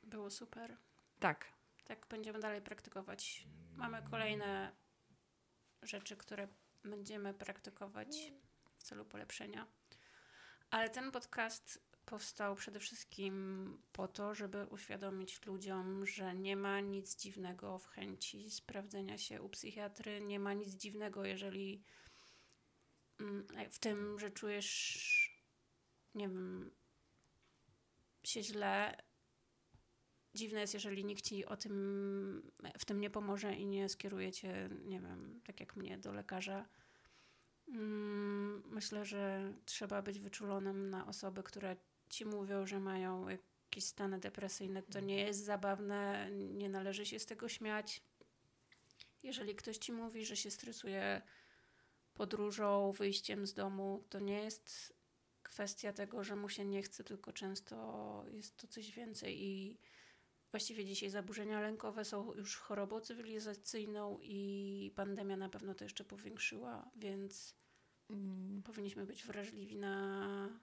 Było 0.02 0.30
super. 0.30 0.76
Tak. 1.18 1.46
Tak 1.84 2.06
będziemy 2.06 2.40
dalej 2.40 2.62
praktykować. 2.62 3.46
Mamy 3.76 4.02
kolejne 4.10 4.72
rzeczy, 5.82 6.16
które 6.16 6.48
będziemy 6.84 7.34
praktykować 7.34 8.32
w 8.78 8.82
celu 8.82 9.04
polepszenia. 9.04 9.66
Ale 10.70 10.90
ten 10.90 11.12
podcast 11.12 11.91
powstał 12.12 12.54
przede 12.54 12.80
wszystkim 12.80 13.78
po 13.92 14.08
to, 14.08 14.34
żeby 14.34 14.66
uświadomić 14.66 15.46
ludziom, 15.46 16.06
że 16.06 16.34
nie 16.34 16.56
ma 16.56 16.80
nic 16.80 17.16
dziwnego 17.16 17.78
w 17.78 17.86
chęci 17.86 18.50
sprawdzenia 18.50 19.18
się 19.18 19.42
u 19.42 19.48
psychiatry, 19.48 20.20
nie 20.20 20.40
ma 20.40 20.52
nic 20.52 20.68
dziwnego, 20.74 21.24
jeżeli 21.24 21.82
mm, 23.20 23.46
w 23.70 23.78
tym, 23.78 24.18
że 24.18 24.30
czujesz, 24.30 25.42
nie 26.14 26.28
wiem, 26.28 26.70
się 28.24 28.42
źle. 28.42 29.02
Dziwne 30.34 30.60
jest, 30.60 30.74
jeżeli 30.74 31.04
nikt 31.04 31.24
ci 31.24 31.46
o 31.46 31.56
tym, 31.56 32.52
w 32.78 32.84
tym 32.84 33.00
nie 33.00 33.10
pomoże 33.10 33.54
i 33.54 33.66
nie 33.66 33.88
skieruje 33.88 34.32
cię, 34.32 34.68
nie 34.84 35.00
wiem, 35.00 35.40
tak 35.44 35.60
jak 35.60 35.76
mnie, 35.76 35.98
do 35.98 36.12
lekarza. 36.12 36.68
Mm, 37.68 38.62
myślę, 38.66 39.04
że 39.04 39.52
trzeba 39.64 40.02
być 40.02 40.20
wyczulonym 40.20 40.90
na 40.90 41.06
osoby, 41.06 41.42
które 41.42 41.76
ci 42.12 42.24
mówią, 42.24 42.66
że 42.66 42.80
mają 42.80 43.28
jakieś 43.28 43.84
stany 43.84 44.18
depresyjne, 44.18 44.82
to 44.82 45.00
nie 45.00 45.18
jest 45.18 45.44
zabawne, 45.44 46.30
nie 46.32 46.68
należy 46.68 47.06
się 47.06 47.18
z 47.18 47.26
tego 47.26 47.48
śmiać. 47.48 48.02
Jeżeli 49.22 49.54
ktoś 49.54 49.78
ci 49.78 49.92
mówi, 49.92 50.24
że 50.26 50.36
się 50.36 50.50
stresuje 50.50 51.22
podróżą, 52.14 52.92
wyjściem 52.92 53.46
z 53.46 53.54
domu, 53.54 54.04
to 54.10 54.20
nie 54.20 54.42
jest 54.42 54.94
kwestia 55.42 55.92
tego, 55.92 56.24
że 56.24 56.36
mu 56.36 56.48
się 56.48 56.64
nie 56.64 56.82
chce, 56.82 57.04
tylko 57.04 57.32
często 57.32 57.76
jest 58.32 58.56
to 58.56 58.66
coś 58.66 58.90
więcej 58.90 59.44
i 59.44 59.78
właściwie 60.50 60.84
dzisiaj 60.84 61.10
zaburzenia 61.10 61.60
lękowe 61.60 62.04
są 62.04 62.34
już 62.34 62.56
chorobą 62.56 63.00
cywilizacyjną 63.00 64.18
i 64.22 64.92
pandemia 64.96 65.36
na 65.36 65.48
pewno 65.48 65.74
to 65.74 65.84
jeszcze 65.84 66.04
powiększyła, 66.04 66.90
więc 66.96 67.54
mm. 68.10 68.62
powinniśmy 68.62 69.06
być 69.06 69.24
wrażliwi 69.24 69.76
na 69.76 70.60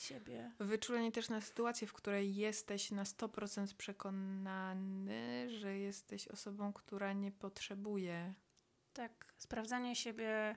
siebie. 0.00 0.50
Wyczulenie 0.60 1.12
też 1.12 1.28
na 1.28 1.40
sytuację, 1.40 1.86
w 1.86 1.92
której 1.92 2.36
jesteś 2.36 2.90
na 2.90 3.04
100% 3.04 3.74
przekonany, 3.74 5.50
że 5.50 5.78
jesteś 5.78 6.28
osobą, 6.28 6.72
która 6.72 7.12
nie 7.12 7.32
potrzebuje. 7.32 8.34
Tak, 8.92 9.34
sprawdzanie 9.38 9.96
siebie 9.96 10.56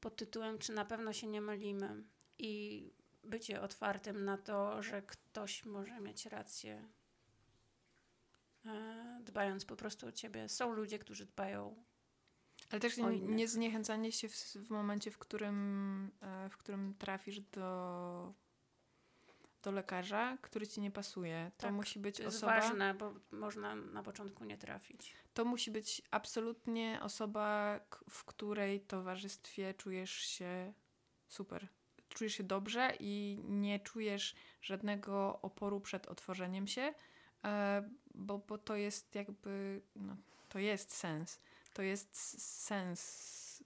pod 0.00 0.16
tytułem, 0.16 0.58
czy 0.58 0.72
na 0.72 0.84
pewno 0.84 1.12
się 1.12 1.26
nie 1.26 1.40
mylimy 1.40 2.04
i 2.38 2.92
bycie 3.24 3.60
otwartym 3.60 4.24
na 4.24 4.38
to, 4.38 4.82
że 4.82 5.02
ktoś 5.02 5.64
może 5.64 6.00
mieć 6.00 6.26
rację, 6.26 6.88
e, 8.66 9.20
dbając 9.24 9.64
po 9.64 9.76
prostu 9.76 10.06
o 10.06 10.12
ciebie. 10.12 10.48
Są 10.48 10.72
ludzie, 10.72 10.98
którzy 10.98 11.26
dbają 11.26 11.84
ale 12.74 12.80
też 12.80 12.96
nie, 12.96 13.18
nie 13.20 13.48
zniechęcanie 13.48 14.12
się 14.12 14.28
w, 14.28 14.34
w, 14.34 14.70
momencie, 14.70 15.10
w 15.10 15.18
którym, 15.18 16.10
e, 16.20 16.48
w 16.50 16.56
którym 16.56 16.94
trafisz 16.98 17.40
do, 17.40 18.34
do 19.62 19.70
lekarza, 19.70 20.38
który 20.42 20.66
ci 20.66 20.80
nie 20.80 20.90
pasuje. 20.90 21.50
To 21.56 21.62
tak, 21.62 21.74
musi 21.74 21.98
być 21.98 22.16
to 22.16 22.22
jest 22.22 22.36
osoba. 22.36 22.60
ważne, 22.60 22.94
bo 22.94 23.14
można 23.30 23.74
na 23.74 24.02
początku 24.02 24.44
nie 24.44 24.58
trafić. 24.58 25.14
To 25.34 25.44
musi 25.44 25.70
być 25.70 26.02
absolutnie 26.10 26.98
osoba, 27.02 27.80
w 28.10 28.24
której 28.24 28.80
towarzystwie 28.80 29.74
czujesz 29.74 30.12
się 30.12 30.72
super. 31.28 31.68
Czujesz 32.08 32.34
się 32.34 32.44
dobrze 32.44 32.92
i 33.00 33.40
nie 33.44 33.80
czujesz 33.80 34.34
żadnego 34.62 35.40
oporu 35.42 35.80
przed 35.80 36.06
otworzeniem 36.06 36.66
się, 36.66 36.94
e, 37.44 37.90
bo, 38.14 38.38
bo 38.38 38.58
to 38.58 38.76
jest 38.76 39.14
jakby, 39.14 39.82
no, 39.96 40.16
to 40.48 40.58
jest 40.58 40.94
sens 40.94 41.40
to 41.74 41.82
jest 41.82 42.40
sens, 42.42 43.00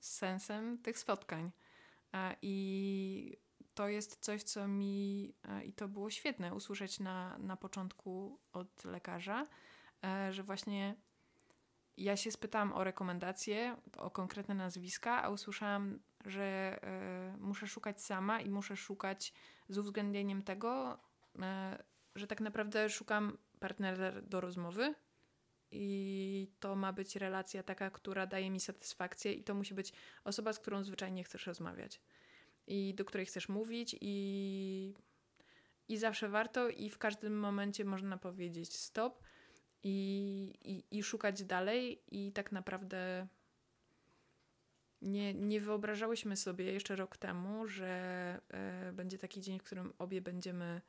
sensem 0.01 0.79
tych 0.79 0.99
spotkań. 0.99 1.51
I 2.43 3.37
to 3.75 3.89
jest 3.89 4.17
coś, 4.21 4.43
co 4.43 4.69
mi 4.69 5.35
e, 5.45 5.65
i 5.65 5.73
to 5.73 5.89
było 5.89 6.11
świetne 6.11 6.55
usłyszeć 6.55 7.01
na, 7.01 7.39
na 7.39 7.57
początku 7.57 8.41
od 8.53 8.85
lekarza, 8.85 9.47
e, 10.05 10.33
że 10.33 10.43
właśnie 10.43 10.95
ja 11.97 12.17
się 12.17 12.31
spytałam 12.31 12.73
o 12.73 12.85
rekomendacje, 12.85 13.77
o 13.97 14.11
konkretne 14.11 14.55
nazwiska, 14.55 15.23
a 15.23 15.29
usłyszałam, 15.29 15.99
że 16.25 16.81
muszę 17.39 17.67
szukać 17.67 18.03
sama 18.03 18.41
i 18.41 18.51
muszę 18.51 18.77
szukać 18.77 19.35
z 19.69 19.79
uwzględnieniem 19.79 20.43
tego, 20.43 20.99
że 22.15 22.27
tak 22.27 22.41
naprawdę 22.41 22.91
szukam 22.91 23.39
partnera 23.61 24.23
do 24.23 24.41
rozmowy, 24.41 24.95
i 25.71 26.53
to 26.61 26.77
ma 26.77 26.93
być 26.93 27.17
relacja 27.17 27.63
taka, 27.63 27.91
która 27.91 28.27
daje 28.27 28.51
mi 28.51 28.61
satysfakcję, 28.61 29.33
i 29.33 29.45
to 29.45 29.55
musi 29.55 29.75
być 29.75 29.93
osoba, 30.25 30.53
z 30.53 30.59
którą 30.59 30.85
zwyczajnie 30.85 31.25
chcesz 31.25 31.47
rozmawiać 31.47 32.01
i 32.69 32.95
do 32.95 33.05
której 33.05 33.27
chcesz 33.27 33.49
mówić, 33.49 33.97
i, 34.01 34.95
i 35.89 35.97
zawsze 35.97 36.29
warto, 36.29 36.69
i 36.69 36.91
w 36.91 36.99
każdym 36.99 37.39
momencie 37.39 37.85
można 37.85 38.19
powiedzieć 38.19 38.77
stop 38.77 39.23
i, 39.83 40.55
i, 40.65 40.99
i 40.99 41.03
szukać 41.03 41.45
dalej, 41.45 42.03
i 42.11 42.33
tak 42.33 42.53
naprawdę. 42.53 43.29
Nie, 45.03 45.35
nie 45.35 45.61
wyobrażałyśmy 45.61 46.37
sobie 46.37 46.73
jeszcze 46.73 46.97
rok 46.97 47.17
temu, 47.17 47.67
że 47.67 47.87
e, 48.49 48.93
będzie 48.93 49.19
taki 49.19 49.41
dzień, 49.41 49.59
w 49.59 49.63
którym 49.63 49.93
obie 49.99 50.21
będziemy 50.21 50.81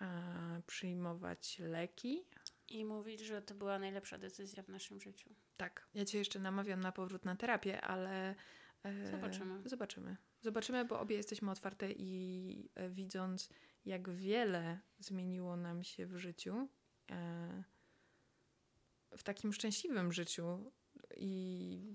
e, 0.00 0.62
przyjmować 0.66 1.58
leki, 1.58 2.24
i 2.68 2.84
mówić, 2.84 3.20
że 3.20 3.42
to 3.42 3.54
była 3.54 3.78
najlepsza 3.78 4.18
decyzja 4.18 4.62
w 4.62 4.68
naszym 4.68 5.00
życiu. 5.00 5.34
Tak. 5.56 5.88
Ja 5.94 6.04
cię 6.04 6.18
jeszcze 6.18 6.38
namawiam 6.38 6.80
na 6.80 6.92
powrót 6.92 7.24
na 7.24 7.36
terapię, 7.36 7.80
ale. 7.80 8.34
E, 8.82 9.10
zobaczymy. 9.10 9.68
Zobaczymy. 9.68 10.16
Zobaczymy, 10.40 10.84
bo 10.84 11.00
obie 11.00 11.16
jesteśmy 11.16 11.50
otwarte 11.50 11.92
i 11.92 12.70
e, 12.74 12.90
widząc, 12.90 13.48
jak 13.84 14.10
wiele 14.10 14.80
zmieniło 14.98 15.56
nam 15.56 15.82
się 15.82 16.06
w 16.06 16.16
życiu, 16.16 16.68
e, 17.10 17.64
w 19.16 19.22
takim 19.22 19.52
szczęśliwym 19.52 20.12
życiu 20.12 20.72
i 21.16 21.94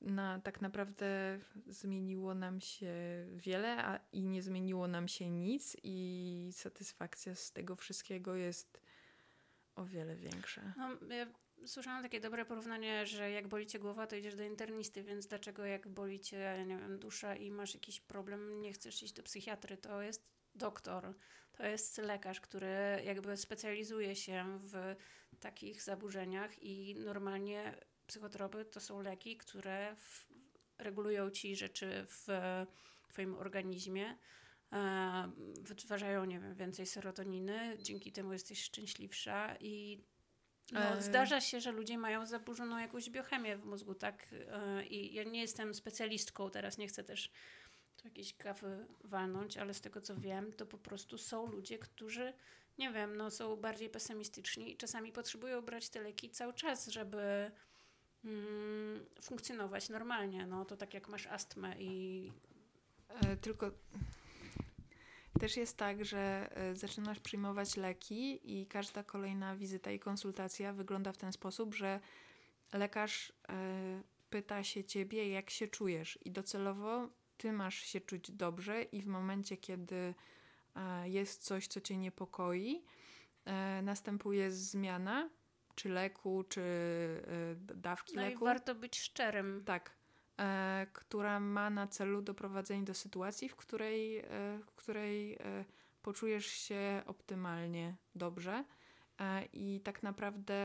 na, 0.00 0.40
tak 0.40 0.60
naprawdę 0.60 1.38
zmieniło 1.66 2.34
nam 2.34 2.60
się 2.60 2.94
wiele, 3.32 3.84
a 3.84 4.00
i 4.12 4.26
nie 4.26 4.42
zmieniło 4.42 4.88
nam 4.88 5.08
się 5.08 5.30
nic, 5.30 5.76
i 5.82 6.50
satysfakcja 6.52 7.34
z 7.34 7.52
tego 7.52 7.76
wszystkiego 7.76 8.34
jest 8.34 8.83
o 9.76 9.84
wiele 9.84 10.16
większe. 10.16 10.72
No, 10.76 11.14
ja 11.14 11.26
słyszałam 11.66 12.02
takie 12.02 12.20
dobre 12.20 12.44
porównanie, 12.44 13.06
że 13.06 13.30
jak 13.30 13.48
boli 13.48 13.66
cię 13.66 13.78
głowa, 13.78 14.06
to 14.06 14.16
idziesz 14.16 14.34
do 14.34 14.42
internisty, 14.42 15.02
więc 15.02 15.26
dlaczego 15.26 15.66
jak 15.66 15.88
boli 15.88 16.20
cię, 16.20 16.64
nie 16.66 16.78
wiem, 16.78 16.98
dusza 16.98 17.36
i 17.36 17.50
masz 17.50 17.74
jakiś 17.74 18.00
problem, 18.00 18.60
nie 18.60 18.72
chcesz 18.72 19.02
iść 19.02 19.12
do 19.12 19.22
psychiatry, 19.22 19.76
to 19.76 20.02
jest 20.02 20.26
doktor, 20.54 21.14
to 21.52 21.66
jest 21.66 21.98
lekarz, 21.98 22.40
który 22.40 23.00
jakby 23.04 23.36
specjalizuje 23.36 24.16
się 24.16 24.58
w 24.62 24.96
takich 25.40 25.82
zaburzeniach 25.82 26.62
i 26.62 26.94
normalnie 26.94 27.74
psychotropy 28.06 28.64
to 28.64 28.80
są 28.80 29.02
leki, 29.02 29.36
które 29.36 29.96
w, 29.96 30.28
regulują 30.78 31.30
ci 31.30 31.56
rzeczy 31.56 32.06
w 32.08 32.28
twoim 33.08 33.34
organizmie, 33.34 34.18
wytwarzają, 35.60 36.24
nie 36.24 36.40
wiem, 36.40 36.54
więcej 36.54 36.86
serotoniny, 36.86 37.76
dzięki 37.82 38.12
temu 38.12 38.32
jesteś 38.32 38.62
szczęśliwsza 38.62 39.56
i 39.60 40.04
no, 40.72 40.80
e. 40.80 41.02
zdarza 41.02 41.40
się, 41.40 41.60
że 41.60 41.72
ludzie 41.72 41.98
mają 41.98 42.26
zaburzoną 42.26 42.78
jakąś 42.78 43.10
biochemię 43.10 43.56
w 43.56 43.64
mózgu, 43.64 43.94
tak? 43.94 44.26
E, 44.52 44.86
I 44.86 45.14
ja 45.14 45.24
nie 45.24 45.40
jestem 45.40 45.74
specjalistką, 45.74 46.50
teraz 46.50 46.78
nie 46.78 46.88
chcę 46.88 47.04
też 47.04 47.30
tu 47.96 48.08
jakieś 48.08 48.36
kawy 48.36 48.86
walnąć, 49.04 49.56
ale 49.56 49.74
z 49.74 49.80
tego 49.80 50.00
co 50.00 50.16
wiem, 50.16 50.52
to 50.52 50.66
po 50.66 50.78
prostu 50.78 51.18
są 51.18 51.46
ludzie, 51.46 51.78
którzy, 51.78 52.32
nie 52.78 52.92
wiem, 52.92 53.16
no, 53.16 53.30
są 53.30 53.56
bardziej 53.56 53.90
pesymistyczni 53.90 54.72
i 54.72 54.76
czasami 54.76 55.12
potrzebują 55.12 55.62
brać 55.62 55.88
te 55.88 56.00
leki 56.00 56.30
cały 56.30 56.54
czas, 56.54 56.88
żeby 56.88 57.50
mm, 58.24 59.06
funkcjonować 59.22 59.88
normalnie. 59.88 60.46
No 60.46 60.64
to 60.64 60.76
tak 60.76 60.94
jak 60.94 61.08
masz 61.08 61.26
astmę 61.26 61.74
i. 61.78 62.32
E, 63.08 63.36
tylko 63.36 63.70
też 65.40 65.56
jest 65.56 65.76
tak, 65.76 66.04
że 66.04 66.50
e, 66.56 66.76
zaczynasz 66.76 67.20
przyjmować 67.20 67.76
leki 67.76 68.40
i 68.60 68.66
każda 68.66 69.02
kolejna 69.02 69.56
wizyta 69.56 69.90
i 69.90 69.98
konsultacja 69.98 70.72
wygląda 70.72 71.12
w 71.12 71.16
ten 71.16 71.32
sposób, 71.32 71.74
że 71.74 72.00
lekarz 72.72 73.32
e, 73.48 74.02
pyta 74.30 74.64
się 74.64 74.84
ciebie, 74.84 75.28
jak 75.28 75.50
się 75.50 75.68
czujesz, 75.68 76.18
i 76.24 76.30
docelowo 76.30 77.08
ty 77.36 77.52
masz 77.52 77.74
się 77.74 78.00
czuć 78.00 78.30
dobrze, 78.30 78.82
i 78.82 79.02
w 79.02 79.06
momencie, 79.06 79.56
kiedy 79.56 80.14
e, 80.76 81.08
jest 81.08 81.44
coś, 81.44 81.66
co 81.66 81.80
cię 81.80 81.96
niepokoi, 81.96 82.84
następuje 83.82 84.50
zmiana, 84.50 85.30
czy 85.74 85.88
leku, 85.88 86.44
czy 86.48 86.62
dawki 87.56 88.16
no 88.16 88.22
leku. 88.22 88.44
No 88.44 88.50
i 88.50 88.54
warto 88.54 88.74
być 88.74 89.00
szczerym. 89.00 89.62
Tak 89.64 89.96
która 90.92 91.40
ma 91.40 91.70
na 91.70 91.86
celu 91.86 92.22
doprowadzenie 92.22 92.84
do 92.84 92.94
sytuacji, 92.94 93.48
w 93.48 93.56
której, 93.56 94.18
e, 94.18 94.24
w 94.66 94.72
której 94.74 95.34
e, 95.34 95.64
poczujesz 96.02 96.46
się 96.46 97.02
optymalnie 97.06 97.96
dobrze 98.14 98.64
e, 99.20 99.44
i 99.52 99.80
tak 99.80 100.02
naprawdę 100.02 100.58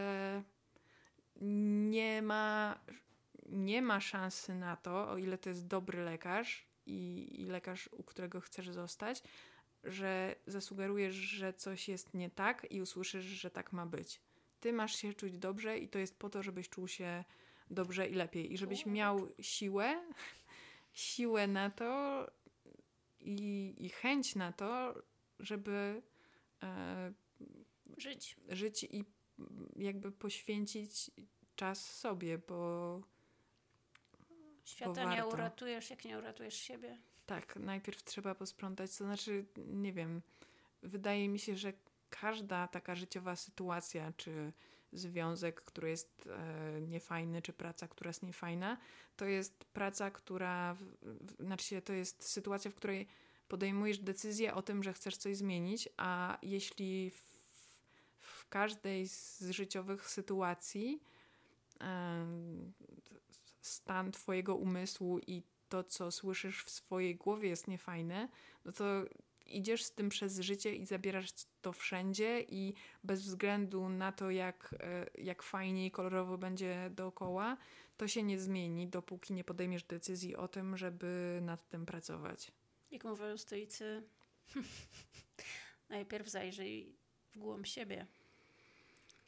nie 1.91 2.21
ma, 2.21 2.79
nie 3.49 3.81
ma 3.81 3.99
szansy 4.01 4.55
na 4.55 4.75
to, 4.75 5.09
o 5.09 5.17
ile 5.17 5.37
to 5.37 5.49
jest 5.49 5.67
dobry 5.67 6.03
lekarz 6.03 6.67
i, 6.85 7.27
i 7.41 7.45
lekarz, 7.45 7.89
u 7.91 8.03
którego 8.03 8.41
chcesz 8.41 8.69
zostać, 8.69 9.23
że 9.83 10.35
zasugerujesz, 10.47 11.15
że 11.15 11.53
coś 11.53 11.89
jest 11.89 12.13
nie 12.13 12.29
tak 12.29 12.67
i 12.71 12.81
usłyszysz, 12.81 13.25
że 13.25 13.51
tak 13.51 13.73
ma 13.73 13.85
być. 13.85 14.21
Ty 14.59 14.73
masz 14.73 14.95
się 14.95 15.13
czuć 15.13 15.37
dobrze 15.37 15.77
i 15.77 15.89
to 15.89 15.99
jest 15.99 16.19
po 16.19 16.29
to, 16.29 16.43
żebyś 16.43 16.69
czuł 16.69 16.87
się 16.87 17.23
dobrze 17.69 18.07
i 18.07 18.13
lepiej. 18.13 18.53
I 18.53 18.57
żebyś 18.57 18.85
miał 18.85 19.27
siłę, 19.41 20.01
siłę 20.93 21.47
na 21.47 21.69
to 21.69 22.25
i, 23.19 23.75
i 23.77 23.89
chęć 23.89 24.35
na 24.35 24.51
to, 24.51 24.95
żeby 25.39 26.01
e, 26.63 27.13
żyć. 27.97 28.35
żyć 28.49 28.83
i 28.83 29.05
jakby 29.75 30.11
poświęcić 30.11 31.11
czas 31.55 31.95
sobie, 31.95 32.37
bo. 32.37 33.01
Świata 34.63 35.03
bo 35.03 35.11
nie 35.11 35.25
uratujesz, 35.25 35.89
jak 35.89 36.05
nie 36.05 36.17
uratujesz 36.17 36.55
siebie. 36.55 36.97
Tak, 37.25 37.55
najpierw 37.55 38.03
trzeba 38.03 38.35
posprzątać. 38.35 38.97
To 38.97 39.03
znaczy, 39.03 39.45
nie 39.57 39.93
wiem, 39.93 40.21
wydaje 40.83 41.29
mi 41.29 41.39
się, 41.39 41.57
że 41.57 41.73
każda 42.09 42.67
taka 42.67 42.95
życiowa 42.95 43.35
sytuacja, 43.35 44.13
czy 44.17 44.53
związek, 44.91 45.61
który 45.61 45.89
jest 45.89 46.29
e, 46.31 46.81
niefajny, 46.81 47.41
czy 47.41 47.53
praca, 47.53 47.87
która 47.87 48.09
jest 48.09 48.23
niefajna, 48.23 48.77
to 49.15 49.25
jest 49.25 49.65
praca, 49.65 50.11
która, 50.11 50.73
w, 50.73 50.83
w, 51.01 51.43
znaczy 51.43 51.81
to 51.81 51.93
jest 51.93 52.23
sytuacja, 52.23 52.71
w 52.71 52.75
której 52.75 53.07
podejmujesz 53.47 53.99
decyzję 53.99 54.53
o 54.53 54.61
tym, 54.61 54.83
że 54.83 54.93
chcesz 54.93 55.17
coś 55.17 55.37
zmienić, 55.37 55.89
a 55.97 56.37
jeśli 56.41 57.09
w, 57.09 57.21
w 58.17 58.49
każdej 58.49 59.07
z 59.07 59.41
życiowych 59.49 60.09
sytuacji 60.09 61.03
e, 61.81 62.25
stan 63.61 64.11
Twojego 64.11 64.55
umysłu 64.55 65.19
i 65.27 65.43
to, 65.69 65.83
co 65.83 66.11
słyszysz 66.11 66.63
w 66.63 66.69
swojej 66.69 67.15
głowie 67.15 67.49
jest 67.49 67.67
niefajne, 67.67 68.29
no 68.65 68.71
to 68.71 68.85
idziesz 69.57 69.83
z 69.83 69.91
tym 69.91 70.09
przez 70.09 70.39
życie 70.39 70.75
i 70.75 70.85
zabierasz 70.85 71.29
to 71.61 71.73
wszędzie 71.73 72.41
i 72.41 72.73
bez 73.03 73.21
względu 73.21 73.89
na 73.89 74.11
to, 74.11 74.31
jak, 74.31 74.75
e, 74.79 75.05
jak 75.21 75.43
fajnie 75.43 75.85
i 75.85 75.91
kolorowo 75.91 76.37
będzie 76.37 76.89
dookoła, 76.95 77.57
to 77.97 78.07
się 78.07 78.23
nie 78.23 78.39
zmieni, 78.39 78.87
dopóki 78.87 79.33
nie 79.33 79.43
podejmiesz 79.43 79.83
decyzji 79.83 80.35
o 80.35 80.47
tym, 80.47 80.77
żeby 80.77 81.39
nad 81.41 81.69
tym 81.69 81.85
pracować. 81.85 82.51
Jak 82.91 83.03
mówią 83.03 83.37
stoicy, 83.37 84.03
najpierw 85.89 86.27
zajrzyj 86.27 86.95
w 87.31 87.37
głąb 87.37 87.67
siebie, 87.67 88.07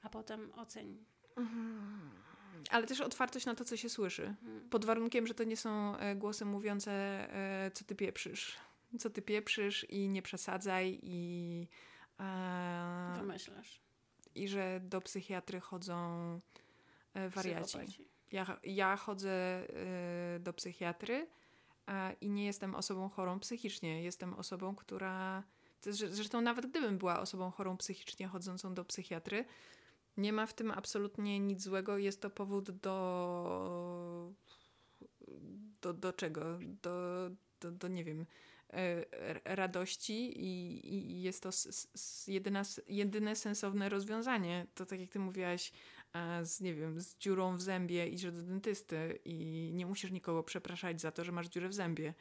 a 0.02 0.10
potem 0.10 0.52
oceń. 0.54 1.06
Mhm. 1.36 2.12
Ale 2.70 2.88
też 2.88 3.02
otwartość 3.02 3.46
na 3.46 3.56
to, 3.56 3.66
co 3.66 3.78
się 3.78 3.90
słyszy. 3.90 4.24
Mhm. 4.24 4.70
Pod 4.70 4.86
warunkiem, 4.86 5.28
że 5.28 5.34
to 5.34 5.44
nie 5.44 5.58
są 5.58 5.98
e, 5.98 6.16
głosy 6.16 6.46
mówiące, 6.46 6.92
e, 6.92 7.72
co 7.74 7.86
ty 7.86 7.96
pieprzysz 7.96 8.58
co 9.00 9.10
ty 9.10 9.22
pieprzysz 9.22 9.86
i 9.90 10.10
nie 10.10 10.22
przesadzaj 10.22 11.00
i... 11.04 11.68
E, 12.20 13.14
Wymyślasz. 13.18 13.82
I 14.36 14.48
że 14.48 14.80
do 14.84 15.02
psychiatry 15.02 15.60
chodzą 15.60 16.40
e, 17.14 17.30
wariaci. 17.30 17.78
Ja, 18.32 18.60
ja 18.64 18.96
chodzę 18.96 19.32
e, 19.32 20.40
do 20.40 20.54
psychiatry 20.54 21.28
e, 21.88 22.14
i 22.22 22.30
nie 22.30 22.46
jestem 22.46 22.76
osobą 22.76 23.10
chorą 23.10 23.40
psychicznie. 23.40 24.04
Jestem 24.04 24.34
osobą, 24.34 24.76
która... 24.76 25.44
Zresztą 25.92 26.42
nawet 26.42 26.66
gdybym 26.66 26.98
była 26.98 27.20
osobą 27.20 27.52
chorą 27.52 27.78
psychicznie 27.78 28.28
chodzącą 28.28 28.74
do 28.74 28.86
psychiatry, 28.86 29.46
nie 30.18 30.34
ma 30.34 30.46
w 30.46 30.54
tym 30.54 30.72
absolutnie 30.72 31.40
nic 31.40 31.62
złego. 31.62 31.98
Jest 31.98 32.22
to 32.22 32.30
powód 32.30 32.72
do. 32.72 34.32
do, 35.82 35.94
do 35.94 36.14
czego? 36.14 36.60
Do, 36.82 37.30
do, 37.60 37.72
do 37.72 37.88
nie 37.88 38.04
wiem 38.04 38.26
radości 39.46 40.44
i, 40.46 40.94
i 40.94 41.22
jest 41.22 41.44
to 41.44 41.50
jedyna, 42.28 42.64
jedyne 42.88 43.36
sensowne 43.36 43.90
rozwiązanie. 43.90 44.68
To 44.76 44.86
tak 44.86 45.00
jak 45.00 45.10
ty 45.10 45.20
mówiłaś, 45.20 45.72
z, 46.44 46.62
nie 46.62 46.74
wiem, 46.74 47.02
z 47.02 47.18
dziurą 47.18 47.58
w 47.58 47.62
zębie 47.62 48.08
idziesz 48.08 48.32
do 48.32 48.42
dentysty 48.42 49.20
i 49.26 49.70
nie 49.74 49.86
musisz 49.86 50.12
nikogo 50.12 50.44
przepraszać 50.44 51.02
za 51.02 51.12
to, 51.12 51.24
że 51.24 51.32
masz 51.32 51.48
dziurę 51.48 51.70
w 51.70 51.74
zębie. 51.74 52.14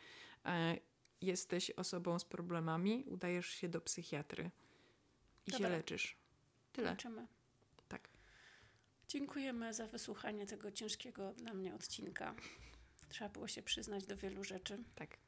Jesteś 1.20 1.70
osobą 1.70 2.18
z 2.18 2.24
problemami, 2.24 3.04
udajesz 3.06 3.48
się 3.48 3.68
do 3.68 3.80
psychiatry 3.80 4.50
i 5.46 5.50
Dobra. 5.50 5.68
się 5.68 5.76
leczysz. 5.76 6.16
Tyle. 6.72 6.90
Leczymy. 6.90 7.26
Tak. 7.88 8.08
Dziękujemy 9.08 9.74
za 9.74 9.86
wysłuchanie 9.86 10.46
tego 10.46 10.72
ciężkiego 10.72 11.32
dla 11.32 11.54
mnie 11.54 11.74
odcinka. 11.74 12.34
Trzeba 13.08 13.30
było 13.30 13.48
się 13.48 13.62
przyznać 13.62 14.06
do 14.06 14.16
wielu 14.16 14.44
rzeczy. 14.44 14.84
Tak. 14.94 15.18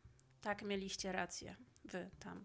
Tak, 0.42 0.62
mieliście 0.62 1.12
rację. 1.12 1.56
Wy 1.84 2.10
tam 2.18 2.44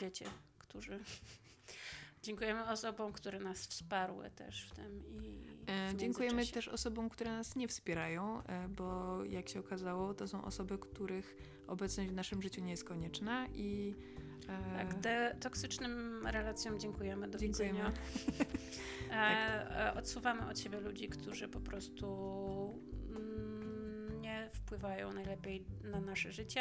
wiecie, 0.00 0.24
którzy. 0.58 0.98
Dziękujemy 2.22 2.64
osobom, 2.68 3.12
które 3.12 3.40
nas 3.40 3.66
wsparły 3.66 4.30
też 4.30 4.70
w 4.70 4.74
tym 4.74 5.04
i. 5.06 5.46
E, 5.66 5.96
dziękujemy 5.96 6.46
też 6.46 6.68
osobom, 6.68 7.08
które 7.08 7.30
nas 7.30 7.56
nie 7.56 7.68
wspierają, 7.68 8.42
e, 8.42 8.68
bo 8.68 9.18
jak 9.24 9.48
się 9.48 9.60
okazało, 9.60 10.14
to 10.14 10.28
są 10.28 10.44
osoby, 10.44 10.78
których 10.78 11.36
obecność 11.66 12.10
w 12.10 12.14
naszym 12.14 12.42
życiu 12.42 12.60
nie 12.60 12.70
jest 12.70 12.84
konieczna 12.84 13.46
i 13.48 13.94
E, 14.48 14.76
tak, 14.76 14.94
te 14.94 15.36
toksycznym 15.40 16.26
relacjom 16.26 16.78
dziękujemy. 16.78 17.28
Do 17.28 17.38
dziękujemy. 17.38 17.78
widzenia. 17.78 17.92
tak. 19.10 19.96
Odsuwamy 19.96 20.48
od 20.48 20.58
siebie 20.58 20.80
ludzi, 20.80 21.08
którzy 21.08 21.48
po 21.48 21.60
prostu 21.60 22.06
wpływają 24.72 25.12
najlepiej 25.12 25.64
na 25.84 26.00
nasze 26.00 26.32
życie. 26.32 26.60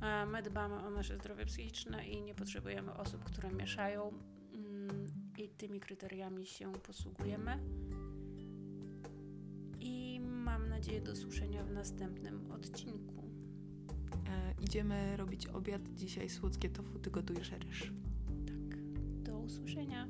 E, 0.00 0.26
my 0.26 0.42
dbamy 0.42 0.74
o 0.74 0.90
nasze 0.90 1.16
zdrowie 1.16 1.46
psychiczne 1.46 2.08
i 2.08 2.22
nie 2.22 2.34
potrzebujemy 2.34 2.94
osób, 2.94 3.24
które 3.24 3.52
mieszają 3.52 4.12
mm, 4.54 5.06
i 5.38 5.48
tymi 5.48 5.80
kryteriami 5.80 6.46
się 6.46 6.72
posługujemy. 6.72 7.58
I 9.80 10.20
mam 10.20 10.68
nadzieję 10.68 11.00
do 11.00 11.16
słyszenia 11.16 11.64
w 11.64 11.70
następnym 11.70 12.50
odcinku. 12.52 13.30
E, 14.28 14.54
idziemy 14.60 15.16
robić 15.16 15.46
obiad. 15.46 15.82
Dzisiaj 15.94 16.28
słodkie 16.28 16.68
tofu, 16.68 16.98
ty 16.98 17.10
gotujesz 17.10 17.52
ryż. 17.52 17.92
Tak. 18.46 18.82
Do 19.22 19.38
usłyszenia. 19.38 20.08